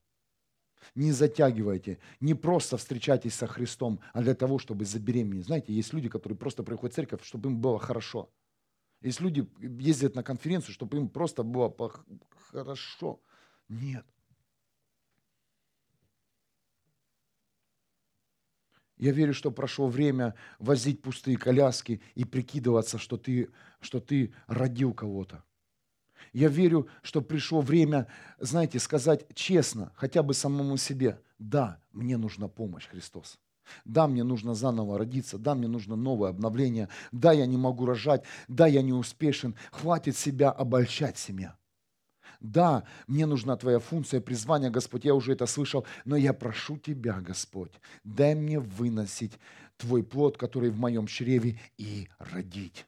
Не 0.95 1.11
затягивайте. 1.11 1.99
Не 2.21 2.35
просто 2.35 2.77
встречайтесь 2.77 3.35
со 3.35 3.49
Христом, 3.49 3.99
а 4.13 4.23
для 4.23 4.37
того, 4.37 4.61
чтобы 4.61 4.85
забеременеть. 4.85 5.47
Знаете, 5.47 5.73
есть 5.73 5.93
люди, 5.93 6.09
которые 6.09 6.39
просто 6.39 6.63
приходят 6.63 6.93
в 6.93 6.95
церковь, 6.95 7.25
чтобы 7.25 7.51
им 7.51 7.61
было 7.61 7.81
хорошо. 7.81 8.29
Есть 9.01 9.21
люди 9.21 9.49
ездят 9.61 10.15
на 10.15 10.23
конференцию, 10.23 10.75
чтобы 10.75 10.99
им 10.99 11.09
просто 11.09 11.43
было 11.43 11.75
хорошо. 12.51 13.21
Нет. 13.69 14.07
Я 18.99 19.13
верю, 19.13 19.33
что 19.33 19.51
прошло 19.51 19.89
время 19.89 20.35
возить 20.59 21.01
пустые 21.01 21.39
коляски 21.39 22.03
и 22.15 22.27
прикидываться, 22.27 22.99
что 22.99 23.17
ты, 23.17 23.49
что 23.81 23.99
ты 23.99 24.35
родил 24.47 24.93
кого-то. 24.93 25.43
Я 26.35 26.49
верю, 26.49 26.87
что 27.03 27.23
пришло 27.23 27.63
время, 27.63 28.09
знаете, 28.39 28.79
сказать 28.79 29.27
честно, 29.35 29.91
хотя 29.97 30.23
бы 30.23 30.35
самому 30.35 30.77
себе, 30.77 31.19
да, 31.39 31.81
мне 31.93 32.19
нужна 32.19 32.49
помощь, 32.49 32.87
Христос. 32.89 33.39
Да, 33.85 34.07
мне 34.07 34.25
нужно 34.25 34.55
заново 34.55 34.99
родиться, 34.99 35.39
да, 35.39 35.55
мне 35.55 35.69
нужно 35.69 35.97
новое 35.97 36.31
обновление, 36.31 36.89
да, 37.13 37.33
я 37.33 37.47
не 37.47 37.57
могу 37.57 37.87
рожать, 37.87 38.25
да, 38.49 38.67
я 38.67 38.83
не 38.83 38.93
успешен, 38.93 39.55
хватит 39.71 40.17
себя 40.17 40.51
обольщать 40.51 41.19
семья. 41.19 41.57
Да, 42.41 42.85
мне 43.07 43.27
нужна 43.27 43.57
Твоя 43.57 43.79
функция, 43.79 44.21
призвание, 44.21 44.71
Господь, 44.71 45.05
я 45.05 45.15
уже 45.15 45.33
это 45.33 45.47
слышал, 45.47 45.87
но 46.05 46.17
я 46.17 46.33
прошу 46.33 46.79
Тебя, 46.79 47.21
Господь, 47.21 47.73
дай 48.03 48.35
мне 48.35 48.59
выносить 48.59 49.39
Твой 49.77 50.03
плод, 50.03 50.39
который 50.39 50.71
в 50.71 50.79
моем 50.79 51.07
чреве, 51.07 51.59
и 51.77 52.09
родить. 52.19 52.87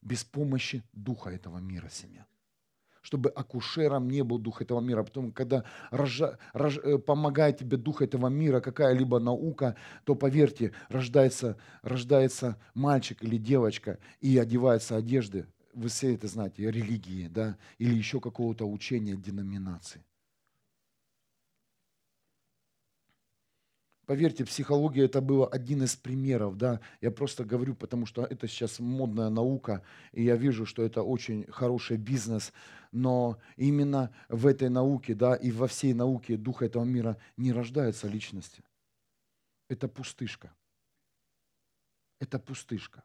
Без 0.00 0.24
помощи 0.24 0.82
духа 0.92 1.30
этого 1.30 1.58
мира, 1.58 1.88
семья 1.90 2.26
чтобы 3.08 3.30
акушером 3.30 4.10
не 4.10 4.22
был 4.22 4.38
дух 4.38 4.60
этого 4.60 4.80
мира. 4.80 5.02
Потом, 5.02 5.32
когда 5.32 5.64
рожа, 5.90 6.38
рож, 6.52 6.76
э, 6.76 6.98
помогает 6.98 7.56
тебе 7.56 7.78
дух 7.78 8.02
этого 8.02 8.28
мира, 8.28 8.60
какая-либо 8.60 9.18
наука, 9.18 9.76
то 10.04 10.14
поверьте, 10.14 10.72
рождается, 10.90 11.56
рождается 11.80 12.58
мальчик 12.74 13.24
или 13.24 13.38
девочка 13.38 13.98
и 14.20 14.36
одевается 14.36 14.96
одежды 14.96 15.46
вы 15.74 15.88
все 15.88 16.14
это 16.14 16.26
знаете, 16.26 16.70
религии, 16.70 17.28
да, 17.28 17.56
или 17.78 17.94
еще 17.94 18.20
какого-то 18.20 18.68
учения 18.68 19.14
деноминации. 19.14 20.02
Поверьте, 24.08 24.46
психология 24.46 25.04
это 25.04 25.20
было 25.20 25.46
один 25.46 25.82
из 25.82 25.94
примеров, 25.94 26.56
да. 26.56 26.80
Я 27.02 27.10
просто 27.10 27.44
говорю, 27.44 27.74
потому 27.74 28.06
что 28.06 28.24
это 28.24 28.48
сейчас 28.48 28.78
модная 28.78 29.28
наука, 29.28 29.82
и 30.12 30.24
я 30.24 30.36
вижу, 30.36 30.64
что 30.64 30.82
это 30.82 31.02
очень 31.02 31.44
хороший 31.50 31.98
бизнес, 31.98 32.54
но 32.90 33.36
именно 33.58 34.10
в 34.30 34.46
этой 34.46 34.70
науке, 34.70 35.14
да, 35.14 35.34
и 35.34 35.50
во 35.50 35.66
всей 35.66 35.92
науке 35.92 36.38
духа 36.38 36.64
этого 36.64 36.84
мира 36.84 37.18
не 37.36 37.52
рождаются 37.52 38.08
личности. 38.08 38.62
Это 39.68 39.88
пустышка. 39.88 40.54
Это 42.18 42.38
пустышка. 42.38 43.04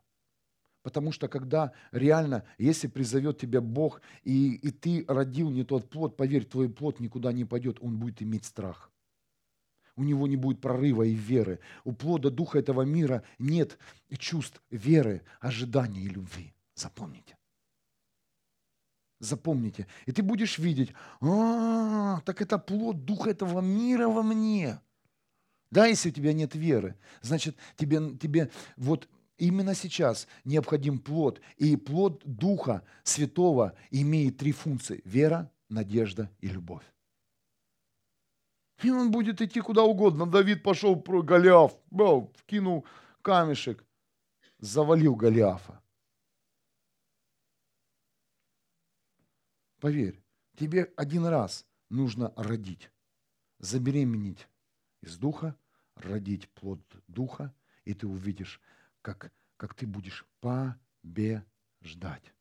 Потому 0.84 1.12
что 1.12 1.28
когда 1.28 1.74
реально, 1.92 2.46
если 2.58 2.88
призовет 2.88 3.40
тебя 3.40 3.60
Бог, 3.60 4.02
и, 4.24 4.54
и 4.54 4.72
ты 4.72 5.04
родил 5.10 5.50
не 5.50 5.66
тот 5.66 5.90
плод, 5.90 6.16
поверь, 6.16 6.46
твой 6.46 6.70
плод 6.70 7.02
никуда 7.02 7.34
не 7.34 7.44
пойдет, 7.44 7.80
он 7.82 8.00
будет 8.00 8.22
иметь 8.22 8.46
страх. 8.46 8.93
У 9.96 10.04
него 10.04 10.28
не 10.28 10.36
будет 10.36 10.60
прорыва 10.60 11.04
и 11.04 11.14
веры. 11.14 11.60
У 11.84 11.92
плода 11.92 12.30
духа 12.30 12.60
этого 12.60 12.82
мира 12.82 13.24
нет 13.40 13.78
чувств 14.18 14.62
веры, 14.72 15.22
ожидания 15.40 16.02
и 16.02 16.08
любви. 16.08 16.54
Запомните. 16.76 17.38
Запомните. 19.20 19.88
И 20.06 20.12
ты 20.12 20.24
будешь 20.24 20.58
видеть, 20.58 20.94
а, 21.22 22.22
так 22.22 22.42
это 22.42 22.58
плод 22.58 23.06
духа 23.06 23.30
этого 23.30 23.62
мира 23.62 24.08
во 24.08 24.24
мне. 24.24 24.80
Да, 25.72 25.86
если 25.86 26.10
у 26.10 26.14
тебя 26.14 26.34
нет 26.34 26.56
веры, 26.56 26.96
значит, 27.22 27.56
тебе, 27.78 28.18
тебе 28.18 28.52
вот 28.78 29.08
Именно 29.38 29.74
сейчас 29.74 30.28
необходим 30.46 31.00
плод. 31.00 31.42
И 31.58 31.76
плод 31.76 32.22
Духа 32.24 32.84
Святого 33.04 33.74
имеет 33.90 34.38
три 34.38 34.52
функции. 34.52 35.02
Вера, 35.06 35.52
надежда 35.70 36.30
и 36.40 36.48
любовь. 36.48 36.84
И 38.82 38.90
он 38.90 39.12
будет 39.12 39.42
идти 39.42 39.62
куда 39.62 39.84
угодно. 39.84 40.26
Давид 40.26 40.64
пошел 40.64 40.96
про 40.96 41.22
Голиаф, 41.22 41.74
вкинул 42.36 42.86
камешек, 43.22 43.86
завалил 44.60 45.16
Голиафа. 45.16 45.82
Поверь, 49.80 50.24
тебе 50.56 50.94
один 50.96 51.26
раз 51.26 51.66
нужно 51.90 52.34
родить, 52.38 52.90
забеременеть 53.60 54.48
из 55.02 55.18
духа, 55.18 55.58
родить 55.96 56.50
плод 56.52 56.80
духа, 57.08 57.54
и 57.84 57.94
ты 57.94 58.08
увидишь 58.08 58.62
как, 59.02 59.34
как 59.58 59.74
ты 59.74 59.86
будешь 59.86 60.26
побеждать. 60.40 62.34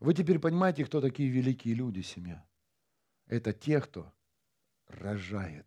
Вы 0.00 0.14
теперь 0.14 0.38
понимаете, 0.38 0.84
кто 0.84 1.00
такие 1.00 1.28
великие 1.28 1.74
люди, 1.74 2.00
семья? 2.00 2.44
Это 3.26 3.52
те, 3.52 3.80
кто 3.80 4.12
рожает. 4.88 5.66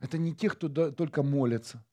Это 0.00 0.18
не 0.18 0.34
те, 0.34 0.50
кто 0.50 0.68
только 0.68 1.22
молятся. 1.22 1.84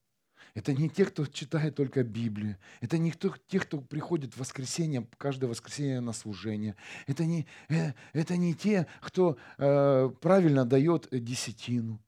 Это 0.53 0.73
не 0.73 0.89
те, 0.89 1.05
кто 1.05 1.25
читает 1.25 1.75
только 1.75 2.03
Библию. 2.03 2.57
Это 2.82 2.97
не 2.97 3.11
кто, 3.11 3.36
те, 3.47 3.59
кто 3.59 3.79
приходит 3.79 4.34
в 4.34 4.39
воскресенье, 4.39 5.07
каждое 5.17 5.47
воскресенье 5.47 6.01
на 6.01 6.13
служение. 6.13 6.75
Это 7.07 7.25
не, 7.25 7.47
э, 7.69 7.93
это 8.13 8.36
не 8.38 8.53
те, 8.53 8.88
кто 9.01 9.38
э, 9.57 10.09
правильно 10.19 10.65
дает 10.65 11.07
десятину 11.11 12.01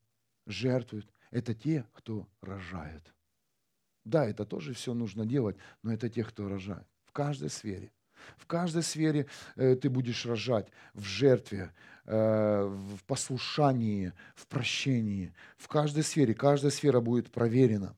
жертвуют, 0.46 1.08
это 1.32 1.54
те, 1.54 1.86
кто 1.94 2.28
рожает. 2.42 3.14
Да, 4.04 4.26
это 4.26 4.46
тоже 4.46 4.74
все 4.74 4.94
нужно 4.94 5.26
делать, 5.26 5.56
но 5.82 5.94
это 5.94 6.10
те, 6.10 6.24
кто 6.24 6.50
рожает. 6.50 6.88
В 7.06 7.12
каждой 7.12 7.50
сфере. 7.50 7.92
В 8.38 8.46
каждой 8.46 8.84
сфере 8.84 9.28
э, 9.56 9.76
ты 9.76 9.90
будешь 9.90 10.26
рожать 10.26 10.68
в 10.94 11.04
жертве, 11.04 11.72
э, 12.06 12.64
в 12.64 13.04
послушании, 13.06 14.14
в 14.36 14.48
прощении. 14.48 15.34
В 15.58 15.68
каждой 15.68 16.04
сфере, 16.04 16.34
каждая 16.34 16.72
сфера 16.72 17.00
будет 17.00 17.32
проверена. 17.32 17.96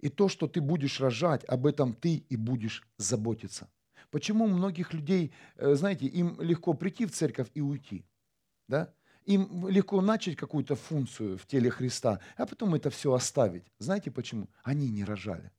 И 0.00 0.10
то, 0.10 0.28
что 0.28 0.46
ты 0.46 0.60
будешь 0.60 1.00
рожать, 1.00 1.44
об 1.44 1.66
этом 1.66 1.94
ты 1.94 2.16
и 2.16 2.36
будешь 2.36 2.86
заботиться. 2.98 3.70
Почему 4.10 4.46
многих 4.46 4.92
людей, 4.92 5.32
э, 5.56 5.74
знаете, 5.74 6.06
им 6.06 6.40
легко 6.40 6.74
прийти 6.74 7.06
в 7.06 7.10
церковь 7.10 7.48
и 7.54 7.60
уйти? 7.60 8.04
Да? 8.68 8.92
Им 9.24 9.66
легко 9.68 10.00
начать 10.02 10.36
какую-то 10.36 10.76
функцию 10.76 11.38
в 11.38 11.46
теле 11.46 11.70
Христа, 11.70 12.20
а 12.36 12.46
потом 12.46 12.74
это 12.74 12.90
все 12.90 13.12
оставить. 13.12 13.64
Знаете 13.78 14.10
почему? 14.10 14.48
Они 14.62 14.90
не 14.90 15.04
рожали. 15.04 15.50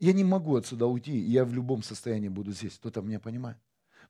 Я 0.00 0.12
не 0.12 0.24
могу 0.24 0.56
отсюда 0.56 0.86
уйти, 0.86 1.16
я 1.16 1.44
в 1.44 1.52
любом 1.52 1.82
состоянии 1.82 2.28
буду 2.28 2.52
здесь. 2.52 2.74
Кто-то 2.74 3.02
меня 3.02 3.18
понимает? 3.18 3.58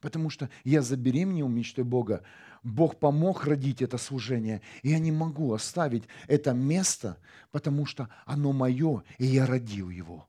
Потому 0.01 0.30
что 0.30 0.49
я 0.64 0.82
забеременел 0.82 1.49
мечтой 1.49 1.84
Бога. 1.84 2.22
Бог 2.62 2.99
помог 2.99 3.45
родить 3.45 3.82
это 3.82 3.99
служение. 3.99 4.61
И 4.82 4.91
я 4.91 4.99
не 4.99 5.11
могу 5.11 5.53
оставить 5.53 6.05
это 6.28 6.53
место, 6.53 7.18
потому 7.51 7.86
что 7.86 8.09
оно 8.26 8.53
мое, 8.53 9.03
и 9.18 9.26
я 9.26 9.47
родил 9.47 9.91
его. 9.91 10.28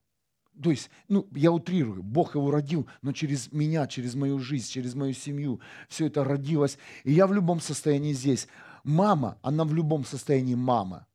То 0.62 0.72
есть, 0.72 0.90
ну, 1.08 1.28
я 1.32 1.52
утрирую, 1.52 2.04
Бог 2.04 2.36
его 2.36 2.52
родил, 2.52 2.88
но 3.02 3.14
через 3.14 3.52
меня, 3.52 3.88
через 3.88 4.16
мою 4.16 4.40
жизнь, 4.40 4.70
через 4.70 4.94
мою 4.94 5.14
семью 5.14 5.62
все 5.88 6.08
это 6.08 6.24
родилось. 6.24 6.78
И 7.04 7.14
я 7.14 7.28
в 7.28 7.34
любом 7.34 7.62
состоянии 7.62 8.14
здесь. 8.14 8.48
Мама, 8.84 9.38
она 9.42 9.64
в 9.64 9.74
любом 9.74 10.04
состоянии 10.04 10.56
мама. 10.56 11.08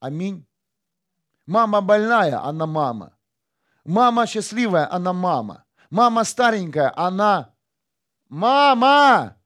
Аминь. 0.00 0.44
Мама 1.46 1.80
больная, 1.80 2.44
она 2.44 2.66
мама. 2.66 3.14
Мама 3.84 4.26
счастливая, 4.26 4.92
она 4.92 5.12
мама. 5.12 5.64
Мама 5.90 6.24
старенькая, 6.24 6.92
она 6.96 7.54
мама. 8.28 9.36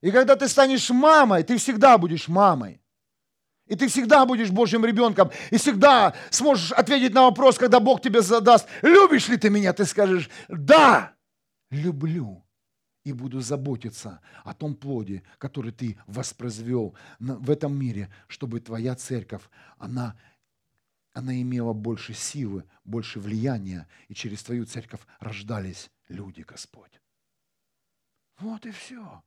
И 0.00 0.10
когда 0.10 0.36
ты 0.36 0.48
станешь 0.48 0.90
мамой, 0.90 1.42
ты 1.42 1.56
всегда 1.56 1.98
будешь 1.98 2.28
мамой. 2.28 2.80
И 3.66 3.74
ты 3.74 3.88
всегда 3.88 4.24
будешь 4.24 4.50
Божьим 4.50 4.84
ребенком, 4.84 5.30
и 5.50 5.56
всегда 5.56 6.14
сможешь 6.30 6.70
ответить 6.70 7.12
на 7.12 7.22
вопрос, 7.22 7.58
когда 7.58 7.80
Бог 7.80 8.00
тебе 8.00 8.22
задаст, 8.22 8.68
любишь 8.82 9.28
ли 9.28 9.36
ты 9.36 9.50
меня, 9.50 9.72
ты 9.72 9.84
скажешь, 9.84 10.30
да, 10.48 11.14
люблю. 11.70 12.44
И 13.02 13.12
буду 13.12 13.40
заботиться 13.40 14.20
о 14.44 14.52
том 14.52 14.74
плоде, 14.74 15.22
который 15.38 15.72
ты 15.72 15.98
воспроизвел 16.06 16.96
в 17.18 17.50
этом 17.50 17.76
мире, 17.76 18.12
чтобы 18.26 18.60
твоя 18.60 18.96
церковь, 18.96 19.42
она, 19.78 20.16
она 21.16 21.40
имела 21.40 21.72
больше 21.72 22.12
силы, 22.12 22.64
больше 22.84 23.20
влияния, 23.20 23.88
и 24.08 24.14
через 24.14 24.42
твою 24.42 24.66
церковь 24.66 25.00
рождались 25.18 25.90
люди, 26.08 26.42
Господь. 26.42 27.00
Вот 28.38 28.66
и 28.66 28.70
все. 28.70 29.22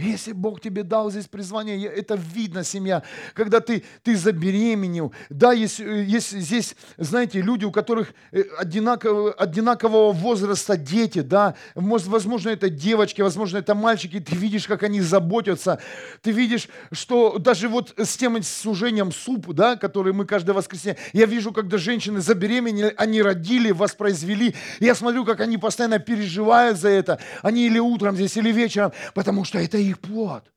Если 0.00 0.30
Бог 0.30 0.60
тебе 0.60 0.84
дал 0.84 1.10
здесь 1.10 1.26
призвание, 1.26 1.84
это 1.88 2.14
видно, 2.14 2.62
семья, 2.62 3.02
когда 3.34 3.58
ты, 3.58 3.82
ты 4.04 4.16
забеременел. 4.16 5.12
Да, 5.28 5.52
есть, 5.52 5.80
э, 5.80 6.04
есть 6.04 6.30
здесь, 6.30 6.76
знаете, 6.98 7.40
люди, 7.40 7.64
у 7.64 7.72
которых 7.72 8.14
э, 8.30 8.44
одинакового, 8.58 9.32
одинакового 9.32 10.12
возраста 10.12 10.76
дети, 10.76 11.18
да, 11.18 11.56
возможно, 11.74 12.50
это 12.50 12.70
девочки, 12.70 13.22
возможно, 13.22 13.58
это 13.58 13.74
мальчики, 13.74 14.20
ты 14.20 14.36
видишь, 14.36 14.68
как 14.68 14.84
они 14.84 15.00
заботятся, 15.00 15.80
ты 16.22 16.30
видишь, 16.30 16.68
что 16.92 17.38
даже 17.38 17.68
вот 17.68 17.92
с 17.96 18.16
тем 18.16 18.40
служением 18.44 19.10
суп, 19.10 19.48
да, 19.48 19.74
который 19.74 20.12
мы 20.12 20.26
каждое 20.26 20.52
воскресенье, 20.52 20.96
я 21.12 21.26
вижу, 21.26 21.50
когда 21.50 21.76
женщины 21.76 22.20
забеременели, 22.20 22.94
они 22.96 23.20
родили, 23.20 23.72
воспроизвели, 23.72 24.54
я 24.78 24.94
смотрю, 24.94 25.24
как 25.24 25.40
они 25.40 25.58
постоянно 25.58 25.98
переживают 25.98 26.78
за 26.78 26.88
это, 26.88 27.18
они 27.42 27.66
или 27.66 27.80
утром 27.80 28.14
здесь, 28.14 28.36
или 28.36 28.52
вечером, 28.52 28.92
потому 29.12 29.42
что 29.42 29.58
это 29.58 29.87
их 29.88 30.00
плод. 30.00 30.52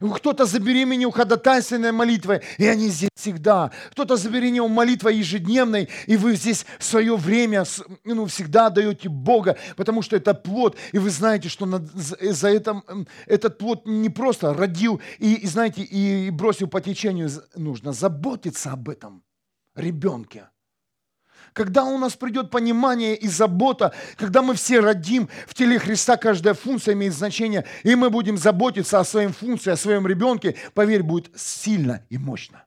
Кто-то 0.00 0.46
забеременел 0.46 1.10
ходатайственной 1.10 1.92
молитвой, 1.92 2.40
и 2.58 2.66
они 2.66 2.88
здесь 2.88 3.10
всегда. 3.14 3.70
Кто-то 3.90 4.16
забеременел 4.16 4.68
молитвой 4.68 5.16
ежедневной, 5.16 5.88
и 6.06 6.16
вы 6.16 6.36
здесь 6.36 6.64
свое 6.78 7.16
время 7.16 7.64
ну, 8.04 8.26
всегда 8.26 8.70
даете 8.70 9.08
Бога, 9.08 9.58
потому 9.76 10.02
что 10.02 10.16
это 10.16 10.32
плод, 10.34 10.76
и 10.92 10.98
вы 10.98 11.10
знаете, 11.10 11.48
что 11.48 11.66
за 11.94 12.48
это, 12.48 12.82
этот 13.26 13.58
плод 13.58 13.86
не 13.86 14.08
просто 14.08 14.54
родил 14.54 15.00
и, 15.18 15.34
и 15.34 15.46
знаете, 15.46 15.82
и 15.82 16.30
бросил 16.30 16.68
по 16.68 16.80
течению. 16.80 17.30
Нужно 17.54 17.92
заботиться 17.92 18.72
об 18.72 18.88
этом 18.88 19.22
ребенке. 19.74 20.48
Когда 21.52 21.84
у 21.84 21.98
нас 21.98 22.14
придет 22.14 22.50
понимание 22.50 23.16
и 23.16 23.28
забота, 23.28 23.92
когда 24.16 24.42
мы 24.42 24.54
все 24.54 24.80
родим 24.80 25.28
в 25.46 25.54
теле 25.54 25.78
Христа, 25.78 26.16
каждая 26.16 26.54
функция 26.54 26.94
имеет 26.94 27.14
значение, 27.14 27.64
и 27.82 27.94
мы 27.94 28.10
будем 28.10 28.36
заботиться 28.36 29.00
о 29.00 29.04
своем 29.04 29.32
функции, 29.32 29.70
о 29.70 29.76
своем 29.76 30.06
ребенке, 30.06 30.56
поверь, 30.74 31.02
будет 31.02 31.30
сильно 31.36 32.04
и 32.08 32.18
мощно. 32.18 32.64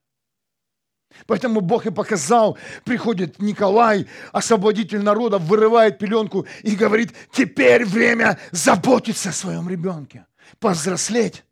Поэтому 1.27 1.61
Бог 1.61 1.85
и 1.85 1.91
показал, 1.91 2.57
приходит 2.83 3.39
Николай, 3.39 4.07
освободитель 4.31 5.01
народа, 5.01 5.37
вырывает 5.37 5.99
пеленку 5.99 6.47
и 6.63 6.75
говорит, 6.75 7.13
теперь 7.31 7.85
время 7.85 8.39
заботиться 8.51 9.29
о 9.29 9.33
своем 9.33 9.69
ребенке, 9.69 10.25
повзрослеть. 10.59 11.43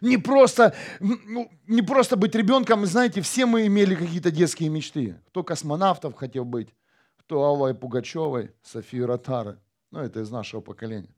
Не 0.00 0.18
просто, 0.18 0.74
ну, 1.00 1.50
не 1.66 1.82
просто 1.82 2.16
быть 2.16 2.34
ребенком, 2.34 2.86
знаете, 2.86 3.20
все 3.20 3.46
мы 3.46 3.66
имели 3.66 3.94
какие-то 3.94 4.30
детские 4.30 4.68
мечты. 4.68 5.20
Кто 5.28 5.42
космонавтов 5.42 6.14
хотел 6.14 6.44
быть, 6.44 6.74
кто 7.16 7.44
Аллой 7.44 7.74
Пугачевой, 7.74 8.52
Софии 8.62 9.00
Ротары. 9.00 9.58
Ну, 9.90 10.00
это 10.00 10.20
из 10.20 10.30
нашего 10.30 10.60
поколения. 10.60 11.14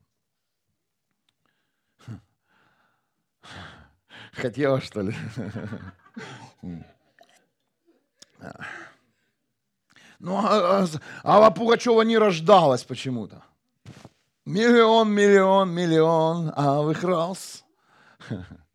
Хотела, 4.33 4.81
что 4.81 5.03
ли? 5.03 5.15
Ну, 10.19 10.35
а, 10.39 10.85
а 10.85 10.87
Алла 11.25 11.51
Пугачева 11.51 12.01
не 12.03 12.17
рождалась 12.17 12.85
почему-то. 12.85 13.43
Миллион, 14.47 15.11
миллион, 15.11 15.71
миллион 15.71 16.53
алых 16.57 17.03
роз. 17.03 17.65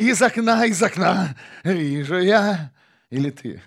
Из 0.00 0.22
окна, 0.22 0.64
из 0.64 0.82
окна 0.82 1.36
вижу 1.62 2.18
я. 2.18 2.72
Или 3.10 3.28
ты. 3.28 3.60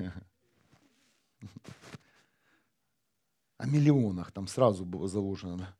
О 3.59 3.67
миллионах 3.67 4.31
там 4.31 4.47
сразу 4.47 4.84
было 4.84 5.07
заложено. 5.07 5.77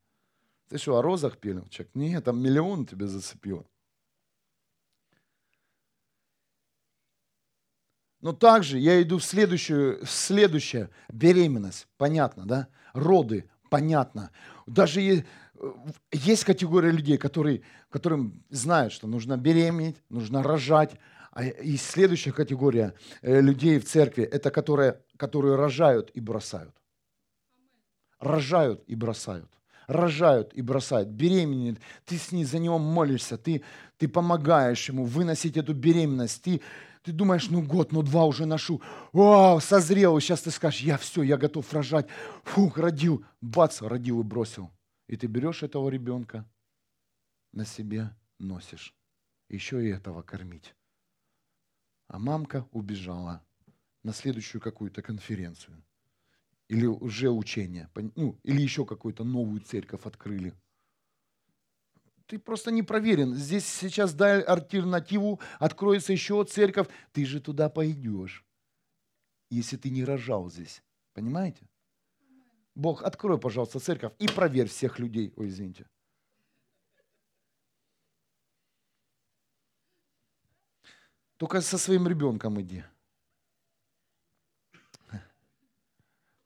Ты 0.70 0.78
что, 0.78 0.97
о 0.97 1.01
розах 1.01 1.39
пел? 1.39 1.68
Человек, 1.70 1.95
нет, 1.95 2.24
там 2.26 2.39
миллион 2.39 2.86
тебя 2.86 3.08
зацепило. 3.08 3.66
Но 8.22 8.32
также 8.32 8.78
я 8.78 9.01
иду 9.01 9.18
в 9.18 9.24
следующую, 9.24 10.06
в 10.06 10.10
следующее, 10.10 10.91
беременность, 11.10 11.88
понятно, 11.97 12.45
да? 12.45 12.68
Роды, 12.93 13.49
понятно. 13.72 14.30
Даже 14.68 15.26
есть 16.11 16.43
категория 16.43 16.91
людей, 16.91 17.18
которые, 17.18 17.61
которым 17.89 18.43
знают, 18.49 18.93
что 18.93 19.07
нужно 19.07 19.38
беременеть, 19.38 19.97
нужно 20.09 20.43
рожать. 20.43 20.91
А 21.32 21.45
и 21.45 21.78
следующая 21.78 22.32
категория 22.32 22.93
э, 23.22 23.41
людей 23.41 23.80
в 23.80 23.86
церкви, 23.86 24.24
это 24.24 24.51
которые, 24.51 25.01
которые 25.18 25.55
рожают 25.55 26.11
и 26.14 26.20
бросают. 26.20 26.76
Рожают 28.20 28.84
и 28.88 28.95
бросают. 28.95 29.49
Рожают 29.88 30.53
и 30.53 30.61
бросают. 30.61 31.09
Беременеют. 31.09 31.80
Ты 32.05 32.18
с 32.18 32.32
ней 32.32 32.45
за 32.45 32.59
него 32.59 32.78
молишься, 32.78 33.38
ты, 33.38 33.64
ты 33.97 34.07
помогаешь 34.07 34.88
ему 34.89 35.05
выносить 35.05 35.57
эту 35.57 35.74
беременность. 35.74 36.41
Ты, 36.43 36.61
ты 37.01 37.11
думаешь, 37.11 37.49
ну 37.49 37.61
год, 37.61 37.91
ну 37.91 38.01
два 38.01 38.26
уже 38.26 38.45
ношу. 38.45 38.82
Вау, 39.11 39.59
созрел. 39.59 40.20
Сейчас 40.20 40.41
ты 40.41 40.51
скажешь, 40.51 40.82
я 40.82 40.97
все, 40.97 41.24
я 41.24 41.38
готов 41.38 41.72
рожать. 41.74 42.07
Фух, 42.43 42.78
родил. 42.78 43.26
Бац, 43.41 43.82
родил 43.82 44.22
и 44.22 44.24
бросил. 44.24 44.70
И 45.14 45.16
ты 45.16 45.28
берешь 45.28 45.61
этого 45.61 45.89
ребенка, 45.89 46.43
на 47.51 47.66
себе 47.66 48.09
носишь. 48.39 48.95
Еще 49.47 49.86
и 49.86 49.91
этого 49.91 50.24
кормить. 50.24 50.74
А 52.07 52.18
мамка 52.18 52.68
убежала 52.72 53.45
на 54.01 54.11
следующую 54.11 54.59
какую-то 54.59 55.03
конференцию. 55.03 55.86
Или 56.68 56.88
уже 56.88 57.30
учение. 57.30 57.91
Ну, 58.16 58.39
или 58.41 58.59
еще 58.59 58.88
какую-то 58.88 59.24
новую 59.24 59.61
церковь 59.61 60.07
открыли. 60.07 60.55
Ты 62.26 62.39
просто 62.39 62.72
не 62.72 62.82
проверен. 62.82 63.36
Здесь 63.36 63.68
сейчас 63.68 64.16
дай 64.16 64.41
альтернативу, 64.41 65.39
откроется 65.59 66.11
еще 66.11 66.43
церковь. 66.43 66.88
Ты 67.11 67.28
же 67.28 67.39
туда 67.39 67.70
пойдешь, 67.70 68.43
если 69.51 69.78
ты 69.78 69.91
не 69.91 70.03
рожал 70.03 70.49
здесь. 70.49 70.82
Понимаете? 71.14 71.70
Бог, 72.76 73.04
открой, 73.04 73.40
пожалуйста, 73.40 73.80
церковь 73.80 74.14
и 74.20 74.28
проверь 74.28 74.68
всех 74.68 75.00
людей. 75.00 75.34
Ой, 75.36 75.48
извините. 75.48 75.88
Только 81.38 81.62
со 81.62 81.78
своим 81.78 82.08
ребенком 82.08 82.60
иди. 82.62 82.84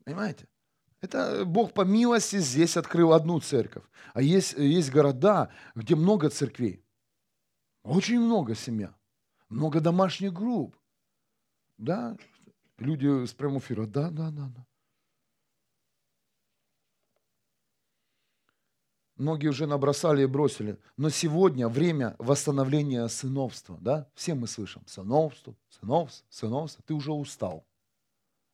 Понимаете? 0.03 0.47
Это 1.01 1.45
Бог 1.45 1.73
по 1.73 1.81
милости 1.81 2.39
здесь 2.39 2.75
открыл 2.77 3.13
одну 3.13 3.39
церковь. 3.39 3.83
А 4.13 4.21
есть, 4.21 4.53
есть 4.53 4.91
города, 4.91 5.53
где 5.75 5.95
много 5.95 6.29
церквей. 6.29 6.83
Очень 7.83 8.19
много 8.19 8.55
семья. 8.55 8.95
Много 9.49 9.79
домашних 9.79 10.33
групп. 10.33 10.75
Да? 11.77 12.17
Люди 12.77 13.25
с 13.25 13.33
прямого 13.33 13.59
эфира. 13.59 13.85
Да, 13.85 14.09
да, 14.09 14.31
да, 14.31 14.49
да. 14.49 14.66
Многие 19.17 19.47
уже 19.47 19.65
набросали 19.65 20.21
и 20.21 20.27
бросили. 20.27 20.77
Но 20.95 21.09
сегодня 21.09 21.67
время 21.67 22.15
восстановления 22.19 23.07
сыновства. 23.07 23.77
Да? 23.81 24.07
Все 24.13 24.35
мы 24.35 24.47
слышим. 24.47 24.83
Сыновство, 24.85 25.55
сыновство, 25.69 26.25
сыновство. 26.29 26.83
Ты 26.85 26.93
уже 26.93 27.11
устал 27.11 27.65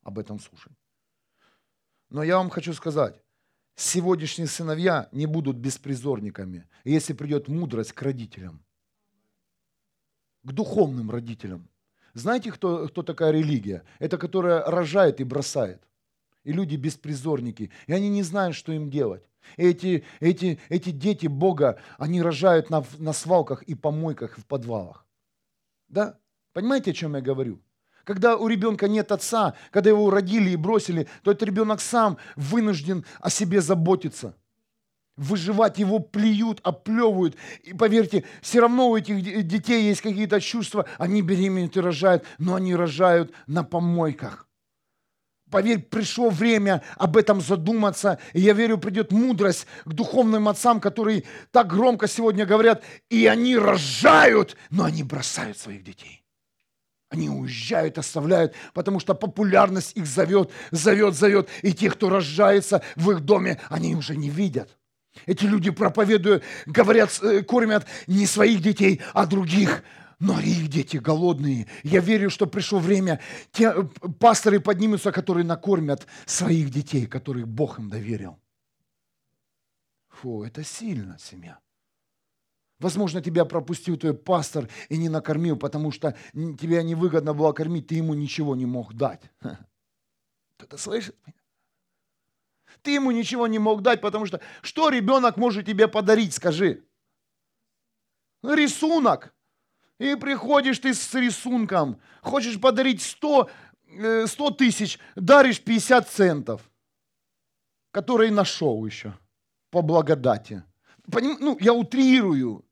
об 0.03 0.19
этом 0.19 0.39
слушать. 0.39 0.71
Но 2.09 2.23
я 2.23 2.37
вам 2.37 2.49
хочу 2.49 2.73
сказать, 2.73 3.21
сегодняшние 3.75 4.47
сыновья 4.47 5.09
не 5.11 5.25
будут 5.25 5.57
беспризорниками, 5.57 6.67
если 6.85 7.13
придет 7.13 7.47
мудрость 7.47 7.91
к 7.91 8.01
родителям, 8.01 8.63
к 10.43 10.51
духовным 10.51 11.11
родителям. 11.11 11.67
Знаете, 12.13 12.51
кто, 12.51 12.87
кто 12.87 13.01
такая 13.03 13.31
религия? 13.31 13.83
Это 13.99 14.17
которая 14.17 14.63
рожает 14.63 15.19
и 15.19 15.23
бросает. 15.23 15.81
И 16.43 16.53
люди 16.53 16.75
беспризорники. 16.75 17.71
И 17.87 17.93
они 17.93 18.09
не 18.09 18.21
знают, 18.21 18.55
что 18.55 18.71
им 18.71 18.89
делать. 18.89 19.23
Эти, 19.57 20.03
эти, 20.19 20.59
эти 20.69 20.89
дети 20.89 21.27
Бога, 21.27 21.79
они 21.97 22.21
рожают 22.21 22.69
на, 22.69 22.83
на 22.97 23.13
свалках 23.13 23.63
и 23.63 23.75
помойках 23.75 24.37
в 24.37 24.45
подвалах. 24.45 25.05
Да? 25.87 26.17
Понимаете, 26.53 26.91
о 26.91 26.93
чем 26.93 27.15
я 27.15 27.21
говорю? 27.21 27.61
Когда 28.03 28.35
у 28.35 28.47
ребенка 28.47 28.87
нет 28.87 29.11
отца, 29.11 29.55
когда 29.71 29.89
его 29.89 30.09
родили 30.09 30.51
и 30.51 30.55
бросили, 30.55 31.07
то 31.23 31.31
этот 31.31 31.43
ребенок 31.43 31.79
сам 31.79 32.17
вынужден 32.35 33.05
о 33.19 33.29
себе 33.29 33.61
заботиться. 33.61 34.35
Выживать 35.15 35.77
его 35.77 35.99
плюют, 35.99 36.59
оплевывают. 36.63 37.37
И 37.63 37.73
поверьте, 37.73 38.23
все 38.41 38.61
равно 38.61 38.89
у 38.89 38.97
этих 38.97 39.47
детей 39.47 39.83
есть 39.83 40.01
какие-то 40.01 40.41
чувства. 40.41 40.85
Они 40.97 41.21
беременеют 41.21 41.77
и 41.77 41.81
рожают, 41.81 42.25
но 42.39 42.55
они 42.55 42.75
рожают 42.75 43.31
на 43.45 43.63
помойках. 43.63 44.47
Поверь, 45.53 45.83
пришло 45.83 46.31
время 46.31 46.81
об 46.97 47.15
этом 47.15 47.39
задуматься. 47.39 48.17
И 48.33 48.41
я 48.41 48.53
верю, 48.53 48.79
придет 48.79 49.11
мудрость 49.11 49.67
к 49.85 49.93
духовным 49.93 50.47
отцам, 50.49 50.81
которые 50.81 51.25
так 51.51 51.67
громко 51.67 52.07
сегодня 52.07 52.47
говорят, 52.47 52.81
и 53.11 53.27
они 53.27 53.55
рожают, 53.55 54.57
но 54.71 54.85
они 54.85 55.03
бросают 55.03 55.59
своих 55.59 55.83
детей. 55.83 56.23
Они 57.09 57.29
уезжают, 57.29 57.99
оставляют, 57.99 58.55
потому 58.73 58.99
что 58.99 59.13
популярность 59.13 59.95
их 59.95 60.07
зовет, 60.07 60.49
зовет, 60.71 61.13
зовет. 61.13 61.47
И 61.61 61.71
те, 61.71 61.91
кто 61.91 62.09
рождается 62.09 62.81
в 62.95 63.11
их 63.11 63.19
доме, 63.19 63.61
они 63.69 63.95
уже 63.95 64.15
не 64.15 64.31
видят. 64.31 64.75
Эти 65.27 65.45
люди, 65.45 65.69
проповедуя, 65.69 66.41
говорят, 66.65 67.11
э, 67.21 67.43
кормят 67.43 67.85
не 68.07 68.25
своих 68.25 68.59
детей, 68.59 69.01
а 69.13 69.27
других. 69.27 69.83
Но 70.19 70.39
их 70.39 70.67
дети 70.67 70.97
голодные. 70.97 71.67
Я 71.83 71.99
верю, 71.99 72.29
что 72.29 72.47
пришло 72.47 72.79
время, 72.79 73.19
те 73.51 73.73
э, 73.75 73.83
пасторы 74.19 74.59
поднимутся, 74.59 75.11
которые 75.11 75.45
накормят 75.45 76.07
своих 76.25 76.69
детей, 76.69 77.07
которых 77.07 77.47
Бог 77.47 77.79
им 77.79 77.89
доверил. 77.89 78.39
Фу, 80.09 80.43
это 80.43 80.63
сильно, 80.63 81.17
семья. 81.19 81.59
Возможно, 82.79 83.21
тебя 83.21 83.45
пропустил 83.45 83.97
твой 83.97 84.13
пастор 84.13 84.67
и 84.89 84.97
не 84.97 85.09
накормил, 85.09 85.57
потому 85.57 85.91
что 85.91 86.17
тебе 86.33 86.83
невыгодно 86.83 87.33
было 87.33 87.53
кормить, 87.53 87.87
ты 87.87 87.95
ему 87.95 88.13
ничего 88.13 88.55
не 88.55 88.65
мог 88.65 88.93
дать. 88.93 89.21
Кто-то 90.57 90.77
слышит 90.77 91.15
меня? 91.25 91.37
Ты 92.81 92.91
ему 92.91 93.11
ничего 93.11 93.47
не 93.47 93.59
мог 93.59 93.81
дать, 93.81 94.01
потому 94.01 94.25
что 94.25 94.41
что 94.61 94.89
ребенок 94.89 95.37
может 95.37 95.65
тебе 95.65 95.87
подарить, 95.87 96.33
скажи? 96.33 96.83
Рисунок. 98.43 99.33
И 99.99 100.15
приходишь 100.15 100.79
ты 100.79 100.93
с 100.93 101.13
рисунком, 101.13 101.99
хочешь 102.21 102.59
подарить 102.59 103.01
100, 103.01 103.49
100 104.25 104.49
э, 104.49 104.53
тысяч, 104.57 104.99
даришь 105.15 105.61
50 105.61 106.09
центов, 106.09 106.61
которые 107.91 108.31
нашел 108.31 108.85
еще 108.85 109.13
по 109.69 109.81
благодати. 109.81 110.63
Поним? 111.11 111.37
Ну, 111.39 111.57
я 111.59 111.73
утрирую. 111.73 112.65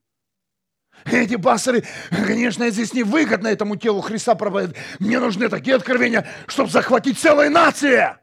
Эти 1.05 1.35
пасторы, 1.35 1.83
конечно, 2.09 2.69
здесь 2.69 2.93
невыгодно 2.93 3.47
этому 3.47 3.75
телу 3.75 4.01
Христа 4.01 4.35
проповедовать. 4.35 4.77
Мне 4.99 5.19
нужны 5.19 5.49
такие 5.49 5.75
откровения, 5.75 6.27
чтобы 6.47 6.69
захватить 6.69 7.17
целые 7.19 7.49
нации. 7.49 8.17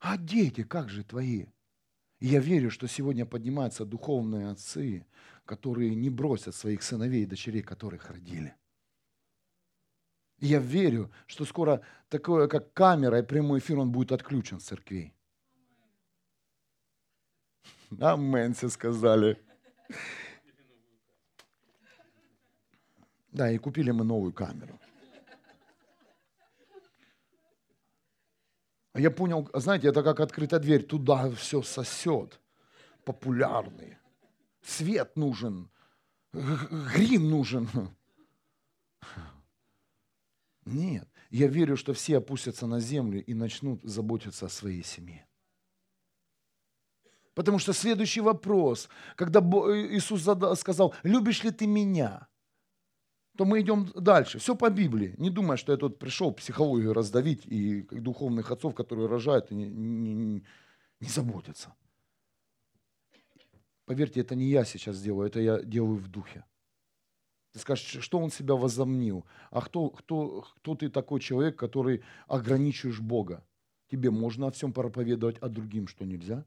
А 0.00 0.18
дети, 0.18 0.62
как 0.62 0.90
же 0.90 1.04
твои? 1.04 1.46
И 2.24 2.28
я 2.28 2.40
верю, 2.40 2.70
что 2.70 2.88
сегодня 2.88 3.26
поднимаются 3.26 3.84
духовные 3.84 4.48
отцы, 4.48 5.04
которые 5.44 5.94
не 5.94 6.08
бросят 6.08 6.54
своих 6.54 6.82
сыновей 6.82 7.24
и 7.24 7.26
дочерей, 7.26 7.60
которых 7.60 8.08
родили. 8.08 8.54
И 10.38 10.46
я 10.46 10.58
верю, 10.58 11.12
что 11.26 11.44
скоро 11.44 11.82
такое, 12.08 12.48
как 12.48 12.72
камера 12.72 13.18
и 13.18 13.22
прямой 13.22 13.58
эфир, 13.58 13.78
он 13.78 13.92
будет 13.92 14.10
отключен 14.10 14.58
с 14.58 14.64
церквей. 14.64 15.12
Амен, 18.00 18.54
все 18.54 18.70
сказали. 18.70 19.38
Да, 23.32 23.50
и 23.52 23.58
купили 23.58 23.90
мы 23.90 24.02
новую 24.02 24.32
камеру. 24.32 24.80
Я 29.00 29.10
понял, 29.10 29.50
знаете, 29.54 29.88
это 29.88 30.02
как 30.02 30.20
открытая 30.20 30.60
дверь, 30.60 30.84
туда 30.84 31.30
все 31.32 31.62
сосет. 31.62 32.40
Популярный. 33.04 33.98
Свет 34.62 35.16
нужен. 35.16 35.68
Грим 36.32 37.28
нужен. 37.30 37.68
Нет. 40.64 41.08
Я 41.30 41.48
верю, 41.48 41.76
что 41.76 41.92
все 41.92 42.18
опустятся 42.18 42.66
на 42.66 42.80
землю 42.80 43.22
и 43.24 43.34
начнут 43.34 43.82
заботиться 43.82 44.46
о 44.46 44.48
своей 44.48 44.84
семье. 44.84 45.26
Потому 47.34 47.58
что 47.58 47.72
следующий 47.72 48.20
вопрос, 48.20 48.88
когда 49.16 49.40
Иисус 49.40 50.22
сказал, 50.58 50.94
любишь 51.02 51.42
ли 51.42 51.50
ты 51.50 51.66
меня? 51.66 52.28
То 53.36 53.44
мы 53.44 53.60
идем 53.60 53.86
дальше. 53.94 54.38
Все 54.38 54.54
по 54.54 54.70
Библии. 54.70 55.14
Не 55.18 55.30
думай, 55.30 55.56
что 55.56 55.72
я 55.72 55.78
тут 55.78 55.98
пришел 55.98 56.32
психологию 56.32 56.92
раздавить 56.92 57.46
и 57.46 57.82
духовных 57.90 58.50
отцов, 58.50 58.74
которые 58.74 59.08
рожают 59.08 59.50
не, 59.50 59.66
не, 59.66 60.44
не 61.00 61.08
заботятся. 61.08 61.74
Поверьте, 63.86 64.20
это 64.20 64.34
не 64.34 64.46
я 64.46 64.64
сейчас 64.64 65.00
делаю, 65.02 65.26
это 65.26 65.40
я 65.40 65.60
делаю 65.62 65.98
в 65.98 66.08
духе. 66.08 66.44
Ты 67.52 67.58
скажешь, 67.58 68.02
что 68.02 68.18
он 68.18 68.30
себя 68.30 68.54
возомнил? 68.54 69.26
А 69.50 69.60
кто, 69.60 69.90
кто, 69.90 70.42
кто 70.56 70.74
ты 70.74 70.88
такой 70.88 71.20
человек, 71.20 71.56
который 71.56 72.02
ограничиваешь 72.26 73.00
Бога? 73.00 73.44
Тебе 73.90 74.10
можно 74.10 74.46
о 74.46 74.50
всем 74.50 74.72
проповедовать, 74.72 75.36
а 75.40 75.48
другим 75.48 75.86
что 75.86 76.04
нельзя? 76.04 76.46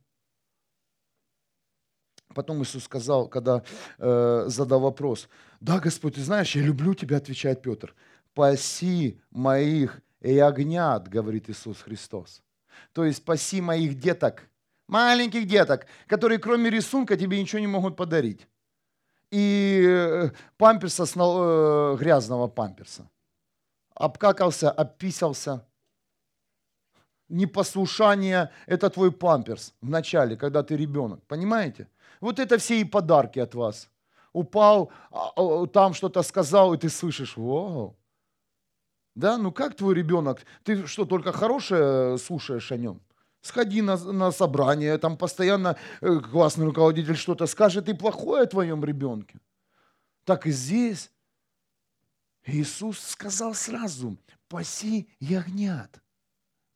Потом 2.34 2.62
Иисус 2.62 2.84
сказал, 2.84 3.28
когда 3.28 3.64
э, 3.98 4.46
задал 4.48 4.80
вопрос, 4.82 5.30
да, 5.60 5.80
Господь, 5.80 6.16
ты 6.16 6.22
знаешь, 6.22 6.56
я 6.56 6.62
люблю 6.62 6.94
тебя, 6.94 7.18
отвечает 7.18 7.62
Петр. 7.62 7.96
Паси 8.34 9.20
моих 9.32 10.02
ягнят, 10.22 11.08
говорит 11.08 11.50
Иисус 11.50 11.82
Христос. 11.82 12.44
То 12.94 13.06
есть 13.06 13.24
паси 13.26 13.62
моих 13.62 14.00
деток, 14.00 14.50
маленьких 14.88 15.48
деток, 15.48 15.88
которые 16.08 16.40
кроме 16.40 16.70
рисунка 16.70 17.18
тебе 17.18 17.40
ничего 17.40 17.60
не 17.60 17.68
могут 17.68 17.96
подарить. 17.96 18.48
И 19.32 19.84
э, 19.88 20.30
памперса, 20.58 21.04
э, 21.04 21.98
грязного 22.00 22.48
памперса. 22.48 23.10
Обкакался, 23.94 24.72
обписался. 24.72 25.66
Непослушание– 27.30 28.52
это 28.68 28.90
твой 28.90 29.12
памперс 29.12 29.74
в 29.82 29.90
начале, 29.90 30.38
когда 30.38 30.64
ты 30.64 30.78
ребенок. 30.78 31.26
Понимаете? 31.28 31.90
Вот 32.22 32.40
это 32.40 32.58
все 32.58 32.80
и 32.80 32.84
подарки 32.84 33.40
от 33.40 33.56
вас. 33.56 33.90
Упал, 34.34 34.92
а, 35.12 35.32
а, 35.36 35.68
там 35.68 35.94
что-то 35.94 36.22
сказал, 36.24 36.74
и 36.74 36.78
ты 36.78 36.90
слышишь, 36.90 37.38
вау. 37.38 37.96
Да, 39.16 39.38
ну 39.38 39.52
как 39.52 39.76
твой 39.76 39.96
ребенок? 39.96 40.46
Ты 40.64 40.86
что, 40.86 41.06
только 41.06 41.32
хорошее 41.32 42.18
слушаешь 42.18 42.72
о 42.72 42.78
нем? 42.78 43.02
Сходи 43.42 43.82
на, 43.82 43.98
на 43.98 44.32
собрание, 44.32 44.98
там 44.98 45.18
постоянно 45.18 45.78
э, 46.02 46.20
классный 46.20 46.66
руководитель 46.66 47.16
что-то 47.16 47.48
скажет, 47.48 47.90
и 47.90 47.94
плохое 47.94 48.44
о 48.44 48.48
твоем 48.48 48.84
ребенке. 48.84 49.40
Так 50.24 50.46
и 50.46 50.52
здесь 50.52 51.12
Иисус 52.46 53.00
сказал 53.00 53.54
сразу, 53.54 54.18
паси 54.50 55.10
ягнят. 55.20 56.02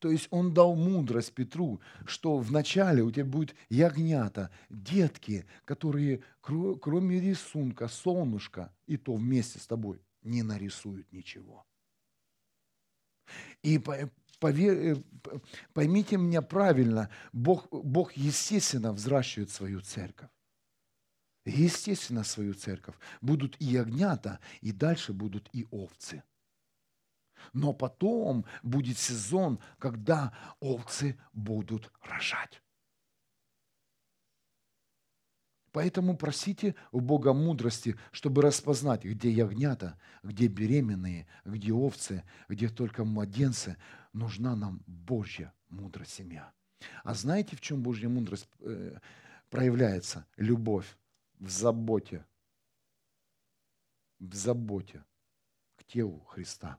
То 0.02 0.10
есть 0.10 0.28
он 0.32 0.52
дал 0.52 0.76
мудрость 0.76 1.32
Петру, 1.32 1.80
что 2.06 2.40
вначале 2.40 3.04
у 3.04 3.12
тебя 3.12 3.24
будет 3.24 3.56
ягнята, 3.70 4.50
детки, 4.72 5.46
которые 5.64 6.24
кроме 6.42 7.20
рисунка, 7.20 7.88
солнышка, 7.88 8.74
и 8.88 8.98
то 8.98 9.14
вместе 9.14 9.60
с 9.60 9.68
тобой 9.68 10.02
не 10.24 10.42
нарисуют 10.42 11.14
ничего. 11.14 11.68
И 13.62 13.78
э, 13.78 14.96
поймите 15.74 16.18
меня 16.18 16.42
правильно, 16.42 17.12
Бог, 17.32 17.70
Бог 17.70 18.14
естественно 18.14 18.94
взращивает 18.94 19.52
свою 19.52 19.82
церковь. 19.82 20.32
Естественно, 21.46 22.24
свою 22.24 22.56
церковь. 22.56 22.96
Будут 23.22 23.56
и 23.60 23.66
ягнята, 23.66 24.40
и 24.62 24.72
дальше 24.72 25.14
будут 25.14 25.48
и 25.54 25.68
овцы. 25.70 26.24
Но 27.54 27.74
потом 27.74 28.46
будет 28.64 28.98
сезон, 28.98 29.60
когда 29.78 30.34
овцы 30.60 31.20
будут 31.34 31.92
рожать. 32.02 32.62
Поэтому 35.72 36.18
просите 36.18 36.76
у 36.92 37.00
Бога 37.00 37.34
мудрости, 37.34 37.96
чтобы 38.12 38.42
распознать, 38.42 39.06
где 39.06 39.32
ягнята, 39.32 39.98
где 40.22 40.48
беременные, 40.48 41.28
где 41.46 41.72
овцы, 41.72 42.24
где 42.50 42.68
только 42.68 43.06
младенцы. 43.06 43.78
Нужна 44.12 44.56
нам 44.56 44.84
Божья 44.86 45.54
мудрая 45.70 46.08
семья. 46.08 46.52
А 47.04 47.14
знаете, 47.14 47.56
в 47.56 47.62
чем 47.62 47.82
Божья 47.82 48.10
мудрость 48.10 48.50
э, 48.60 48.98
проявляется? 49.50 50.26
Любовь 50.36 50.98
в 51.40 51.50
заботе. 51.50 52.26
В 54.20 54.36
заботе 54.36 55.04
к 55.78 55.86
телу 55.86 56.20
Христа 56.28 56.78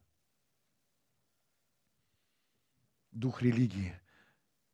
дух 3.13 3.43
религии. 3.43 3.95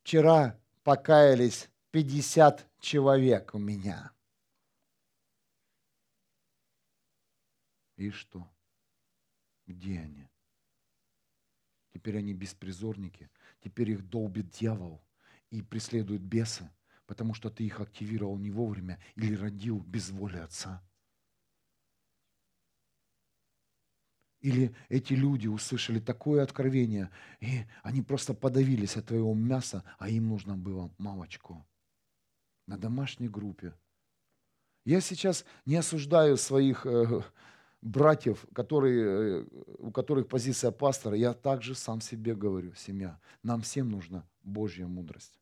Вчера 0.01 0.59
покаялись 0.83 1.69
50 1.91 2.67
человек 2.79 3.53
у 3.53 3.59
меня. 3.59 4.11
И 7.97 8.09
что? 8.11 8.49
Где 9.67 9.99
они? 9.99 10.29
Теперь 11.91 12.17
они 12.17 12.33
беспризорники, 12.33 13.29
теперь 13.61 13.91
их 13.91 14.07
долбит 14.07 14.49
дьявол 14.49 15.01
и 15.49 15.61
преследуют 15.61 16.21
бесы, 16.21 16.71
потому 17.05 17.33
что 17.33 17.49
ты 17.49 17.65
их 17.65 17.81
активировал 17.81 18.37
не 18.37 18.51
вовремя 18.51 19.01
или 19.15 19.35
родил 19.35 19.81
без 19.81 20.09
воли 20.11 20.37
отца. 20.37 20.81
Или 24.41 24.73
эти 24.87 25.13
люди 25.13 25.47
услышали 25.47 25.99
такое 25.99 26.43
откровение, 26.43 27.09
и 27.41 27.65
они 27.83 28.01
просто 28.01 28.33
подавились 28.33 28.95
от 28.95 29.07
твоего 29.07 29.33
мяса, 29.33 29.83
а 29.97 30.09
им 30.09 30.29
нужно 30.29 30.55
было 30.55 30.91
молочко. 30.97 31.65
На 32.65 32.77
домашней 32.77 33.27
группе. 33.27 33.73
Я 34.85 35.01
сейчас 35.01 35.45
не 35.65 35.75
осуждаю 35.75 36.37
своих 36.37 36.85
э, 36.85 37.21
братьев, 37.81 38.45
которые, 38.53 39.41
э, 39.41 39.45
у 39.79 39.91
которых 39.91 40.27
позиция 40.29 40.71
пастора. 40.71 41.17
Я 41.17 41.33
также 41.33 41.75
сам 41.75 41.99
себе 41.99 42.33
говорю, 42.33 42.73
семья, 42.75 43.19
нам 43.43 43.61
всем 43.61 43.89
нужна 43.89 44.25
Божья 44.41 44.87
мудрость. 44.87 45.39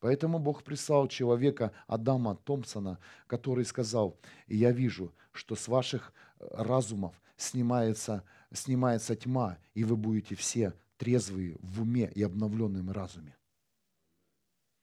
Поэтому 0.00 0.38
Бог 0.38 0.62
прислал 0.62 1.08
человека 1.08 1.72
Адама 1.86 2.36
Томпсона, 2.36 2.98
который 3.26 3.64
сказал, 3.64 4.18
я 4.46 4.70
вижу, 4.70 5.14
что 5.32 5.56
с 5.56 5.68
ваших 5.68 6.12
разумов 6.38 7.20
снимается, 7.36 8.24
снимается 8.52 9.16
тьма, 9.16 9.58
и 9.74 9.84
вы 9.84 9.96
будете 9.96 10.34
все 10.34 10.74
трезвые 10.96 11.56
в 11.60 11.82
уме 11.82 12.10
и 12.14 12.22
обновленном 12.22 12.90
разуме. 12.90 13.36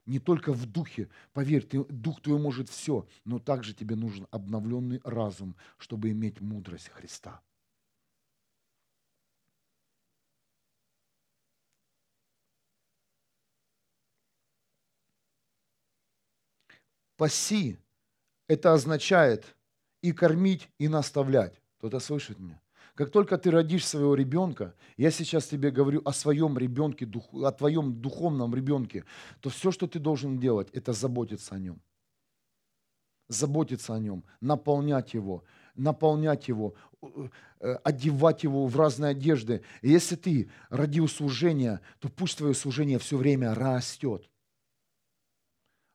Не 0.06 0.20
только 0.20 0.52
в 0.52 0.66
духе, 0.66 1.10
поверь, 1.32 1.66
ты, 1.66 1.84
дух 1.86 2.22
твой 2.22 2.38
может 2.38 2.70
все, 2.70 3.08
но 3.24 3.40
также 3.40 3.74
тебе 3.74 3.96
нужен 3.96 4.28
обновленный 4.32 5.00
разум, 5.04 5.56
чтобы 5.78 6.12
иметь 6.12 6.42
мудрость 6.42 6.90
Христа. 6.90 7.42
Паси– 17.16 17.78
это 18.48 18.74
означает 18.74 19.56
и 20.04 20.12
кормить, 20.12 20.70
и 20.78 20.88
наставлять. 20.88 21.60
Кто-то 21.78 22.00
слышит 22.00 22.38
меня? 22.40 22.62
Как 22.96 23.10
только 23.10 23.38
ты 23.38 23.50
родишь 23.50 23.88
своего 23.88 24.14
ребенка, 24.14 24.76
я 24.98 25.10
сейчас 25.10 25.48
тебе 25.48 25.72
говорю 25.72 26.02
о 26.06 26.14
своем 26.14 26.58
ребенке, 26.58 27.10
о 27.34 27.52
твоем 27.52 28.00
духовном 28.00 28.54
ребенке, 28.54 29.06
то 29.40 29.50
все, 29.50 29.72
что 29.72 29.88
ты 29.88 30.00
должен 30.00 30.40
делать, 30.40 30.70
это 30.74 30.94
заботиться 30.94 31.56
о 31.56 31.60
нем. 31.60 31.82
Заботиться 33.30 33.96
о 33.96 34.00
нем, 34.00 34.24
наполнять 34.42 35.16
его, 35.16 35.44
наполнять 35.76 36.50
его, 36.50 36.76
э, 37.02 37.74
одевать 37.84 38.44
его 38.44 38.68
в 38.68 38.76
разные 38.76 39.12
одежды. 39.12 39.64
И 39.82 39.90
если 39.90 40.16
ты 40.16 40.52
родил 40.70 41.08
служение, 41.08 41.80
то 42.00 42.10
пусть 42.10 42.38
твое 42.38 42.54
служение 42.54 43.00
все 43.00 43.18
время 43.18 43.56
растет. 43.56 44.30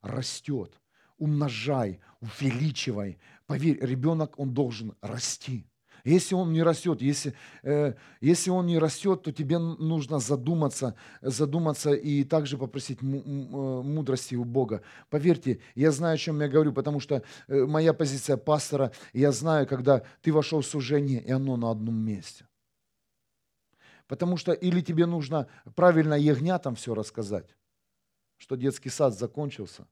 Растет. 0.00 0.80
Умножай, 1.18 2.00
увеличивай. 2.20 3.18
Поверь, 3.49 3.78
ребенок, 3.80 4.38
он 4.38 4.53
должен 4.53 4.94
расти. 5.01 5.66
Если 6.05 6.34
он 6.34 6.53
не 6.53 6.62
растет, 6.62 7.01
если, 7.01 7.34
э, 7.62 7.94
если 8.20 8.51
он 8.51 8.66
не 8.66 8.78
растет, 8.78 9.22
то 9.22 9.32
тебе 9.32 9.59
нужно 9.59 10.18
задуматься, 10.18 10.94
задуматься 11.22 11.94
и 11.94 12.24
также 12.24 12.59
попросить 12.59 12.99
э, 13.03 13.07
мудрости 13.07 14.34
у 14.34 14.44
Бога. 14.44 14.82
Поверьте, 15.09 15.61
я 15.74 15.90
знаю, 15.92 16.16
о 16.16 16.18
чем 16.18 16.42
я 16.42 16.49
говорю, 16.49 16.74
потому 16.74 17.01
что 17.01 17.22
э, 17.49 17.64
моя 17.64 17.94
позиция 17.94 18.36
пастора, 18.36 18.92
я 19.14 19.32
знаю, 19.32 19.66
когда 19.66 20.03
ты 20.20 20.30
вошел 20.30 20.61
в 20.61 20.66
служение, 20.66 21.22
и 21.22 21.30
оно 21.30 21.57
на 21.57 21.70
одном 21.70 21.94
месте. 21.94 22.46
Потому 24.07 24.36
что 24.36 24.53
или 24.53 24.82
тебе 24.82 25.07
нужно 25.07 25.46
правильно 25.74 26.14
ягнятам 26.14 26.74
все 26.74 26.94
рассказать, 26.94 27.57
что 28.36 28.57
детский 28.57 28.90
сад 28.90 29.18
закончился, 29.18 29.86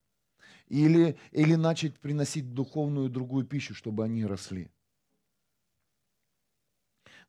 или, 0.69 1.17
или 1.33 1.55
начать 1.55 1.99
приносить 1.99 2.53
духовную 2.55 3.09
другую 3.09 3.47
пищу, 3.47 3.75
чтобы 3.75 4.05
они 4.05 4.25
росли. 4.27 4.71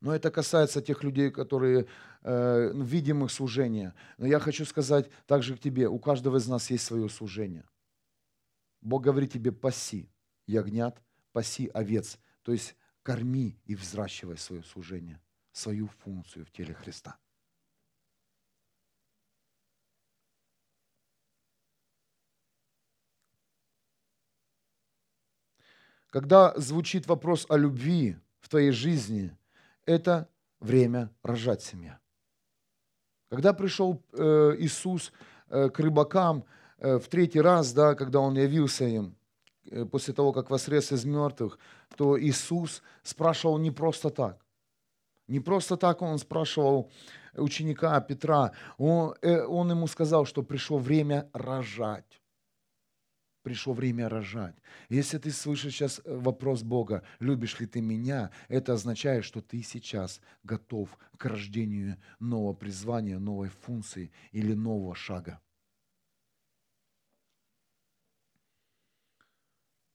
Но 0.00 0.14
это 0.14 0.30
касается 0.30 0.80
тех 0.80 1.02
людей, 1.02 1.30
которые 1.30 1.86
э, 2.22 2.72
видимых 2.74 3.32
служения. 3.32 3.94
Но 4.16 4.26
я 4.26 4.38
хочу 4.38 4.64
сказать 4.64 5.10
также 5.26 5.56
к 5.56 5.60
тебе, 5.60 5.88
у 5.88 5.98
каждого 5.98 6.36
из 6.36 6.46
нас 6.46 6.70
есть 6.70 6.84
свое 6.84 7.08
служение. 7.08 7.64
Бог 8.80 9.02
говорит 9.02 9.32
тебе, 9.32 9.50
паси 9.50 10.08
ягнят, 10.46 11.02
паси 11.32 11.68
овец. 11.74 12.18
То 12.42 12.52
есть 12.52 12.76
корми 13.02 13.58
и 13.64 13.74
взращивай 13.74 14.38
свое 14.38 14.62
служение, 14.62 15.20
свою 15.52 15.88
функцию 15.88 16.44
в 16.44 16.52
теле 16.52 16.74
Христа. 16.74 17.18
Когда 26.10 26.54
звучит 26.56 27.06
вопрос 27.06 27.46
о 27.50 27.56
любви 27.56 28.16
в 28.40 28.48
твоей 28.48 28.70
жизни, 28.70 29.36
это 29.84 30.28
время 30.58 31.10
рожать 31.22 31.62
семья. 31.62 31.98
Когда 33.28 33.52
пришел 33.52 34.02
э, 34.12 34.56
Иисус 34.58 35.12
э, 35.48 35.68
к 35.68 35.78
рыбакам 35.80 36.44
э, 36.78 36.98
в 36.98 37.08
третий 37.08 37.42
раз, 37.42 37.74
да, 37.74 37.94
когда 37.94 38.20
Он 38.20 38.34
явился 38.34 38.84
им, 38.84 39.16
после 39.92 40.14
того, 40.14 40.32
как 40.32 40.48
воскрес 40.48 40.92
из 40.92 41.04
мертвых, 41.04 41.58
то 41.94 42.18
Иисус 42.18 42.82
спрашивал 43.02 43.58
не 43.58 43.70
просто 43.70 44.08
так. 44.08 44.42
Не 45.26 45.40
просто 45.40 45.76
так 45.76 46.00
Он 46.00 46.18
спрашивал 46.18 46.90
ученика 47.34 48.00
Петра. 48.00 48.52
Он, 48.78 49.14
он 49.22 49.70
ему 49.70 49.86
сказал, 49.86 50.24
что 50.24 50.42
пришло 50.42 50.78
время 50.78 51.28
рожать 51.34 52.17
пришло 53.48 53.72
время 53.72 54.10
рожать. 54.10 54.54
Если 54.90 55.16
ты 55.16 55.30
слышишь 55.30 55.72
сейчас 55.72 56.02
э, 56.04 56.14
вопрос 56.14 56.62
Бога, 56.62 57.02
любишь 57.18 57.58
ли 57.60 57.66
ты 57.66 57.80
меня, 57.80 58.30
это 58.48 58.74
означает, 58.74 59.24
что 59.24 59.40
ты 59.40 59.62
сейчас 59.62 60.20
готов 60.42 60.90
к 61.16 61.24
рождению 61.24 61.96
нового 62.20 62.52
призвания, 62.52 63.18
новой 63.18 63.48
функции 63.48 64.10
или 64.32 64.52
нового 64.52 64.94
шага. 64.94 65.40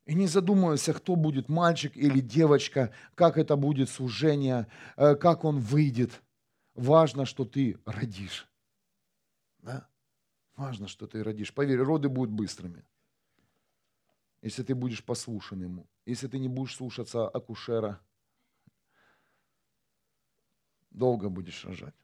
И 0.07 0.15
не 0.15 0.25
задумывайся, 0.25 0.91
кто 0.93 1.15
будет 1.15 1.47
мальчик 1.47 1.95
или 1.95 2.21
девочка, 2.21 2.91
как 3.13 3.37
это 3.37 3.55
будет 3.55 3.87
служение, 3.87 4.65
э, 4.97 5.13
как 5.13 5.45
он 5.45 5.59
выйдет. 5.59 6.23
Важно, 6.73 7.27
что 7.27 7.45
ты 7.45 7.77
родишь. 7.85 8.49
Да? 9.59 9.87
Важно, 10.55 10.87
что 10.87 11.05
ты 11.05 11.23
родишь. 11.23 11.53
Поверь, 11.53 11.83
роды 11.83 12.09
будут 12.09 12.31
быстрыми 12.33 12.83
если 14.43 14.61
ты 14.61 14.75
будешь 14.75 15.03
послушан 15.03 15.63
ему, 15.63 15.87
если 16.05 16.27
ты 16.27 16.37
не 16.37 16.49
будешь 16.49 16.75
слушаться 16.75 17.27
акушера, 17.27 18.01
долго 20.91 21.29
будешь 21.29 21.63
рожать. 21.65 21.95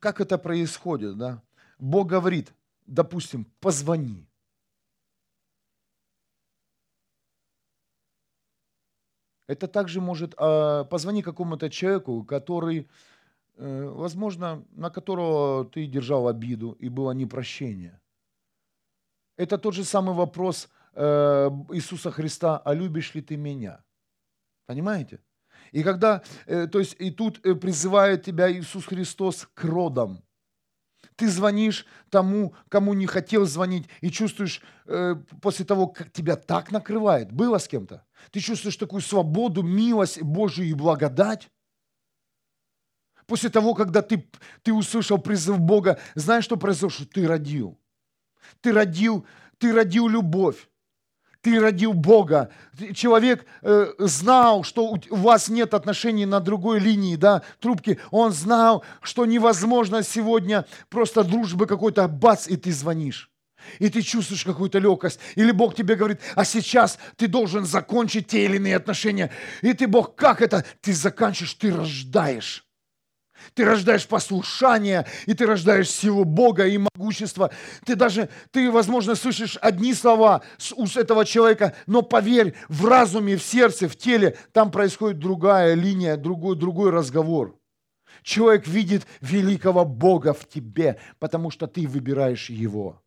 Как 0.00 0.20
это 0.20 0.36
происходит, 0.36 1.16
да? 1.16 1.42
Бог 1.78 2.08
говорит, 2.08 2.52
допустим, 2.86 3.46
позвони. 3.60 4.28
Это 9.46 9.66
также 9.66 10.00
может, 10.00 10.34
а, 10.36 10.84
позвони 10.84 11.22
какому-то 11.22 11.70
человеку, 11.70 12.24
который, 12.24 12.88
э, 13.56 13.88
возможно, 13.88 14.64
на 14.72 14.90
которого 14.90 15.64
ты 15.64 15.86
держал 15.86 16.28
обиду 16.28 16.72
и 16.72 16.88
было 16.90 17.12
непрощение. 17.12 18.00
Это 19.36 19.58
тот 19.58 19.74
же 19.74 19.84
самый 19.84 20.14
вопрос 20.14 20.68
э, 20.94 21.50
Иисуса 21.72 22.10
Христа, 22.10 22.58
а 22.64 22.74
любишь 22.74 23.14
ли 23.14 23.22
ты 23.22 23.36
меня? 23.36 23.82
Понимаете? 24.66 25.20
И 25.72 25.82
когда, 25.82 26.22
э, 26.46 26.66
то 26.66 26.78
есть 26.78 26.96
и 26.98 27.10
тут 27.10 27.44
э, 27.44 27.54
призывает 27.54 28.22
тебя 28.22 28.50
Иисус 28.50 28.86
Христос 28.86 29.48
к 29.54 29.64
родам. 29.64 30.22
Ты 31.16 31.28
звонишь 31.28 31.86
тому, 32.10 32.54
кому 32.68 32.94
не 32.94 33.06
хотел 33.06 33.44
звонить, 33.44 33.88
и 34.00 34.10
чувствуешь 34.10 34.62
э, 34.86 35.16
после 35.40 35.64
того, 35.64 35.88
как 35.88 36.12
тебя 36.12 36.36
так 36.36 36.72
накрывает, 36.72 37.32
было 37.32 37.58
с 37.58 37.68
кем-то, 37.68 38.04
ты 38.30 38.40
чувствуешь 38.40 38.76
такую 38.76 39.00
свободу, 39.00 39.62
милость 39.62 40.22
Божию 40.22 40.68
и 40.68 40.74
благодать. 40.74 41.50
После 43.26 43.48
того, 43.48 43.74
когда 43.74 44.02
ты, 44.02 44.28
ты 44.62 44.72
услышал 44.72 45.18
призыв 45.18 45.58
Бога, 45.58 45.98
знаешь, 46.14 46.44
что 46.44 46.56
произошло? 46.56 47.06
Ты 47.06 47.26
родил. 47.26 47.78
Ты 48.60 48.72
родил, 48.72 49.26
ты 49.58 49.72
родил 49.72 50.08
любовь. 50.08 50.68
Ты 51.44 51.60
родил 51.60 51.92
Бога. 51.92 52.50
Человек 52.94 53.44
э, 53.60 53.92
знал, 53.98 54.64
что 54.64 54.96
у 55.10 55.16
вас 55.16 55.50
нет 55.50 55.74
отношений 55.74 56.24
на 56.24 56.40
другой 56.40 56.80
линии, 56.80 57.16
да, 57.16 57.42
трубки. 57.60 57.98
Он 58.10 58.32
знал, 58.32 58.82
что 59.02 59.26
невозможно 59.26 60.02
сегодня 60.02 60.64
просто 60.88 61.22
дружбы 61.22 61.66
какой-то, 61.66 62.08
бац, 62.08 62.48
и 62.48 62.56
ты 62.56 62.72
звонишь. 62.72 63.30
И 63.78 63.90
ты 63.90 64.00
чувствуешь 64.00 64.44
какую-то 64.44 64.78
легкость. 64.78 65.20
Или 65.34 65.50
Бог 65.50 65.74
тебе 65.74 65.96
говорит, 65.96 66.20
а 66.34 66.46
сейчас 66.46 66.98
ты 67.16 67.28
должен 67.28 67.66
закончить 67.66 68.28
те 68.28 68.46
или 68.46 68.56
иные 68.56 68.76
отношения. 68.76 69.30
И 69.60 69.74
ты, 69.74 69.86
Бог, 69.86 70.14
как 70.14 70.40
это? 70.40 70.64
Ты 70.80 70.94
заканчиваешь, 70.94 71.54
ты 71.54 71.70
рождаешь. 71.74 72.63
Ты 73.54 73.64
рождаешь 73.64 74.06
послушание, 74.06 75.06
и 75.26 75.34
ты 75.34 75.46
рождаешь 75.46 75.90
силу 75.90 76.24
Бога 76.24 76.66
и 76.66 76.78
могущество. 76.78 77.50
Ты 77.84 77.94
даже, 77.94 78.28
ты, 78.50 78.70
возможно, 78.70 79.14
слышишь 79.14 79.58
одни 79.60 79.94
слова 79.94 80.42
с 80.58 80.72
уст 80.72 80.96
этого 80.96 81.24
человека, 81.24 81.74
но 81.86 82.02
поверь, 82.02 82.54
в 82.68 82.86
разуме, 82.86 83.36
в 83.36 83.42
сердце, 83.42 83.88
в 83.88 83.96
теле, 83.96 84.36
там 84.52 84.70
происходит 84.70 85.18
другая 85.18 85.74
линия, 85.74 86.16
другой, 86.16 86.56
другой 86.56 86.90
разговор. 86.90 87.58
Человек 88.22 88.66
видит 88.66 89.06
великого 89.20 89.84
Бога 89.84 90.32
в 90.32 90.48
тебе, 90.48 90.98
потому 91.18 91.50
что 91.50 91.66
ты 91.66 91.86
выбираешь 91.86 92.48
Его. 92.48 93.03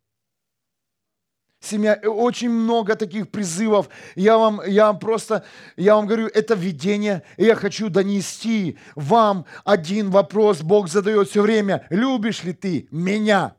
Семья, 1.60 1.98
э, 2.00 2.06
очень 2.06 2.50
много 2.50 2.94
таких 2.94 3.30
призывов. 3.30 3.88
Я 4.14 4.38
вам, 4.38 4.60
я 4.66 4.86
вам 4.86 4.98
просто, 4.98 5.44
я 5.76 5.96
вам 5.96 6.06
говорю, 6.06 6.28
это 6.28 6.54
видение. 6.54 7.22
И 7.36 7.44
я 7.44 7.56
хочу 7.56 7.88
донести 7.88 8.78
вам 8.94 9.44
один 9.64 10.10
вопрос. 10.10 10.62
Бог 10.62 10.88
задает 10.88 11.28
все 11.28 11.42
время. 11.42 11.86
Любишь 11.90 12.44
ли 12.44 12.52
ты 12.52 12.86
меня? 12.90 13.56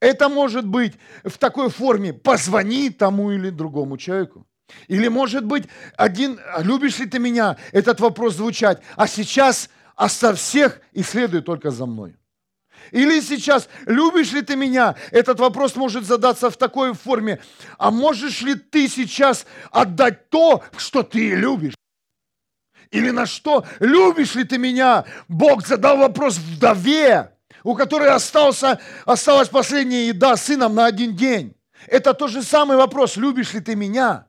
Это 0.00 0.28
может 0.28 0.66
быть 0.66 0.94
в 1.22 1.38
такой 1.38 1.70
форме 1.70 2.12
«позвони 2.12 2.90
тому 2.90 3.30
или 3.30 3.50
другому 3.50 3.96
человеку». 3.96 4.46
Или 4.88 5.08
может 5.08 5.44
быть 5.44 5.64
один 5.96 6.40
«любишь 6.58 6.98
ли 6.98 7.06
ты 7.06 7.18
меня?» 7.20 7.56
Этот 7.70 8.00
вопрос 8.00 8.34
звучать. 8.34 8.82
А 8.96 9.06
сейчас 9.06 9.70
оставь 9.94 10.38
всех 10.38 10.80
и 10.92 11.02
следуй 11.02 11.42
только 11.42 11.70
за 11.70 11.86
мной. 11.86 12.16
Или 12.90 13.20
сейчас, 13.20 13.68
любишь 13.86 14.32
ли 14.32 14.42
ты 14.42 14.56
меня? 14.56 14.94
Этот 15.10 15.40
вопрос 15.40 15.76
может 15.76 16.04
задаться 16.04 16.50
в 16.50 16.56
такой 16.56 16.94
форме. 16.94 17.40
А 17.78 17.90
можешь 17.90 18.42
ли 18.42 18.54
ты 18.54 18.88
сейчас 18.88 19.46
отдать 19.70 20.30
то, 20.30 20.62
что 20.76 21.02
ты 21.02 21.34
любишь? 21.34 21.74
Или 22.90 23.10
на 23.10 23.26
что? 23.26 23.64
Любишь 23.80 24.34
ли 24.34 24.44
ты 24.44 24.58
меня? 24.58 25.04
Бог 25.28 25.66
задал 25.66 25.96
вопрос 25.98 26.36
вдове, 26.36 27.32
у 27.62 27.74
которой 27.74 28.08
остался, 28.10 28.80
осталась 29.04 29.48
последняя 29.48 30.06
еда 30.06 30.36
сыном 30.36 30.74
на 30.74 30.86
один 30.86 31.16
день. 31.16 31.56
Это 31.88 32.14
тот 32.14 32.30
же 32.30 32.42
самый 32.42 32.76
вопрос, 32.76 33.16
любишь 33.16 33.52
ли 33.52 33.60
ты 33.60 33.74
меня? 33.74 34.26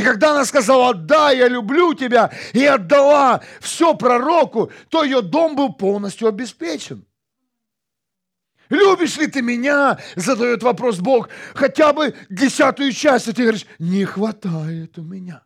И 0.00 0.02
когда 0.02 0.30
она 0.30 0.46
сказала, 0.46 0.94
да, 0.94 1.30
я 1.30 1.46
люблю 1.46 1.92
тебя, 1.92 2.32
и 2.54 2.64
отдала 2.64 3.42
все 3.60 3.94
пророку, 3.94 4.72
то 4.88 5.04
ее 5.04 5.20
дом 5.20 5.54
был 5.54 5.74
полностью 5.74 6.26
обеспечен. 6.26 7.04
Любишь 8.70 9.18
ли 9.18 9.26
ты 9.26 9.42
меня? 9.42 9.98
Задает 10.16 10.62
вопрос 10.62 11.00
Бог. 11.00 11.28
Хотя 11.52 11.92
бы 11.92 12.14
десятую 12.30 12.92
часть, 12.92 13.28
и 13.28 13.34
ты 13.34 13.42
говоришь, 13.42 13.66
не 13.78 14.06
хватает 14.06 14.98
у 14.98 15.02
меня. 15.02 15.42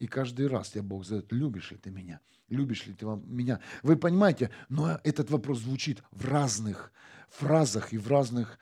И 0.00 0.08
каждый 0.08 0.48
раз 0.48 0.70
тебя 0.70 0.82
Бог 0.82 1.04
задает, 1.04 1.30
любишь 1.30 1.70
ли 1.70 1.76
ты 1.76 1.90
меня? 1.90 2.18
Любишь 2.48 2.84
ли 2.86 2.94
ты 2.94 3.06
меня? 3.06 3.60
Вы 3.84 3.94
понимаете, 3.94 4.50
но 4.68 4.98
этот 5.04 5.30
вопрос 5.30 5.60
звучит 5.60 6.02
в 6.10 6.28
разных 6.28 6.92
фразах 7.30 7.92
и 7.92 7.98
в 7.98 8.08
разных 8.08 8.58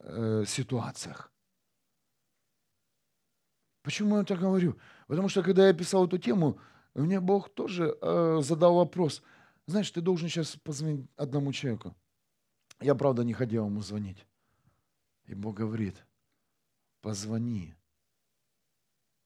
э, 0.00 0.44
ситуациях. 0.46 1.30
Почему 3.88 4.18
я 4.18 4.24
так 4.24 4.38
говорю? 4.38 4.76
Потому 5.06 5.30
что 5.30 5.42
когда 5.42 5.66
я 5.66 5.72
писал 5.72 6.06
эту 6.06 6.18
тему, 6.18 6.60
мне 6.92 7.20
Бог 7.20 7.48
тоже 7.48 7.96
э, 8.02 8.40
задал 8.42 8.74
вопрос. 8.74 9.22
Знаешь, 9.64 9.90
ты 9.90 10.02
должен 10.02 10.28
сейчас 10.28 10.56
позвонить 10.56 11.06
одному 11.16 11.54
человеку. 11.54 11.96
Я, 12.82 12.94
правда, 12.94 13.24
не 13.24 13.32
хотел 13.32 13.64
ему 13.64 13.80
звонить. 13.80 14.26
И 15.24 15.34
Бог 15.34 15.56
говорит, 15.56 16.04
позвони, 17.00 17.74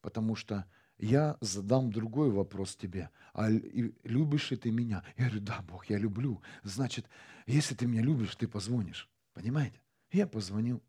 потому 0.01 0.37
что 0.37 0.65
я 0.97 1.37
задам 1.41 1.91
другой 1.91 2.31
вопрос 2.31 2.77
тебе. 2.77 3.11
А 3.33 3.51
любишь 3.51 4.53
ли 4.53 4.57
ты 4.57 4.71
меня? 4.71 5.03
Я 5.17 5.25
говорю, 5.25 5.41
да, 5.41 5.61
Бог, 5.63 5.87
я 5.87 5.99
люблю. 5.99 6.41
Значит, 6.63 7.09
если 7.49 7.75
ты 7.75 7.89
меня 7.89 8.03
любишь, 8.03 8.37
ты 8.37 8.47
позвонишь. 8.47 9.11
Понимаете? 9.33 9.81
Я 10.13 10.29
позвонил, 10.29 10.81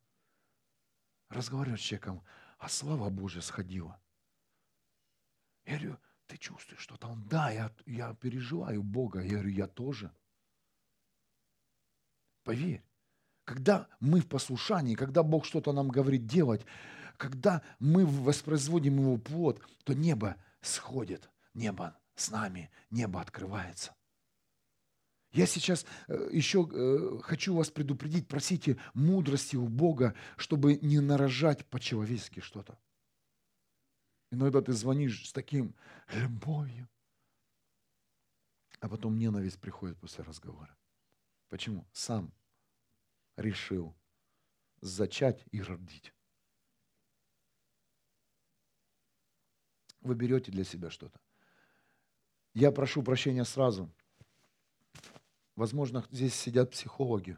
разговариваю 1.27 1.79
с 1.79 1.81
человеком 1.81 2.21
а 2.63 2.69
слава 2.69 3.09
Божья 3.09 3.41
сходила. 3.41 3.99
Я 5.65 5.77
говорю, 5.77 5.97
ты 6.27 6.37
чувствуешь 6.37 6.79
что-то? 6.81 7.07
Он, 7.07 7.27
да, 7.27 7.51
я, 7.51 7.69
я 7.85 8.13
переживаю 8.13 8.83
Бога. 8.83 9.21
Я 9.21 9.31
говорю, 9.31 9.49
я 9.49 9.67
тоже. 9.67 10.15
Поверь, 12.45 12.81
когда 13.43 13.89
мы 13.99 14.21
в 14.21 14.29
послушании, 14.29 14.95
когда 14.95 15.23
Бог 15.23 15.45
что-то 15.45 15.73
нам 15.73 15.89
говорит 15.89 16.25
делать, 16.25 16.65
когда 17.17 17.61
мы 17.79 18.05
воспроизводим 18.05 18.97
Его 18.97 19.17
плод, 19.17 19.61
то 19.83 19.93
небо 19.93 20.37
сходит, 20.61 21.29
небо 21.53 21.99
с 22.15 22.31
нами, 22.31 22.71
небо 22.89 23.19
открывается. 23.19 23.93
Я 25.33 25.47
сейчас 25.47 25.83
э, 26.07 26.29
еще 26.31 26.69
э, 26.71 27.19
хочу 27.23 27.55
вас 27.55 27.71
предупредить, 27.71 28.27
просите 28.27 28.79
мудрости 28.93 29.55
у 29.55 29.67
Бога, 29.67 30.15
чтобы 30.37 30.75
не 30.75 30.99
нарожать 30.99 31.65
по-человечески 31.65 32.39
что-то. 32.39 32.77
Иногда 34.29 34.61
ты 34.61 34.73
звонишь 34.73 35.27
с 35.27 35.33
таким 35.33 35.75
любовью, 36.13 36.87
а 38.79 38.87
потом 38.87 39.17
ненависть 39.17 39.59
приходит 39.59 39.99
после 39.99 40.23
разговора. 40.23 40.77
Почему? 41.49 41.87
Сам 41.93 42.31
решил 43.35 43.95
зачать 44.81 45.43
и 45.51 45.63
родить. 45.63 46.13
Вы 50.01 50.13
берете 50.13 50.51
для 50.51 50.63
себя 50.63 50.91
что-то. 50.91 51.19
Я 52.53 52.71
прошу 52.71 53.01
прощения 53.01 53.45
сразу– 53.45 53.91
Возможно, 55.55 56.03
здесь 56.11 56.33
сидят 56.33 56.71
психологи, 56.71 57.37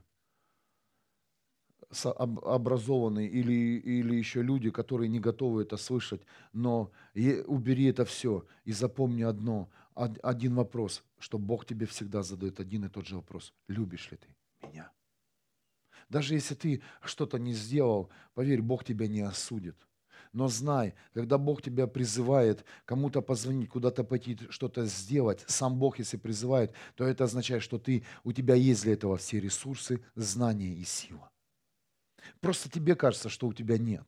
образованные 2.13 3.27
или, 3.27 3.53
или 3.79 4.15
еще 4.15 4.41
люди, 4.41 4.69
которые 4.71 5.09
не 5.09 5.19
готовы 5.19 5.63
это 5.63 5.77
слышать. 5.77 6.21
Но 6.53 6.91
убери 7.45 7.85
это 7.85 8.05
все 8.05 8.45
и 8.63 8.71
запомни 8.71 9.21
одно, 9.23 9.69
один 9.93 10.55
вопрос, 10.55 11.03
что 11.19 11.37
Бог 11.37 11.65
тебе 11.65 11.85
всегда 11.85 12.23
задает 12.23 12.59
один 12.59 12.85
и 12.85 12.89
тот 12.89 13.05
же 13.05 13.15
вопрос. 13.15 13.53
Любишь 13.67 14.11
ли 14.11 14.17
ты 14.17 14.27
меня? 14.67 14.91
Даже 16.09 16.35
если 16.35 16.55
ты 16.55 16.81
что-то 17.01 17.37
не 17.39 17.53
сделал, 17.53 18.09
поверь, 18.33 18.61
Бог 18.61 18.83
тебя 18.83 19.07
не 19.07 19.21
осудит. 19.21 19.75
Но 20.35 20.49
знай, 20.49 20.93
когда 21.13 21.37
Бог 21.37 21.61
тебя 21.61 21.87
призывает 21.87 22.65
кому-то 22.83 23.21
позвонить, 23.21 23.69
куда-то 23.69 24.03
пойти, 24.03 24.37
что-то 24.49 24.85
сделать, 24.85 25.45
сам 25.47 25.79
Бог, 25.79 25.97
если 25.97 26.17
призывает, 26.17 26.73
то 26.95 27.05
это 27.05 27.23
означает, 27.23 27.63
что 27.63 27.79
ты, 27.79 28.03
у 28.25 28.33
тебя 28.33 28.53
есть 28.55 28.83
для 28.83 28.93
этого 28.93 29.15
все 29.15 29.39
ресурсы, 29.39 30.03
знания 30.13 30.73
и 30.73 30.83
сила. 30.83 31.31
Просто 32.41 32.69
тебе 32.69 32.95
кажется, 32.95 33.29
что 33.29 33.47
у 33.47 33.53
тебя 33.53 33.77
нет. 33.77 34.03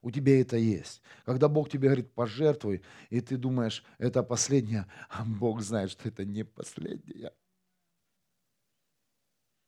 У 0.00 0.10
тебя 0.10 0.40
это 0.40 0.56
есть. 0.56 1.02
Когда 1.26 1.46
Бог 1.46 1.68
тебе 1.68 1.88
говорит, 1.88 2.10
пожертвуй, 2.14 2.80
и 3.10 3.20
ты 3.20 3.36
думаешь, 3.36 3.84
это 3.98 4.22
последнее, 4.22 4.86
а 5.10 5.26
Бог 5.26 5.60
знает, 5.60 5.90
что 5.90 6.08
это 6.08 6.24
не 6.24 6.42
последнее. 6.42 7.32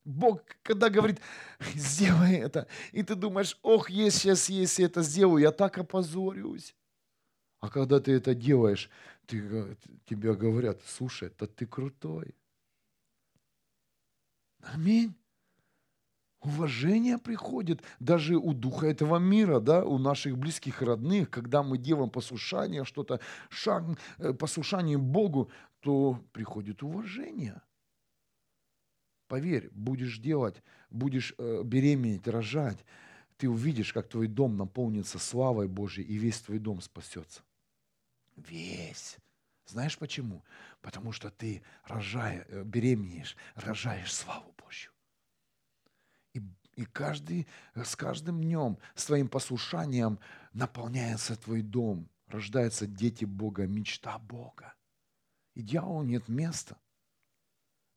Бог, 0.09 0.41
когда 0.63 0.89
говорит, 0.89 1.21
сделай 1.75 2.37
это, 2.37 2.67
и 2.91 3.03
ты 3.03 3.15
думаешь, 3.15 3.57
ох, 3.61 3.89
если 3.89 4.19
сейчас, 4.19 4.49
если 4.49 4.85
это 4.85 5.03
сделаю, 5.03 5.41
я 5.41 5.51
так 5.51 5.77
опозорюсь. 5.77 6.75
А 7.59 7.69
когда 7.69 7.99
ты 7.99 8.13
это 8.13 8.33
делаешь, 8.33 8.89
ты, 9.27 9.77
тебе 10.05 10.33
говорят, 10.33 10.81
слушай, 10.85 11.27
это 11.27 11.45
ты 11.45 11.67
крутой. 11.67 12.35
Аминь. 14.61 15.13
Уважение 16.41 17.17
приходит 17.17 17.83
даже 17.99 18.37
у 18.37 18.53
духа 18.53 18.87
этого 18.87 19.17
мира, 19.17 19.59
да, 19.59 19.83
у 19.83 19.97
наших 19.99 20.37
близких 20.37 20.81
родных, 20.81 21.29
когда 21.29 21.61
мы 21.63 21.77
делаем 21.77 22.09
послушание, 22.09 22.85
что-то, 22.85 23.19
шаг, 23.49 23.83
э, 24.17 24.33
послушание 24.33 24.97
Богу, 24.97 25.51
то 25.81 26.17
приходит 26.31 26.81
уважение. 26.81 27.61
Поверь, 29.29 29.69
будешь 29.73 30.17
делать, 30.17 30.63
будешь 30.89 31.35
э, 31.37 31.61
беременеть, 31.63 32.27
рожать, 32.27 32.83
ты 33.37 33.47
увидишь, 33.47 33.93
как 33.93 34.09
твой 34.09 34.27
дом 34.27 34.57
наполнится 34.57 35.19
славой 35.19 35.67
Божьей, 35.67 36.03
и 36.03 36.17
весь 36.17 36.41
твой 36.41 36.57
дом 36.57 36.81
спасется. 36.81 37.43
Весь. 38.35 39.17
Знаешь 39.67 39.99
почему? 39.99 40.43
Потому 40.81 41.11
что 41.11 41.29
ты 41.29 41.61
рожая, 41.83 42.43
э, 42.49 42.63
беременеешь, 42.63 43.37
рожаешь 43.53 44.11
славу 44.11 44.51
Божью. 44.57 44.91
И, 46.33 46.41
и 46.75 46.85
каждый, 46.85 47.47
с 47.75 47.95
каждым 47.95 48.41
днем, 48.41 48.79
своим 48.95 49.27
послушанием 49.27 50.17
наполняется 50.53 51.35
твой 51.35 51.61
дом, 51.61 52.09
рождаются 52.25 52.87
дети 52.87 53.25
Бога, 53.25 53.67
мечта 53.67 54.17
Бога. 54.17 54.73
И 55.53 55.61
дьяволу 55.61 56.01
нет 56.01 56.27
места– 56.29 56.77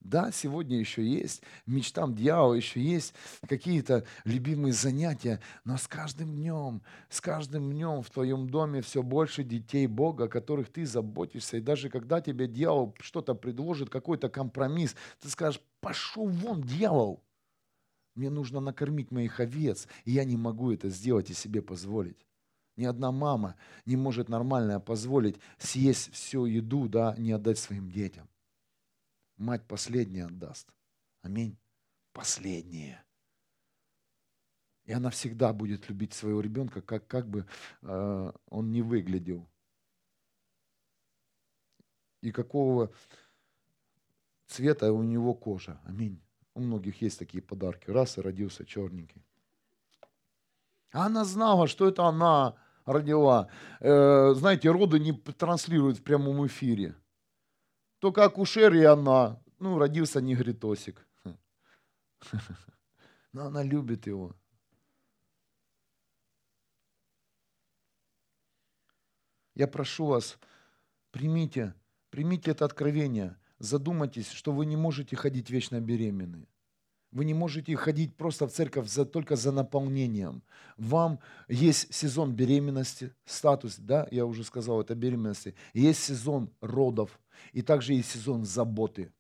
да, 0.05 0.33
сегодня 0.33 0.79
еще 0.79 1.07
есть, 1.07 1.43
мечтам 1.67 2.15
дьявола 2.15 2.55
еще 2.55 2.81
есть 2.81 3.15
какие-то 3.49 4.05
любимые 4.25 4.73
занятия, 4.73 5.41
но 5.65 5.77
с 5.77 5.87
каждым 5.87 6.35
днем, 6.35 6.83
с 7.09 7.21
каждым 7.21 7.73
днем 7.73 8.03
в 8.03 8.11
твоем 8.11 8.49
доме 8.49 8.83
все 8.83 9.03
больше 9.03 9.45
детей 9.45 9.87
Бога, 9.87 10.25
о 10.25 10.29
которых 10.29 10.71
ты 10.73 10.87
заботишься. 10.87 11.59
И 11.59 11.61
даже 11.61 11.89
когда 11.89 12.21
тебе 12.21 12.47
дьявол 12.47 12.95
что-то 13.01 13.35
предложит, 13.35 13.91
какой-то 13.91 14.29
компромисс, 14.29 14.97
ты 15.21 15.29
скажешь, 15.29 15.61
пошел 15.81 16.27
вон, 16.27 16.63
дьявол, 16.63 17.23
мне 18.15 18.29
нужно 18.29 18.61
накормить 18.61 19.11
моих 19.11 19.41
овец, 19.41 19.89
и 20.05 20.13
я 20.13 20.25
не 20.25 20.37
могу 20.37 20.73
это 20.73 20.89
сделать 20.91 21.31
и 21.31 21.35
себе 21.35 21.63
позволить. 21.63 22.27
Ни 22.77 22.85
одна 22.85 23.13
мама 23.13 23.57
не 23.87 23.97
может 23.97 24.29
нормально 24.29 24.81
позволить 24.81 25.37
съесть 25.59 26.13
всю 26.13 26.47
еду, 26.47 26.89
да, 26.89 27.15
не 27.19 27.33
отдать 27.33 27.59
своим 27.59 27.91
детям 27.91 28.29
мать 29.43 29.67
последняя 29.67 30.27
отдаст. 30.27 30.73
Аминь. 31.23 31.59
Последнее. 32.13 33.05
И 34.85 34.93
она 34.93 35.11
всегда 35.11 35.53
будет 35.53 35.89
любить 35.89 36.13
своего 36.13 36.41
ребенка, 36.41 36.83
как, 36.83 37.07
как 37.07 37.29
бы 37.29 37.47
э, 37.83 38.33
он 38.49 38.73
не 38.73 38.83
выглядел. 38.83 39.49
И 42.21 42.31
какого 42.33 42.93
цвета 44.47 44.93
у 44.93 45.03
него 45.03 45.35
кожа. 45.35 45.81
Аминь. 45.85 46.21
У 46.55 46.61
многих 46.61 47.01
есть 47.01 47.19
такие 47.19 47.43
подарки. 47.43 47.91
Раз 47.91 48.19
и 48.19 48.21
родился 48.21 48.65
черненький. 48.65 49.25
А 50.93 51.07
она 51.07 51.25
знала, 51.25 51.67
что 51.67 51.89
это 51.89 52.05
она 52.05 52.57
родила. 52.85 53.49
Э, 53.81 54.35
знаете, 54.35 54.71
роды 54.71 54.99
не 54.99 55.13
транслируют 55.13 55.99
в 55.99 56.03
прямом 56.03 56.47
эфире. 56.47 56.95
Только 58.03 58.25
акушер 58.25 58.75
и 58.75 58.83
она. 58.83 59.41
Ну, 59.61 59.79
родился 59.79 60.21
негритосик. 60.21 61.07
Но 63.33 63.47
она 63.47 63.63
любит 63.63 64.09
его. 64.09 64.35
Я 69.55 69.69
прошу 69.69 70.07
вас, 70.07 70.37
примите, 71.13 71.75
примите 72.11 72.51
это 72.51 72.65
откровение, 72.65 73.39
задумайтесь, 73.61 74.33
что 74.33 74.51
вы 74.51 74.67
не 74.67 74.77
можете 74.77 75.15
ходить 75.15 75.51
вечно 75.51 75.81
беременные. 75.81 76.49
Вы 77.13 77.25
не 77.25 77.35
можете 77.35 77.77
ходить 77.77 78.17
просто 78.17 78.49
в 78.49 78.53
церковь 78.53 78.89
за, 78.89 79.05
только 79.05 79.37
за 79.37 79.53
наполнением. 79.53 80.43
Вам 80.77 81.21
есть 81.47 81.95
сезон 81.95 82.35
беременности, 82.35 83.15
статус, 83.27 83.77
да, 83.77 84.09
я 84.11 84.27
уже 84.27 84.43
сказал, 84.43 84.81
это 84.81 84.97
беременности. 84.97 85.55
Есть 85.73 86.03
сезон 86.03 86.51
родов, 86.61 87.21
и 87.53 87.63
также 87.63 87.95
есть 87.95 88.11
сезон 88.11 88.45
заботы. 88.45 89.13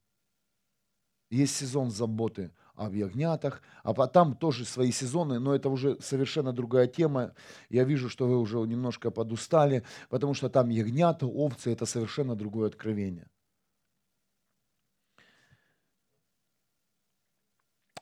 Есть 1.30 1.56
сезон 1.56 1.90
заботы 1.90 2.52
о 2.74 2.90
ягнятах, 2.90 3.62
а 3.82 3.94
там 4.06 4.36
тоже 4.36 4.64
свои 4.64 4.92
сезоны, 4.92 5.38
но 5.38 5.54
это 5.54 5.68
уже 5.68 6.00
совершенно 6.00 6.52
другая 6.52 6.86
тема. 6.86 7.34
Я 7.68 7.84
вижу, 7.84 8.08
что 8.08 8.26
вы 8.26 8.38
уже 8.38 8.58
немножко 8.58 9.10
подустали, 9.10 9.84
потому 10.08 10.34
что 10.34 10.48
там 10.48 10.68
ягнята, 10.68 11.26
овцы– 11.26 11.70
это 11.72 11.86
совершенно 11.86 12.34
другое 12.34 12.68
откровение. 12.68 13.28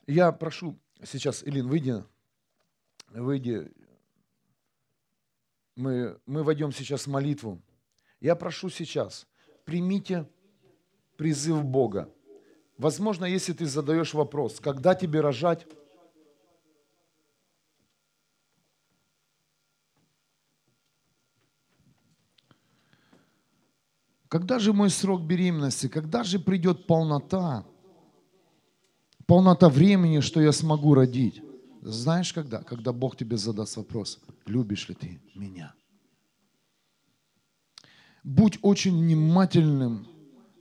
Я 0.06 0.32
прошу 0.32 0.76
сейчас, 1.04 1.44
Илин, 1.44 1.68
выйди, 1.68 2.04
выйди. 3.10 3.70
Мы, 5.76 6.20
мы 6.26 6.42
войдем 6.42 6.72
сейчас 6.72 7.06
в 7.06 7.10
молитву. 7.10 7.62
Я 8.18 8.34
прошу 8.34 8.70
сейчас, 8.70 9.28
примите 9.70 10.28
призыв 11.16 11.64
Бога. 11.64 12.12
Возможно, 12.76 13.24
если 13.24 13.52
ты 13.52 13.66
задаешь 13.66 14.14
вопрос, 14.14 14.58
когда 14.58 14.96
тебе 14.96 15.20
рожать, 15.20 15.64
когда 24.28 24.58
же 24.58 24.72
мой 24.72 24.90
срок 24.90 25.22
беременности, 25.22 25.86
когда 25.86 26.24
же 26.24 26.40
придет 26.40 26.88
полнота, 26.88 27.64
полнота 29.26 29.68
времени, 29.68 30.18
что 30.18 30.40
я 30.40 30.50
смогу 30.50 30.94
родить? 30.94 31.42
Знаешь 31.80 32.32
когда? 32.32 32.64
Когда 32.64 32.92
Бог 32.92 33.16
тебе 33.16 33.36
задаст 33.36 33.76
вопрос, 33.76 34.18
любишь 34.46 34.88
ли 34.88 34.96
ты 34.96 35.20
меня? 35.36 35.74
Будь 38.22 38.58
очень 38.62 38.98
внимательным 38.98 40.06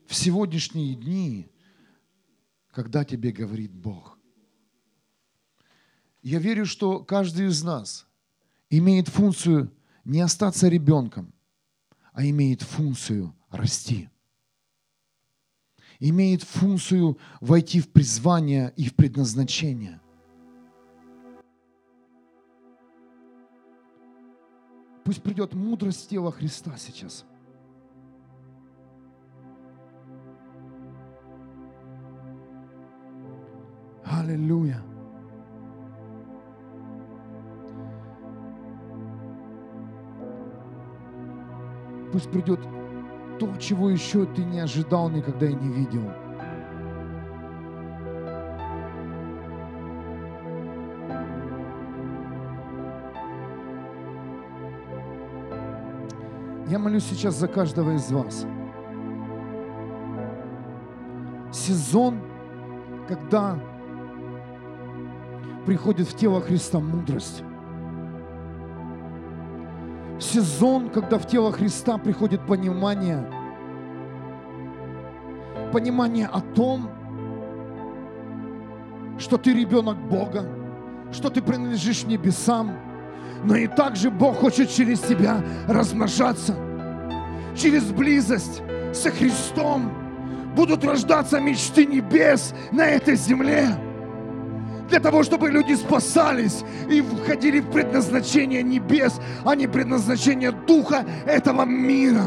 в 0.06 0.16
сегодняшние 0.16 0.96
дни, 0.96 1.52
когда 2.72 3.04
тебе 3.04 3.32
говорит 3.32 3.72
Бог. 3.74 4.18
Я 6.22 6.40
верю, 6.40 6.66
что 6.66 7.04
каждый 7.04 7.48
из 7.48 7.64
нас 7.64 8.08
имеет 8.70 9.08
функцию 9.08 9.72
не 10.06 10.22
остаться 10.22 10.68
ребенком, 10.68 11.34
а 12.14 12.26
имеет 12.26 12.62
функцию 12.62 13.36
расти. 13.50 14.10
Имеет 16.00 16.44
функцию 16.44 17.18
войти 17.42 17.82
в 17.82 17.90
призвание 17.90 18.74
и 18.78 18.88
в 18.88 18.96
предназначение. 18.96 20.00
Пусть 25.04 25.22
придет 25.22 25.54
мудрость 25.54 26.10
тела 26.10 26.32
Христа 26.32 26.78
сейчас– 26.78 27.26
Аллилуйя. 34.30 34.80
Пусть 42.12 42.30
придет 42.30 42.60
то, 43.40 43.58
чего 43.58 43.90
еще 43.90 44.28
ты 44.28 44.44
не 44.44 44.60
ожидал 44.60 45.10
никогда 45.10 45.48
и 45.48 45.56
не 45.56 45.70
видел. 45.70 46.04
Я 56.68 56.78
молюсь 56.78 57.06
сейчас 57.06 57.34
за 57.34 57.48
каждого 57.48 57.96
из 57.96 58.12
вас. 58.12 58.46
Сезон, 61.52 62.20
когда 63.08 63.58
приходит 65.66 66.08
в 66.08 66.16
тело 66.16 66.42
Христа 66.42 66.80
мудрость. 66.80 67.44
Сезон, 70.20 70.90
когда 70.90 71.18
в 71.18 71.28
тело 71.28 71.52
Христа 71.52 71.98
приходит 71.98 72.46
понимание, 72.46 73.26
понимание 75.72 76.28
о 76.28 76.42
том, 76.42 76.90
что 79.18 79.38
ты 79.38 79.54
ребенок 79.54 79.98
Бога, 79.98 80.46
что 81.12 81.30
ты 81.30 81.42
принадлежишь 81.42 82.04
небесам, 82.04 82.78
но 83.44 83.56
и 83.56 83.68
также 83.68 84.12
Бог 84.12 84.38
хочет 84.38 84.70
через 84.70 85.00
тебя 85.00 85.42
размножаться. 85.68 86.56
Через 87.56 87.86
близость 87.92 88.62
со 88.94 89.10
Христом 89.12 89.92
будут 90.56 90.84
рождаться 90.84 91.40
мечты 91.40 91.86
небес 91.86 92.54
на 92.72 92.86
этой 92.86 93.16
земле 93.16 93.70
для 94.90 95.00
того, 95.00 95.24
чтобы 95.24 95.50
люди 95.52 95.74
спасались 95.76 96.64
и 96.90 97.02
входили 97.02 97.60
в 97.60 97.72
предназначение 97.72 98.64
небес, 98.64 99.20
а 99.46 99.56
не 99.56 99.68
предназначение 99.68 100.52
духа 100.52 101.06
этого 101.26 101.64
мира. 101.66 102.26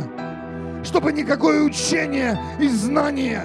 Чтобы 0.84 1.12
никакое 1.12 1.62
учение 1.62 2.38
и 2.60 2.68
знание, 2.68 3.42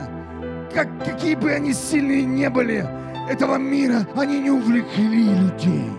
как, 0.73 0.87
какие 1.03 1.35
бы 1.35 1.51
они 1.51 1.73
сильные 1.73 2.23
не 2.23 2.49
были, 2.49 2.87
этого 3.29 3.57
мира, 3.57 4.07
они 4.15 4.39
не 4.39 4.51
увлекли 4.51 5.23
людей. 5.23 5.91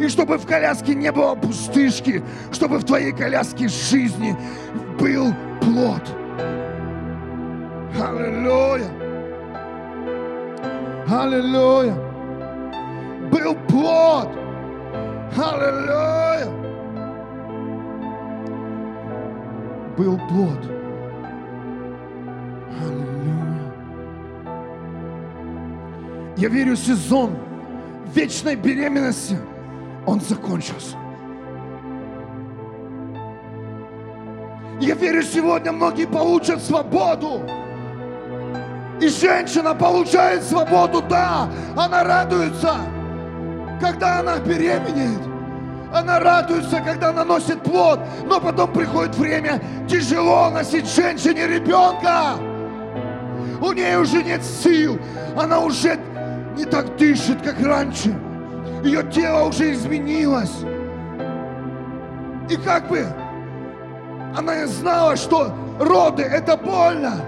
И 0.00 0.08
чтобы 0.08 0.38
в 0.38 0.46
коляске 0.46 0.94
не 0.94 1.10
было 1.10 1.34
пустышки, 1.34 2.22
чтобы 2.52 2.78
в 2.78 2.84
твоей 2.84 3.12
коляске 3.12 3.68
жизни 3.68 4.36
был 4.98 5.34
плод. 5.60 6.02
Аллилуйя! 8.00 9.07
Аллилуйя. 11.10 11.94
Был 13.30 13.54
плод. 13.68 14.28
Аллилуйя. 15.36 16.48
Был 19.96 20.18
плод. 20.28 20.58
Аллилуйя. 22.80 23.74
Я 26.36 26.48
верю, 26.48 26.76
сезон 26.76 27.36
вечной 28.14 28.56
беременности, 28.56 29.38
он 30.06 30.20
закончился. 30.20 30.96
Я 34.80 34.94
верю, 34.94 35.22
сегодня 35.22 35.72
многие 35.72 36.06
получат 36.06 36.62
свободу. 36.62 37.42
И 39.00 39.08
женщина 39.08 39.74
получает 39.74 40.42
свободу, 40.42 41.02
да, 41.02 41.48
она 41.76 42.02
радуется, 42.02 42.74
когда 43.80 44.20
она 44.20 44.38
беременеет. 44.38 45.20
Она 45.94 46.18
радуется, 46.18 46.80
когда 46.80 47.10
она 47.10 47.24
носит 47.24 47.62
плод, 47.62 48.00
но 48.26 48.40
потом 48.40 48.72
приходит 48.72 49.14
время 49.14 49.62
тяжело 49.88 50.50
носить 50.50 50.92
женщине 50.92 51.46
ребенка. 51.46 52.34
У 53.60 53.72
нее 53.72 53.98
уже 53.98 54.22
нет 54.22 54.42
сил, 54.44 54.98
она 55.36 55.60
уже 55.60 55.98
не 56.56 56.64
так 56.64 56.96
дышит, 56.96 57.40
как 57.42 57.60
раньше. 57.60 58.14
Ее 58.84 59.02
тело 59.10 59.48
уже 59.48 59.72
изменилось. 59.72 60.64
И 62.50 62.56
как 62.56 62.88
бы 62.88 63.06
она 64.36 64.66
знала, 64.66 65.16
что 65.16 65.54
роды 65.78 66.22
это 66.22 66.56
больно. 66.56 67.20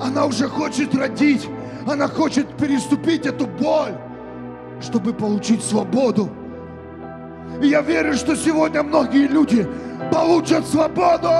Она 0.00 0.26
уже 0.26 0.48
хочет 0.48 0.94
родить. 0.94 1.48
Она 1.86 2.08
хочет 2.08 2.46
переступить 2.56 3.26
эту 3.26 3.46
боль, 3.46 3.94
чтобы 4.80 5.12
получить 5.12 5.64
свободу. 5.64 6.28
И 7.62 7.68
я 7.68 7.80
верю, 7.80 8.14
что 8.14 8.36
сегодня 8.36 8.82
многие 8.82 9.26
люди 9.26 9.66
получат 10.12 10.66
свободу. 10.66 11.30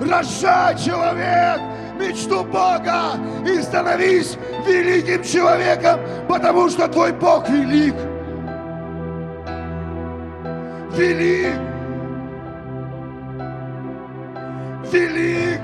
Рожай, 0.00 0.76
человек! 0.76 1.60
мечту 2.02 2.44
Бога 2.44 3.18
и 3.46 3.60
становись 3.62 4.36
великим 4.66 5.22
человеком, 5.22 6.00
потому 6.28 6.68
что 6.68 6.88
твой 6.88 7.12
Бог 7.12 7.48
велик. 7.48 7.94
Велик. 10.96 11.54
Велик. 14.92 15.60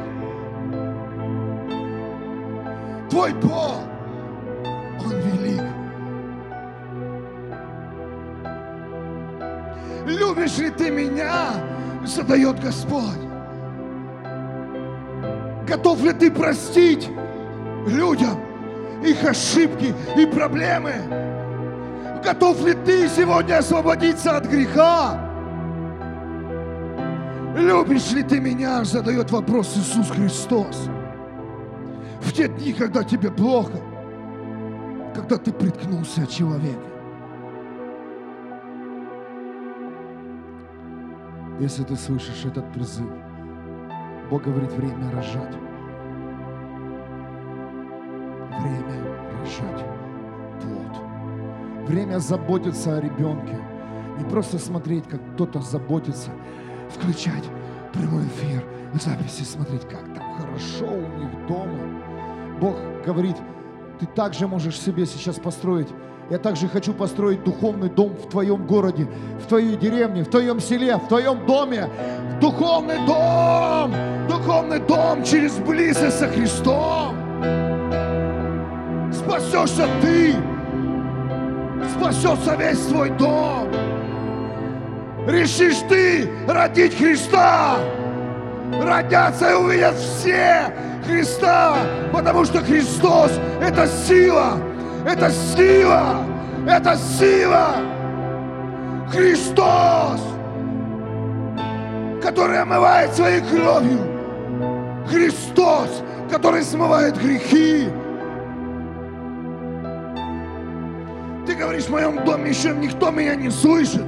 Твой 3.10 3.32
Бог, 3.34 3.82
Он 5.04 5.14
велик. 5.20 5.62
Любишь 10.06 10.58
ли 10.58 10.70
ты 10.70 10.90
меня? 10.90 11.52
Задает 12.04 12.60
Господь. 12.60 13.28
Готов 15.66 16.02
ли 16.02 16.12
ты 16.12 16.30
простить 16.30 17.10
людям 17.86 18.40
их 19.04 19.22
ошибки 19.24 19.94
и 20.16 20.24
проблемы? 20.24 20.94
Готов 22.24 22.64
ли 22.64 22.72
ты 22.72 23.08
сегодня 23.08 23.58
освободиться 23.58 24.38
от 24.38 24.46
греха? 24.46 25.27
Любишь 27.58 28.12
ли 28.12 28.22
ты 28.22 28.38
меня? 28.38 28.84
Задает 28.84 29.32
вопрос 29.32 29.76
Иисус 29.76 30.10
Христос. 30.10 30.88
В 32.20 32.32
те 32.32 32.48
дни, 32.48 32.72
когда 32.72 33.02
тебе 33.02 33.32
плохо, 33.32 33.80
когда 35.12 35.38
ты 35.38 35.52
приткнулся 35.52 36.22
от 36.22 36.30
человека. 36.30 36.86
Если 41.58 41.82
ты 41.82 41.96
слышишь 41.96 42.44
этот 42.44 42.72
призыв, 42.72 43.10
Бог 44.30 44.44
говорит, 44.44 44.70
время 44.72 45.10
рожать. 45.10 45.56
Время 48.60 49.02
рожать 49.40 49.84
плод. 50.62 51.88
Время 51.88 52.20
заботиться 52.20 52.96
о 52.96 53.00
ребенке. 53.00 53.58
Не 54.16 54.24
просто 54.30 54.58
смотреть, 54.58 55.08
как 55.08 55.20
кто-то 55.34 55.60
заботится, 55.60 56.30
включать 56.90 57.44
прямой 57.92 58.24
эфир, 58.26 58.64
записи, 58.94 59.42
смотреть, 59.42 59.82
как 59.88 60.04
там 60.14 60.34
хорошо 60.34 60.86
у 60.86 61.18
них 61.18 61.46
дома. 61.46 62.58
Бог 62.60 62.76
говорит, 63.04 63.36
ты 64.00 64.06
также 64.06 64.46
можешь 64.46 64.78
себе 64.78 65.06
сейчас 65.06 65.36
построить 65.36 65.88
я 66.30 66.36
также 66.36 66.68
хочу 66.68 66.92
построить 66.92 67.42
духовный 67.42 67.88
дом 67.88 68.14
в 68.14 68.28
твоем 68.28 68.66
городе, 68.66 69.08
в 69.42 69.46
твоей 69.46 69.76
деревне, 69.76 70.24
в 70.24 70.28
твоем 70.28 70.60
селе, 70.60 70.96
в 70.96 71.08
твоем 71.08 71.46
доме. 71.46 71.88
Духовный 72.38 72.98
дом! 73.06 73.94
Духовный 74.28 74.78
дом 74.78 75.24
через 75.24 75.56
близость 75.56 76.18
со 76.18 76.28
Христом. 76.28 77.16
Спасешься 79.10 79.88
ты. 80.02 80.34
Спасется 81.96 82.56
весь 82.56 82.84
твой 82.86 83.08
дом. 83.10 83.87
Решишь 85.28 85.80
ты 85.90 86.26
родить 86.48 86.96
Христа. 86.96 87.76
Родятся 88.82 89.50
и 89.50 89.54
увидят 89.54 89.94
все 89.96 90.72
Христа, 91.06 91.76
потому 92.12 92.46
что 92.46 92.60
Христос– 92.60 93.32
это 93.60 93.86
сила, 93.86 94.58
это 95.06 95.30
сила! 95.30 96.24
Это 96.66 96.96
сила! 96.96 97.76
Христос, 99.10 100.20
который 102.22 102.60
омывает 102.60 103.14
своей 103.14 103.40
кровью. 103.40 104.00
Христос, 105.08 106.02
который 106.30 106.62
смывает 106.62 107.16
грехи. 107.16 107.88
Ты 111.46 111.54
говоришь, 111.54 111.84
в 111.84 111.90
моем 111.90 112.24
доме 112.24 112.50
еще 112.50 112.70
никто 112.74 113.10
меня 113.10 113.34
не 113.34 113.50
слышит. 113.50 114.04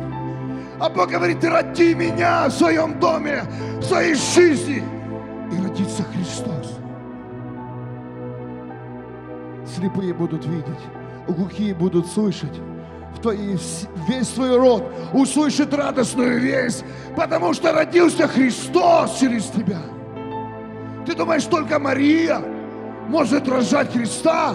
А 0.81 0.89
Бог 0.89 1.11
говорит, 1.11 1.45
роди 1.45 1.95
меня 1.95 2.49
в 2.49 2.53
своем 2.53 2.99
доме, 2.99 3.45
в 3.79 3.83
своей 3.83 4.15
жизни. 4.15 4.83
И 5.53 5.63
родится 5.63 6.03
Христос 6.05 6.81
слепые 9.81 10.13
будут 10.13 10.45
видеть, 10.47 10.81
глухие 11.29 11.75
будут 11.75 12.07
слышать. 12.07 12.61
В 13.15 13.21
твоей, 13.21 13.59
весь 14.09 14.29
твой 14.29 14.57
род 14.57 14.85
услышит 15.13 15.75
радостную 15.75 16.41
весть, 16.41 16.85
потому 17.17 17.53
что 17.53 17.73
родился 17.73 18.29
Христос 18.29 19.19
через 19.19 19.47
тебя. 19.47 19.81
Ты 21.07 21.15
думаешь, 21.15 21.45
только 21.45 21.79
Мария 21.79 22.41
может 23.09 23.49
рожать 23.49 23.93
Христа? 23.93 24.55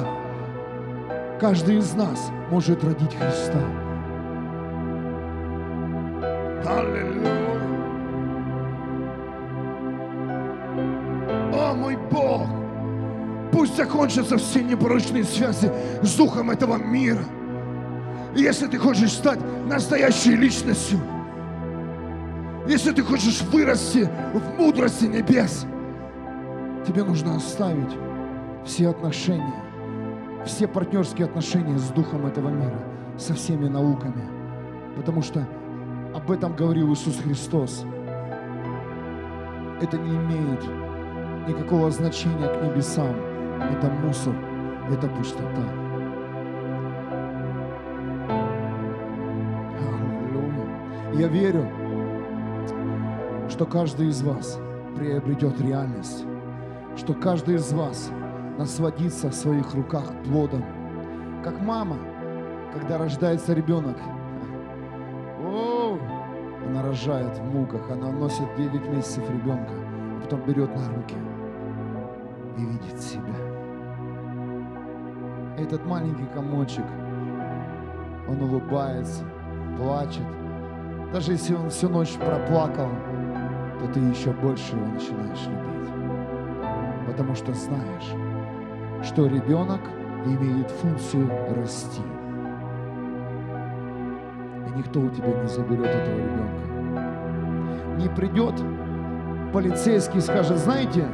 Каждый 1.39 1.79
из 1.79 1.93
нас 1.93 2.31
может 2.49 2.83
родить 2.83 3.13
Христа. 3.13 3.84
Аллилуйя. 6.65 7.45
О, 11.53 11.75
мой 11.75 11.95
Бог! 12.11 12.47
Пусть 13.51 13.77
закончатся 13.77 14.37
все 14.37 14.63
непорочные 14.63 15.23
связи 15.23 15.71
с 16.01 16.15
духом 16.15 16.49
этого 16.49 16.77
мира. 16.77 17.23
Если 18.35 18.67
ты 18.67 18.77
хочешь 18.77 19.13
стать 19.13 19.39
настоящей 19.65 20.35
личностью, 20.35 20.99
если 22.67 22.91
ты 22.91 23.03
хочешь 23.03 23.41
вырасти 23.43 24.09
в 24.33 24.59
мудрости 24.59 25.05
небес, 25.05 25.65
тебе 26.85 27.03
нужно 27.03 27.35
оставить 27.35 27.95
все 28.65 28.89
отношения, 28.89 29.63
все 30.45 30.67
партнерские 30.67 31.25
отношения 31.25 31.77
с 31.77 31.89
духом 31.89 32.25
этого 32.25 32.49
мира, 32.49 32.83
со 33.17 33.35
всеми 33.35 33.67
науками. 33.67 34.23
Потому 34.95 35.21
что 35.21 35.47
об 36.15 36.31
этом 36.31 36.55
говорил 36.55 36.93
Иисус 36.93 37.19
Христос. 37.19 37.85
Это 39.81 39.97
не 39.97 40.15
имеет 40.15 40.63
никакого 41.45 41.91
значения 41.91 42.47
к 42.47 42.63
небесам 42.63 43.13
это 43.61 43.89
мусор, 43.89 44.33
это 44.89 45.07
пустота. 45.09 45.63
Я 51.13 51.27
верю, 51.27 51.69
что 53.49 53.65
каждый 53.65 54.07
из 54.07 54.21
вас 54.21 54.57
приобретет 54.95 55.59
реальность, 55.61 56.25
что 56.95 57.13
каждый 57.13 57.55
из 57.55 57.71
вас 57.73 58.09
насладится 58.57 59.29
в 59.29 59.35
своих 59.35 59.73
руках 59.73 60.13
плодом. 60.25 60.63
Как 61.43 61.59
мама, 61.61 61.97
когда 62.73 62.97
рождается 62.97 63.53
ребенок, 63.53 63.97
она 66.75 66.83
рожает 66.83 67.37
в 67.37 67.43
муках, 67.43 67.89
она 67.89 68.11
носит 68.11 68.53
9 68.57 68.87
месяцев 68.89 69.23
ребенка, 69.29 69.73
а 70.17 70.21
потом 70.21 70.41
берет 70.41 70.75
на 70.75 70.93
руки 70.93 71.15
и 72.57 72.65
видит 72.65 72.99
себя 72.99 73.35
этот 75.57 75.85
маленький 75.85 76.25
комочек, 76.33 76.85
он 78.27 78.41
улыбается, 78.41 79.23
плачет. 79.77 80.25
Даже 81.13 81.31
если 81.33 81.55
он 81.55 81.69
всю 81.69 81.89
ночь 81.89 82.13
проплакал, 82.13 82.89
то 83.79 83.87
ты 83.93 83.99
еще 83.99 84.31
больше 84.31 84.75
его 84.75 84.85
начинаешь 84.87 85.47
любить. 85.47 85.89
Потому 87.07 87.35
что 87.35 87.53
знаешь, 87.53 88.11
что 89.03 89.27
ребенок 89.27 89.81
имеет 90.25 90.69
функцию 90.71 91.29
расти. 91.55 92.01
Никто 94.75 94.99
у 94.99 95.09
тебя 95.09 95.27
не 95.27 95.47
заберет 95.47 95.87
этого 95.87 96.17
ребенка. 96.17 96.65
Не 97.97 98.09
придет 98.09 98.55
полицейский 99.53 100.19
и 100.19 100.21
скажет, 100.21 100.57
знаете, 100.57 101.05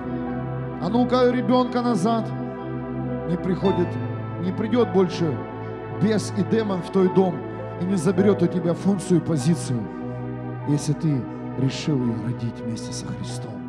а 0.82 0.90
ну-ка 0.90 1.30
ребенка 1.32 1.82
назад. 1.82 2.28
Не 3.30 3.38
приходит 3.38 3.88
не 4.42 4.52
придет 4.52 4.92
больше 4.92 5.38
бес 6.02 6.34
и 6.38 6.44
демон 6.44 6.82
в 6.82 6.92
твой 6.92 7.14
дом 7.14 7.36
и 7.80 7.86
не 7.86 7.96
заберет 7.96 8.42
у 8.42 8.48
тебя 8.48 8.74
функцию 8.74 9.22
и 9.22 9.24
позицию, 9.24 9.82
если 10.68 10.94
ты 10.94 11.22
решил 11.60 11.98
ее 12.04 12.16
родить 12.26 12.60
вместе 12.60 12.92
со 12.92 13.06
Христом. 13.08 13.61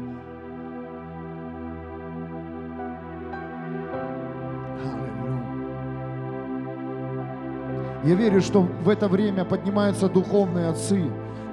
Я 8.04 8.14
верю, 8.16 8.40
что 8.40 8.62
в 8.62 8.88
это 8.88 9.08
время 9.08 9.44
поднимаются 9.44 10.08
духовные 10.08 10.68
отцы, 10.68 11.04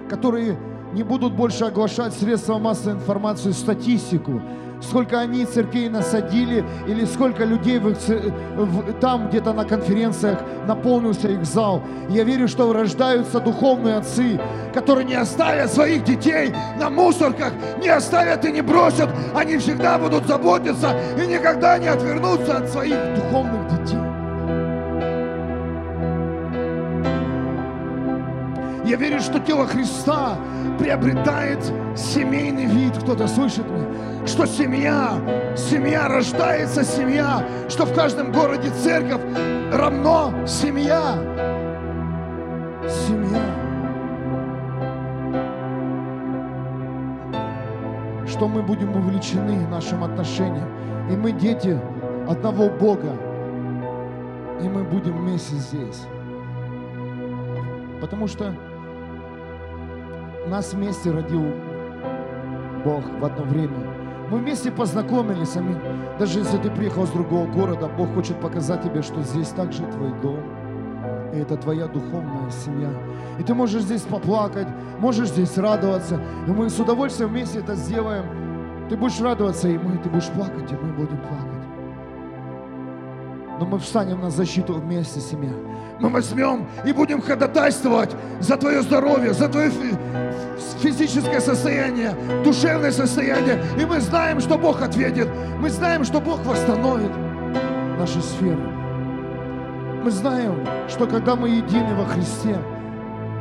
которые 0.09 0.57
не 0.93 1.03
будут 1.03 1.33
больше 1.33 1.65
оглашать 1.65 2.13
средства 2.13 2.57
массовой 2.57 2.95
информации, 2.95 3.51
статистику, 3.51 4.41
сколько 4.81 5.19
они 5.19 5.45
церквей 5.45 5.89
насадили, 5.89 6.65
или 6.87 7.05
сколько 7.05 7.43
людей 7.43 7.77
в 7.77 7.89
их, 7.89 7.97
в, 7.97 8.93
там 8.93 9.29
где-то 9.29 9.53
на 9.53 9.65
конференциях 9.65 10.39
наполнился 10.67 11.27
их 11.27 11.45
зал. 11.45 11.83
Я 12.09 12.23
верю, 12.23 12.47
что 12.47 12.73
рождаются 12.73 13.39
духовные 13.39 13.97
отцы, 13.97 14.39
которые 14.73 15.05
не 15.05 15.15
оставят 15.15 15.71
своих 15.71 16.03
детей 16.03 16.51
на 16.79 16.89
мусорках, 16.89 17.53
не 17.79 17.89
оставят 17.89 18.43
и 18.45 18.51
не 18.51 18.61
бросят. 18.61 19.09
Они 19.35 19.57
всегда 19.57 19.99
будут 19.99 20.25
заботиться 20.25 20.95
и 21.21 21.27
никогда 21.27 21.77
не 21.77 21.87
отвернутся 21.87 22.57
от 22.57 22.69
своих 22.69 22.97
духовных 23.15 23.58
Я 28.89 28.95
верю, 28.95 29.19
что 29.19 29.39
тело 29.39 29.67
Христа 29.67 30.35
приобретает 30.79 31.63
семейный 31.95 32.65
вид. 32.65 32.97
Кто-то 32.97 33.27
слышит 33.27 33.69
меня? 33.69 33.85
Что 34.25 34.47
семья, 34.47 35.13
семья 35.55 36.07
рождается 36.07 36.83
семья, 36.83 37.47
что 37.69 37.85
в 37.85 37.93
каждом 37.93 38.31
городе 38.31 38.71
церковь 38.71 39.21
равно 39.71 40.33
семья. 40.47 41.13
Семья. 43.07 43.43
Что 48.27 48.47
мы 48.47 48.63
будем 48.63 48.95
увлечены 48.95 49.67
нашим 49.67 50.03
отношением. 50.03 50.67
И 51.11 51.15
мы 51.15 51.31
дети 51.31 51.79
одного 52.27 52.71
Бога. 52.71 53.15
И 54.63 54.67
мы 54.67 54.83
будем 54.83 55.15
вместе 55.15 55.57
здесь. 55.57 56.07
Потому 58.01 58.25
что 58.25 58.55
нас 60.49 60.73
вместе 60.73 61.11
родил 61.11 61.45
Бог 62.83 63.03
в 63.19 63.25
одно 63.25 63.43
время. 63.43 63.77
Мы 64.29 64.39
вместе 64.39 64.71
познакомились, 64.71 65.55
аминь. 65.55 65.79
Даже 66.19 66.39
если 66.39 66.57
ты 66.57 66.69
приехал 66.69 67.07
с 67.07 67.11
другого 67.11 67.47
города, 67.47 67.87
Бог 67.87 68.13
хочет 68.13 68.39
показать 68.39 68.83
тебе, 68.83 69.01
что 69.01 69.21
здесь 69.23 69.49
также 69.49 69.83
твой 69.87 70.11
дом. 70.21 70.43
И 71.33 71.37
это 71.37 71.57
твоя 71.57 71.87
духовная 71.87 72.49
семья. 72.51 72.89
И 73.39 73.43
ты 73.43 73.53
можешь 73.53 73.83
здесь 73.83 74.01
поплакать, 74.01 74.67
можешь 74.99 75.29
здесь 75.29 75.57
радоваться. 75.57 76.21
И 76.47 76.51
мы 76.51 76.69
с 76.69 76.79
удовольствием 76.79 77.29
вместе 77.29 77.59
это 77.59 77.75
сделаем. 77.75 78.25
Ты 78.89 78.97
будешь 78.97 79.19
радоваться, 79.21 79.67
и 79.67 79.77
мы, 79.77 79.97
ты 79.97 80.09
будешь 80.09 80.29
плакать, 80.29 80.71
и 80.71 80.75
мы 80.75 80.91
будем 80.93 81.17
плакать. 81.17 81.58
Но 83.59 83.65
мы 83.65 83.77
встанем 83.77 84.21
на 84.21 84.29
защиту 84.29 84.73
вместе, 84.75 85.19
семья. 85.19 85.51
Мы 85.99 86.07
возьмем 86.09 86.65
и 86.85 86.93
будем 86.93 87.21
ходатайствовать 87.21 88.15
за 88.39 88.55
твое 88.55 88.81
здоровье, 88.81 89.33
за 89.33 89.49
твое 89.49 89.69
физическое 90.79 91.41
состояние, 91.41 92.15
душевное 92.45 92.91
состояние. 92.91 93.61
И 93.77 93.85
мы 93.85 93.99
знаем, 93.99 94.39
что 94.39 94.57
Бог 94.57 94.81
ответит. 94.81 95.27
Мы 95.59 95.69
знаем, 95.69 96.05
что 96.05 96.21
Бог 96.21 96.39
восстановит 96.45 97.11
наши 97.97 98.21
сферы. 98.21 98.63
Мы 100.05 100.09
знаем, 100.09 100.65
что 100.87 101.05
когда 101.05 101.35
мы 101.35 101.49
едины 101.49 101.95
во 101.95 102.05
Христе, 102.05 102.57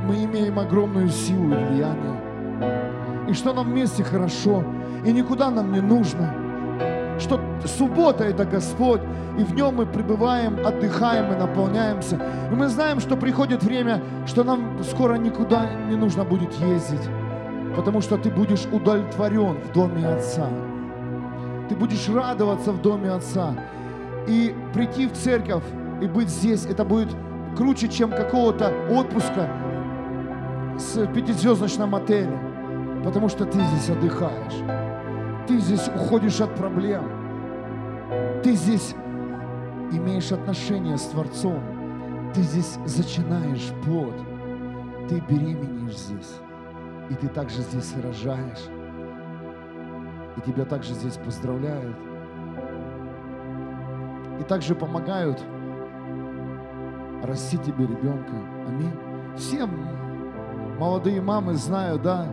мы 0.04 0.24
имеем 0.24 0.58
огромную 0.58 1.10
силу 1.10 1.52
и 1.52 1.64
влияние. 1.64 3.28
И 3.28 3.34
что 3.34 3.52
нам 3.52 3.70
вместе 3.70 4.02
хорошо, 4.02 4.64
и 5.06 5.12
никуда 5.12 5.50
нам 5.50 5.70
не 5.70 5.80
нужно– 5.80 6.34
что 7.18 7.40
суббота– 7.64 8.24
это 8.24 8.44
Господь, 8.44 9.00
и 9.38 9.44
в 9.44 9.54
нем 9.54 9.76
мы 9.76 9.86
пребываем, 9.86 10.64
отдыхаем 10.66 11.32
и 11.32 11.36
наполняемся. 11.36 12.20
И 12.50 12.54
мы 12.54 12.68
знаем, 12.68 13.00
что 13.00 13.16
приходит 13.16 13.62
время, 13.62 14.02
что 14.26 14.44
нам 14.44 14.82
скоро 14.82 15.14
никуда 15.14 15.66
не 15.88 15.96
нужно 15.96 16.24
будет 16.24 16.52
ездить, 16.54 17.08
потому 17.76 18.00
что 18.00 18.16
ты 18.16 18.30
будешь 18.30 18.66
удовлетворен 18.72 19.58
в 19.60 19.72
доме 19.72 20.06
Отца. 20.06 20.48
Ты 21.68 21.76
будешь 21.76 22.08
радоваться 22.08 22.72
в 22.72 22.82
доме 22.82 23.10
Отца. 23.10 23.54
И 24.26 24.54
прийти 24.74 25.06
в 25.06 25.12
церковь 25.12 25.64
и 26.02 26.06
быть 26.06 26.28
здесь, 26.28 26.66
это 26.66 26.84
будет 26.84 27.08
круче, 27.56 27.88
чем 27.88 28.10
какого-то 28.10 28.72
отпуска 28.90 29.48
с 30.78 31.06
пятизвездочном 31.06 31.94
отеле, 31.94 32.38
потому 33.04 33.28
что 33.28 33.44
ты 33.44 33.58
здесь 33.60 33.90
отдыхаешь. 33.90 34.87
Ты 35.48 35.58
здесь 35.60 35.88
уходишь 35.88 36.42
от 36.42 36.54
проблем. 36.56 37.04
Ты 38.42 38.52
здесь 38.52 38.94
имеешь 39.90 40.30
отношения 40.30 40.98
с 40.98 41.06
Творцом. 41.06 41.62
Ты 42.34 42.42
здесь 42.42 42.78
зачинаешь 42.84 43.72
плод. 43.82 44.14
Ты 45.08 45.20
беременеешь 45.20 45.96
здесь. 45.96 46.34
И 47.08 47.14
ты 47.14 47.28
также 47.28 47.62
здесь 47.62 47.94
рожаешь. 48.02 48.68
И 50.36 50.40
тебя 50.42 50.66
также 50.66 50.92
здесь 50.92 51.16
поздравляют. 51.16 51.96
И 54.38 54.44
также 54.44 54.74
помогают 54.74 55.42
расти 57.22 57.56
тебе 57.56 57.86
ребенка. 57.86 58.34
Аминь. 58.68 58.92
Все 59.34 59.66
молодые 60.78 61.22
мамы 61.22 61.54
знают, 61.54 62.02
да, 62.02 62.28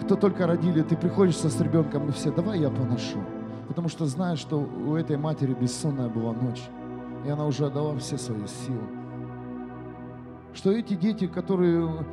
кто 0.00 0.16
только 0.16 0.46
родили, 0.46 0.82
ты 0.82 0.96
приходишь 0.96 1.36
с 1.36 1.60
ребенком, 1.60 2.08
и 2.08 2.12
все, 2.12 2.32
давай 2.32 2.60
я 2.60 2.70
поношу. 2.70 3.18
Потому 3.68 3.88
что 3.88 4.06
знаешь, 4.06 4.38
что 4.38 4.58
у 4.58 4.96
этой 4.96 5.16
матери 5.16 5.54
бессонная 5.54 6.08
была 6.08 6.32
ночь. 6.32 6.62
И 7.24 7.30
она 7.30 7.46
уже 7.46 7.66
отдала 7.66 7.96
все 7.98 8.18
свои 8.18 8.46
силы. 8.46 8.82
Что 10.54 10.72
эти 10.72 10.94
дети, 10.94 11.26
которые, 11.26 12.04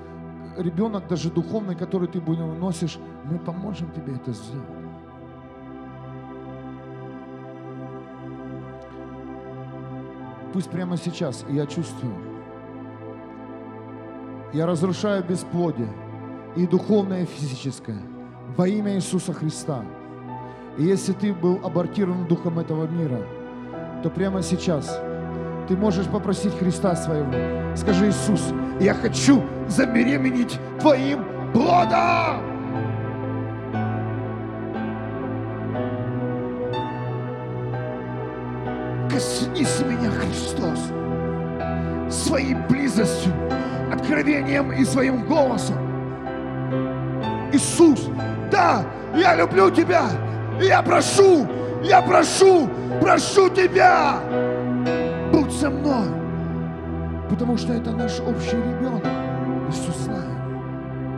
ребенок 0.57 1.07
даже 1.07 1.31
духовный, 1.31 1.75
который 1.75 2.07
ты 2.07 2.21
носишь, 2.21 2.99
мы 3.23 3.39
поможем 3.39 3.89
тебе 3.91 4.13
это 4.13 4.31
сделать. 4.33 4.67
Пусть 10.53 10.69
прямо 10.69 10.97
сейчас, 10.97 11.45
я 11.49 11.65
чувствую, 11.65 12.15
я 14.53 14.65
разрушаю 14.65 15.23
бесплодие, 15.23 15.89
и 16.57 16.65
духовное, 16.65 17.23
и 17.23 17.25
физическое. 17.25 18.01
Во 18.55 18.67
имя 18.67 18.95
Иисуса 18.95 19.31
Христа. 19.31 19.85
И 20.77 20.83
если 20.83 21.13
ты 21.13 21.31
был 21.31 21.59
абортирован 21.63 22.27
духом 22.27 22.57
этого 22.57 22.87
мира, 22.87 23.21
то 24.01 24.09
прямо 24.09 24.41
сейчас 24.41 24.99
ты 25.67 25.77
можешь 25.77 26.07
попросить 26.07 26.57
Христа 26.57 26.95
своего. 26.95 27.31
Скажи, 27.75 28.09
Иисус, 28.09 28.53
я 28.79 28.95
хочу 28.95 29.43
забеременеть 29.67 30.59
Твоим 30.79 31.23
плодом. 31.53 32.41
Коснись 39.11 39.81
меня, 39.81 40.09
Христос, 40.11 40.91
своей 42.09 42.55
близостью, 42.67 43.31
откровением 43.91 44.71
и 44.71 44.83
своим 44.85 45.25
голосом. 45.25 45.86
Иисус, 47.53 48.09
да, 48.51 48.85
я 49.15 49.35
люблю 49.35 49.69
Тебя, 49.69 50.03
я 50.61 50.81
прошу, 50.81 51.47
я 51.83 52.01
прошу, 52.01 52.69
прошу 53.01 53.49
Тебя, 53.49 54.19
будь 55.31 55.51
со 55.51 55.69
мной, 55.69 56.07
потому 57.29 57.57
что 57.57 57.73
это 57.73 57.91
наш 57.91 58.19
общий 58.19 58.57
ребенок, 58.57 59.03
Иисус 59.69 59.95
знает. 59.97 60.25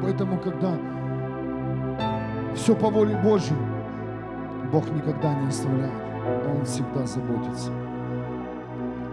Поэтому, 0.01 0.37
когда 0.39 0.71
все 2.55 2.75
по 2.75 2.89
воле 2.89 3.15
Божьей, 3.23 3.57
Бог 4.71 4.89
никогда 4.89 5.33
не 5.33 5.47
оставляет, 5.47 5.93
Он 6.47 6.65
всегда 6.65 7.05
заботится. 7.05 7.71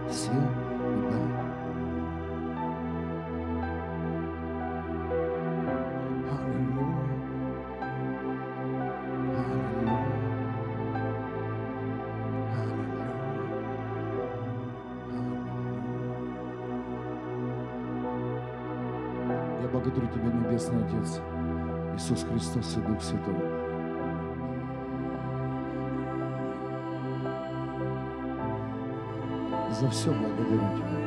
Все 0.09 0.31
Небесный 20.57 20.83
Отец, 20.87 21.19
Иисус 21.95 22.23
Христос 22.23 22.77
и 22.77 22.81
Дух 22.81 22.99
Святой. 22.99 23.35
За 29.69 29.87
все 29.91 30.11
благодарю 30.11 30.75
Тебя. 30.75 31.06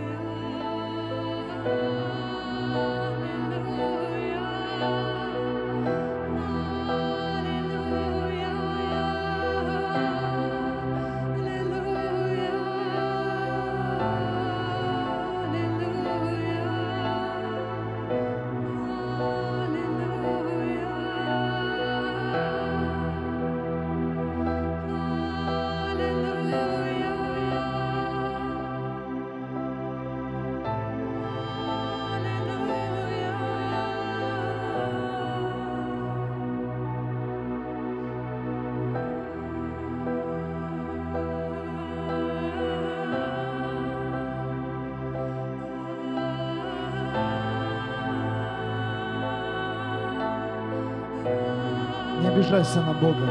Обижайся 52.51 52.81
на 52.81 52.93
Бога. 52.95 53.29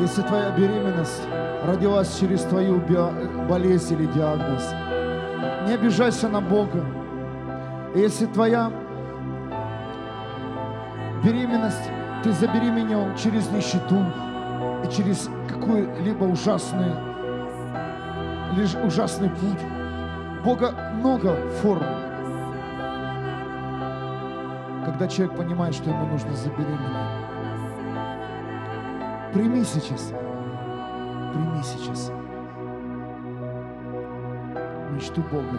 Если 0.00 0.22
твоя 0.22 0.50
беременность 0.50 1.22
родилась 1.64 2.18
через 2.18 2.42
твою 2.42 2.82
болезнь 3.48 3.94
или 3.94 4.06
диагноз, 4.06 4.74
не 5.68 5.74
обижайся 5.74 6.28
на 6.28 6.40
Бога. 6.40 6.84
Если 7.94 8.26
твоя 8.26 8.72
беременность, 11.22 11.90
ты 12.24 12.32
забеременел 12.32 13.14
через 13.16 13.48
нищету 13.50 14.04
и 14.84 14.88
через 14.90 15.30
какой-либо 15.48 16.24
ужасный, 16.24 16.92
лишь 18.56 18.74
ужасный 18.84 19.30
путь. 19.30 19.60
Бога 20.44 20.72
много 20.94 21.36
форм. 21.62 21.86
Когда 24.84 25.06
человек 25.06 25.36
понимает, 25.36 25.74
что 25.74 25.90
ему 25.90 26.06
нужно 26.06 26.34
забеременеть. 26.34 27.19
Прими 29.32 29.64
сейчас. 29.64 30.12
Прими 31.32 31.62
сейчас. 31.62 32.10
Мечту 34.92 35.22
Бога. 35.30 35.58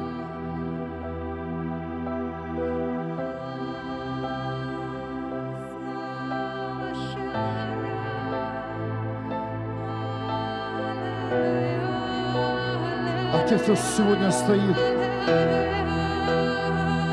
Те, 13.50 13.58
кто 13.58 13.76
сегодня 13.76 14.32
стоит, 14.32 14.78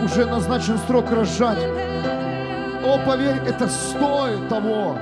уже 0.04 0.24
назначен 0.24 0.78
срок 0.86 1.10
рожать. 1.10 1.58
О, 2.84 2.98
поверь, 3.04 3.38
это 3.44 3.66
стоит 3.66 4.48
того. 4.48 4.96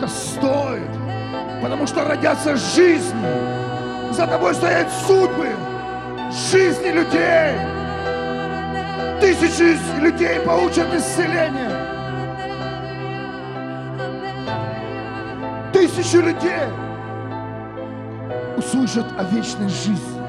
Это 0.00 0.08
стоит. 0.08 0.88
Потому 1.60 1.86
что 1.86 2.06
родятся 2.06 2.56
жизни. 2.56 4.12
За 4.12 4.26
тобой 4.26 4.54
стоят 4.54 4.88
судьбы. 5.06 5.50
Жизни 6.50 6.88
людей. 6.88 7.54
Тысячи 9.20 9.76
людей 10.00 10.40
получат 10.40 10.86
исцеление. 10.94 11.70
Тысячи 15.74 16.16
людей 16.16 16.64
услышат 18.56 19.04
о 19.18 19.24
вечной 19.24 19.68
жизни. 19.68 20.19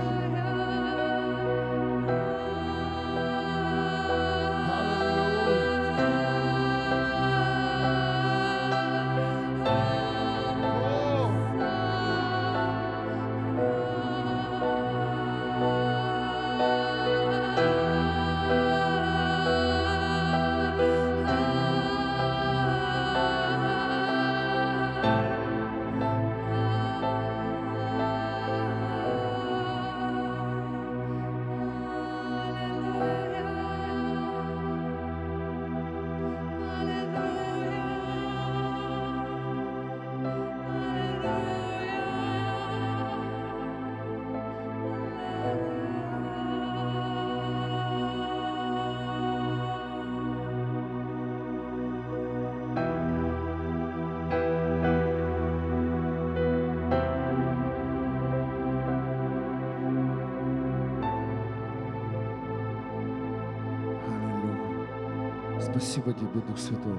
Спасибо 65.82 66.14
тебе, 66.14 66.42
Дух 66.42 66.60
Святой, 66.60 66.96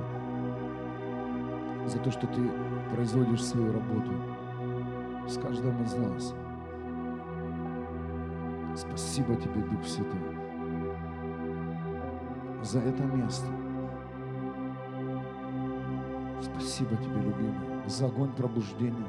за 1.87 2.01
то, 2.01 2.11
что 2.11 2.27
ты 2.27 2.51
производишь 2.93 3.45
свою 3.45 3.73
работу 3.73 4.11
с 5.29 5.39
каждым 5.39 5.81
из 5.85 5.95
нас. 5.95 6.35
Спасибо 8.75 9.37
тебе, 9.37 9.63
Дух 9.63 9.87
Святой, 9.87 10.21
за 12.65 12.81
это 12.81 13.05
место. 13.05 13.47
Спасибо 16.41 16.97
тебе, 16.97 17.21
любимый, 17.21 17.87
за 17.87 18.07
огонь 18.07 18.33
пробуждения. 18.33 19.07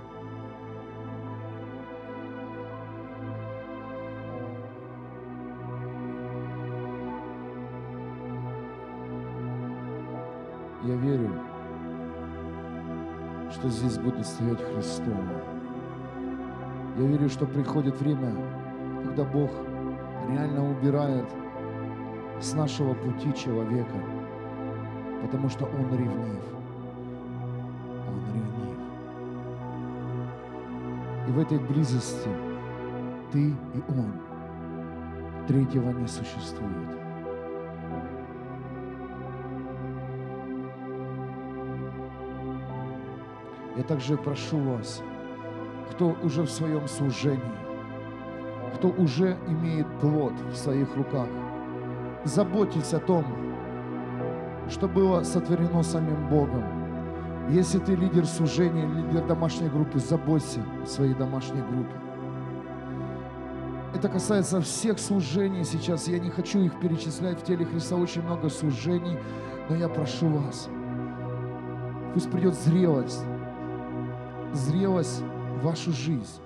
Что 13.64 13.70
здесь 13.70 13.98
будет 13.98 14.26
стоять 14.26 14.62
Христово. 14.62 15.42
Я 16.98 17.08
верю, 17.08 17.30
что 17.30 17.46
приходит 17.46 17.98
время, 18.02 18.36
когда 19.06 19.24
Бог 19.24 19.52
реально 20.30 20.70
убирает 20.70 21.26
с 22.42 22.54
нашего 22.56 22.94
пути 22.94 23.34
человека, 23.34 23.96
потому 25.22 25.48
что 25.48 25.64
Он 25.64 25.98
ревнив. 25.98 26.44
Он 28.10 28.20
ревнив. 28.36 28.78
И 31.30 31.32
в 31.32 31.40
этой 31.40 31.58
близости 31.58 32.30
ты 33.32 33.48
и 33.48 33.84
Он. 33.88 34.14
Третьего 35.48 35.90
не 35.92 36.08
существует. 36.08 37.03
Я 43.76 43.84
также 43.84 44.18
прошу 44.18 44.60
вас, 44.60 45.02
кто 45.92 46.16
уже 46.22 46.44
в 46.44 46.50
своем 46.50 46.88
служении, 46.88 47.42
кто 48.76 48.90
уже 48.90 49.38
имеет 49.48 49.88
плод 50.00 50.34
в 50.52 50.56
своих 50.56 50.96
руках, 50.96 51.28
заботьтесь 52.24 52.94
о 52.94 53.00
том, 53.00 53.26
что 54.70 54.88
было 54.88 55.24
сотворено 55.24 55.82
самим 55.82 56.30
Богом. 56.30 56.64
Если 57.50 57.80
ты 57.80 57.96
лидер 57.96 58.26
служения, 58.26 58.86
лидер 58.86 59.26
домашней 59.26 59.70
группы, 59.70 60.00
заботься 60.00 60.64
о 60.84 60.86
своей 60.86 61.14
домашней 61.16 61.62
группе. 61.62 61.96
Это 63.96 64.08
касается 64.08 64.62
всех 64.62 65.00
служений 65.00 65.64
сейчас. 65.66 66.08
Я 66.08 66.20
не 66.20 66.30
хочу 66.30 66.60
их 66.60 66.80
перечислять. 66.80 67.40
В 67.40 67.44
теле 67.44 67.66
Христа 67.66 67.96
очень 67.96 68.22
много 68.22 68.50
служений, 68.50 69.18
но 69.70 69.76
я 69.76 69.90
прошу 69.90 70.28
вас, 70.30 70.70
пусть 72.14 72.32
придет 72.32 72.56
зрелость, 72.56 73.26
зрелость 74.54 75.22
в 75.22 75.66
вашу 75.66 75.92
жизнь. 75.92 76.42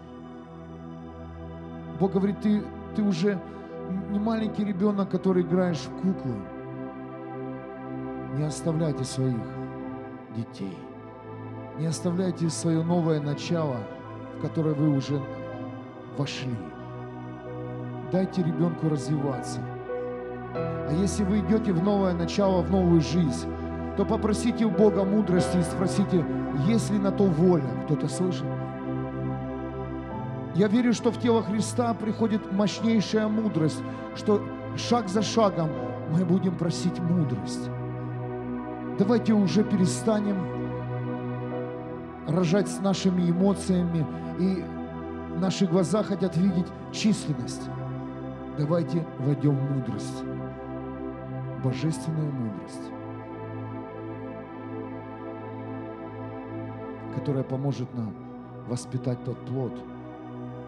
Бог 2.00 2.14
говорит, 2.14 2.40
ты, 2.42 2.64
ты 2.96 3.04
уже 3.04 3.40
не 4.10 4.20
маленький 4.20 4.64
ребенок, 4.64 5.10
который 5.10 5.44
играешь 5.44 5.80
в 5.80 6.02
куклы. 6.02 6.36
Не 8.38 8.44
оставляйте 8.44 9.04
своих 9.04 9.42
детей. 10.36 10.78
Не 11.80 11.88
оставляйте 11.88 12.50
свое 12.50 12.84
новое 12.84 13.20
начало, 13.20 13.78
в 14.38 14.42
которое 14.42 14.74
вы 14.74 14.90
уже 14.90 15.22
вошли. 16.18 16.56
Дайте 18.12 18.44
ребенку 18.44 18.90
развиваться. 18.90 19.60
А 20.54 20.92
если 20.94 21.24
вы 21.24 21.40
идете 21.40 21.74
в 21.74 21.84
новое 21.84 22.14
начало, 22.14 22.62
в 22.62 22.72
новую 22.72 23.02
жизнь, 23.02 23.48
то 23.98 24.06
попросите 24.06 24.64
у 24.66 24.70
Бога 24.70 25.04
мудрости 25.04 25.58
и 25.58 25.64
спросите, 25.64 26.24
есть 26.68 26.92
ли 26.92 27.00
на 27.00 27.12
то 27.12 27.26
воля. 27.26 27.68
Кто-то 27.86 28.08
слышит? 28.08 28.46
Я 30.54 30.68
верю, 30.68 30.94
что 30.94 31.12
в 31.12 31.20
тело 31.20 31.42
Христа 31.42 31.94
приходит 31.96 32.52
мощнейшая 32.52 33.28
мудрость, 33.28 33.82
что 34.16 34.42
шаг 34.76 35.10
за 35.10 35.24
шагом 35.24 35.70
мы 36.12 36.24
будем 36.26 36.56
просить 36.56 37.00
мудрость. 37.00 37.70
Давайте 39.00 39.34
уже 39.34 39.64
перестанем 39.64 40.38
рожать 42.28 42.68
с 42.68 42.80
нашими 42.80 43.30
эмоциями, 43.30 44.06
и 44.40 44.64
наши 45.40 45.66
глаза 45.66 46.04
хотят 46.04 46.38
видеть 46.38 46.68
численность. 46.92 47.70
Давайте 48.58 49.06
войдем 49.20 49.56
в 49.56 49.72
мудрость, 49.72 50.24
божественную 51.64 52.32
мудрость. 52.32 52.92
Которая 57.28 57.44
поможет 57.44 57.94
нам 57.94 58.14
воспитать 58.70 59.22
тот 59.26 59.38
плод, 59.48 59.74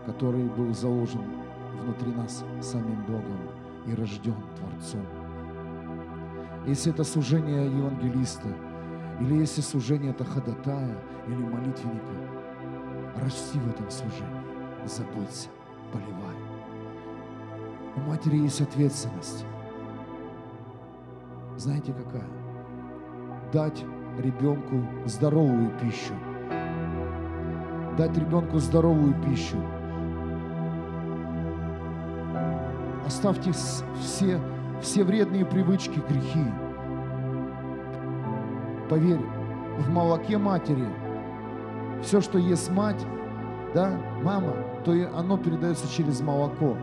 который 0.05 0.43
был 0.43 0.73
заложен 0.73 1.23
внутри 1.81 2.11
нас 2.11 2.43
самим 2.61 3.01
Богом 3.05 3.39
и 3.85 3.93
рожден 3.95 4.35
Творцом. 4.57 5.05
Если 6.67 6.91
это 6.91 7.05
служение 7.05 7.65
евангелиста, 7.67 8.49
или 9.21 9.35
если 9.35 9.61
служение 9.61 10.11
это 10.11 10.25
ходатая 10.25 10.97
или 11.27 11.37
молитвенника, 11.37 12.13
расти 13.23 13.57
в 13.57 13.69
этом 13.69 13.89
служении, 13.89 14.43
заботься, 14.85 15.47
поливай. 15.93 16.35
У 17.95 18.01
матери 18.01 18.35
есть 18.35 18.59
ответственность. 18.59 19.45
Знаете 21.55 21.93
какая? 21.93 22.27
Дать 23.53 23.81
ребенку 24.17 24.85
здоровую 25.05 25.71
пищу. 25.79 26.13
Дать 27.99 28.17
ребенку 28.17 28.59
здоровую 28.59 29.13
пищу. 29.25 29.57
Оставьте 33.05 33.51
все, 33.51 34.39
все 34.79 35.03
вредные 35.03 35.45
привычки, 35.45 36.01
грехи. 36.07 36.45
Поверь, 38.89 39.19
в 39.79 39.89
молоке 39.89 40.37
матери 40.37 40.87
все, 42.01 42.21
что 42.21 42.37
ест 42.37 42.71
мать, 42.71 43.05
да, 43.75 43.99
мама, 44.23 44.53
то 44.85 44.93
и 44.93 45.03
оно 45.03 45.37
передается 45.37 45.91
через 45.91 46.21
молоко. 46.21 46.77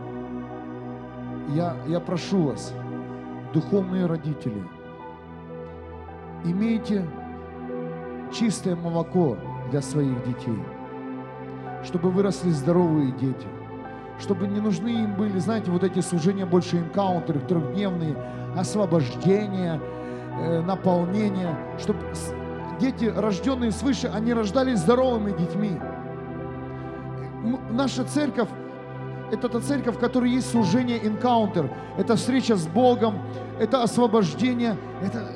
Я, 1.49 1.75
я 1.87 1.99
прошу 1.99 2.43
вас, 2.43 2.75
духовные 3.55 4.05
родители, 4.05 4.63
имейте 6.43 7.09
чистое 8.31 8.75
молоко 8.75 9.35
для 9.71 9.81
своих 9.81 10.23
детей, 10.23 10.59
чтобы 11.83 12.11
выросли 12.11 12.49
здоровые 12.49 13.11
дети, 13.11 13.47
чтобы 14.19 14.47
не 14.47 14.59
нужны 14.59 14.89
им 14.89 15.15
были, 15.15 15.37
знаете, 15.39 15.71
вот 15.71 15.83
эти 15.83 15.99
служения 15.99 16.45
больше 16.45 16.77
энкаунтеры, 16.77 17.39
трехдневные, 17.39 18.15
освобождения, 18.55 19.79
э, 20.39 20.61
наполнения, 20.61 21.57
чтобы 21.79 21.99
дети, 22.79 23.05
рожденные 23.05 23.71
свыше, 23.71 24.11
они 24.13 24.33
рождались 24.33 24.79
здоровыми 24.79 25.31
детьми. 25.31 25.79
Наша 27.71 28.03
церковь 28.03 28.49
это 29.31 29.49
та 29.49 29.59
церковь, 29.59 29.95
в 29.95 29.99
которой 29.99 30.31
есть 30.31 30.49
служение 30.49 31.05
энкаунтер. 31.05 31.69
Это 31.97 32.15
встреча 32.15 32.55
с 32.55 32.65
Богом, 32.65 33.19
это 33.59 33.83
освобождение. 33.83 34.77
Это, 35.01 35.31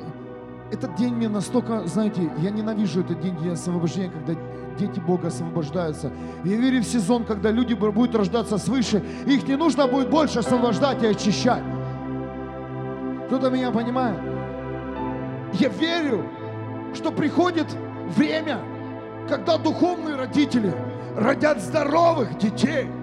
этот 0.70 0.94
день 0.94 1.14
мне 1.14 1.28
настолько, 1.28 1.86
знаете, 1.86 2.30
я 2.38 2.50
ненавижу 2.50 3.00
этот 3.00 3.20
день 3.20 3.36
день 3.36 3.52
освобождения, 3.52 4.10
когда 4.10 4.34
дети 4.78 5.00
Бога 5.00 5.28
освобождаются. 5.28 6.10
Я 6.44 6.56
верю 6.56 6.80
в 6.80 6.84
сезон, 6.84 7.24
когда 7.24 7.50
люди 7.50 7.74
будут 7.74 8.14
рождаться 8.14 8.58
свыше, 8.58 9.02
их 9.26 9.46
не 9.46 9.56
нужно 9.56 9.86
будет 9.86 10.10
больше 10.10 10.40
освобождать 10.40 11.02
и 11.02 11.06
очищать. 11.06 11.62
Кто-то 13.26 13.50
меня 13.50 13.70
понимает? 13.70 14.18
Я 15.54 15.68
верю, 15.68 16.26
что 16.94 17.10
приходит 17.10 17.66
время, 18.16 18.58
когда 19.28 19.58
духовные 19.58 20.16
родители 20.16 20.74
родят 21.16 21.60
здоровых 21.60 22.38
детей– 22.38 22.86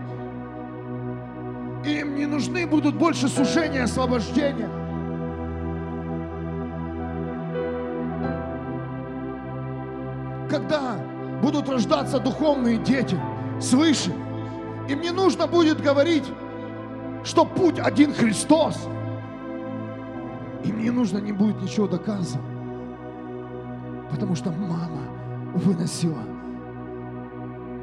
им 1.86 2.16
не 2.16 2.26
нужны 2.26 2.68
будут 2.68 2.96
больше 2.96 3.30
сужения, 3.30 3.84
освобождения. 3.84 4.70
Когда 10.50 10.99
будут 11.50 11.68
рождаться 11.68 12.20
духовные 12.20 12.78
дети 12.78 13.20
свыше, 13.60 14.14
им 14.88 15.02
не 15.02 15.10
нужно 15.10 15.48
будет 15.48 15.82
говорить, 15.82 16.26
что 17.24 17.44
путь 17.44 17.80
один 17.80 18.14
Христос. 18.14 18.88
Им 20.64 20.80
не 20.80 20.92
нужно 20.92 21.18
не 21.18 21.32
будет 21.32 21.60
ничего 21.62 21.88
доказывать. 21.88 22.46
Потому 24.12 24.36
что 24.36 24.52
мама 24.52 25.02
выносила 25.56 26.22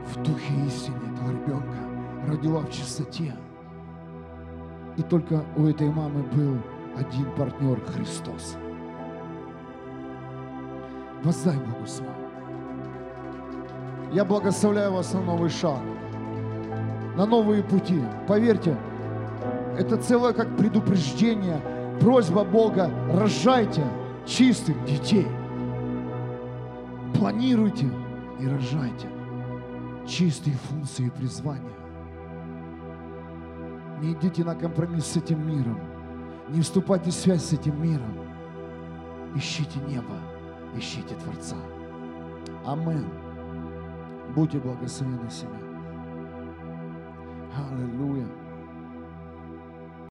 в 0.07 0.23
духе 0.23 0.55
истины 0.67 1.01
этого 1.13 1.31
ребенка, 1.31 1.79
родила 2.29 2.61
в 2.61 2.71
чистоте. 2.71 3.35
И 4.97 5.03
только 5.03 5.45
у 5.57 5.67
этой 5.67 5.91
мамы 5.91 6.23
был 6.23 6.57
один 6.97 7.25
партнер 7.37 7.81
Христос. 7.87 8.57
Воздай 11.25 11.57
Богу 11.57 11.87
славу. 11.87 12.26
Я 14.13 14.25
благословляю 14.25 14.93
вас 14.93 15.13
на 15.13 15.21
новый 15.21 15.51
шаг, 15.51 15.81
на 17.17 17.27
новые 17.27 17.63
пути. 17.63 18.01
Поверьте, 18.27 18.77
это 19.79 19.97
целое 19.97 20.33
как 20.33 20.57
предупреждение, 20.57 21.61
просьба 22.01 22.45
Бога, 22.45 22.91
рожайте 23.13 23.85
чистых 24.25 24.83
детей. 24.85 25.27
Планируйте 27.15 27.91
и 28.39 28.47
рожайте 28.47 29.09
чистые 30.07 30.57
функции 30.57 31.07
и 31.07 31.11
призвания. 31.11 31.73
Не 34.01 34.13
идите 34.13 34.45
на 34.45 34.55
компромисс 34.55 35.07
с 35.07 35.17
этим 35.17 35.47
миром. 35.47 35.81
Не 36.49 36.61
вступайте 36.61 37.11
в 37.11 37.15
связь 37.15 37.45
с 37.45 37.53
этим 37.53 37.83
миром. 37.83 38.19
Ищите 39.35 39.81
небо, 39.89 40.15
ищите 40.77 41.15
Творца. 41.17 41.57
Амен. 42.65 43.07
Будьте 44.37 44.59
благословены 44.59 45.31
себя. 45.31 45.49
Аллилуйя. 47.57 48.27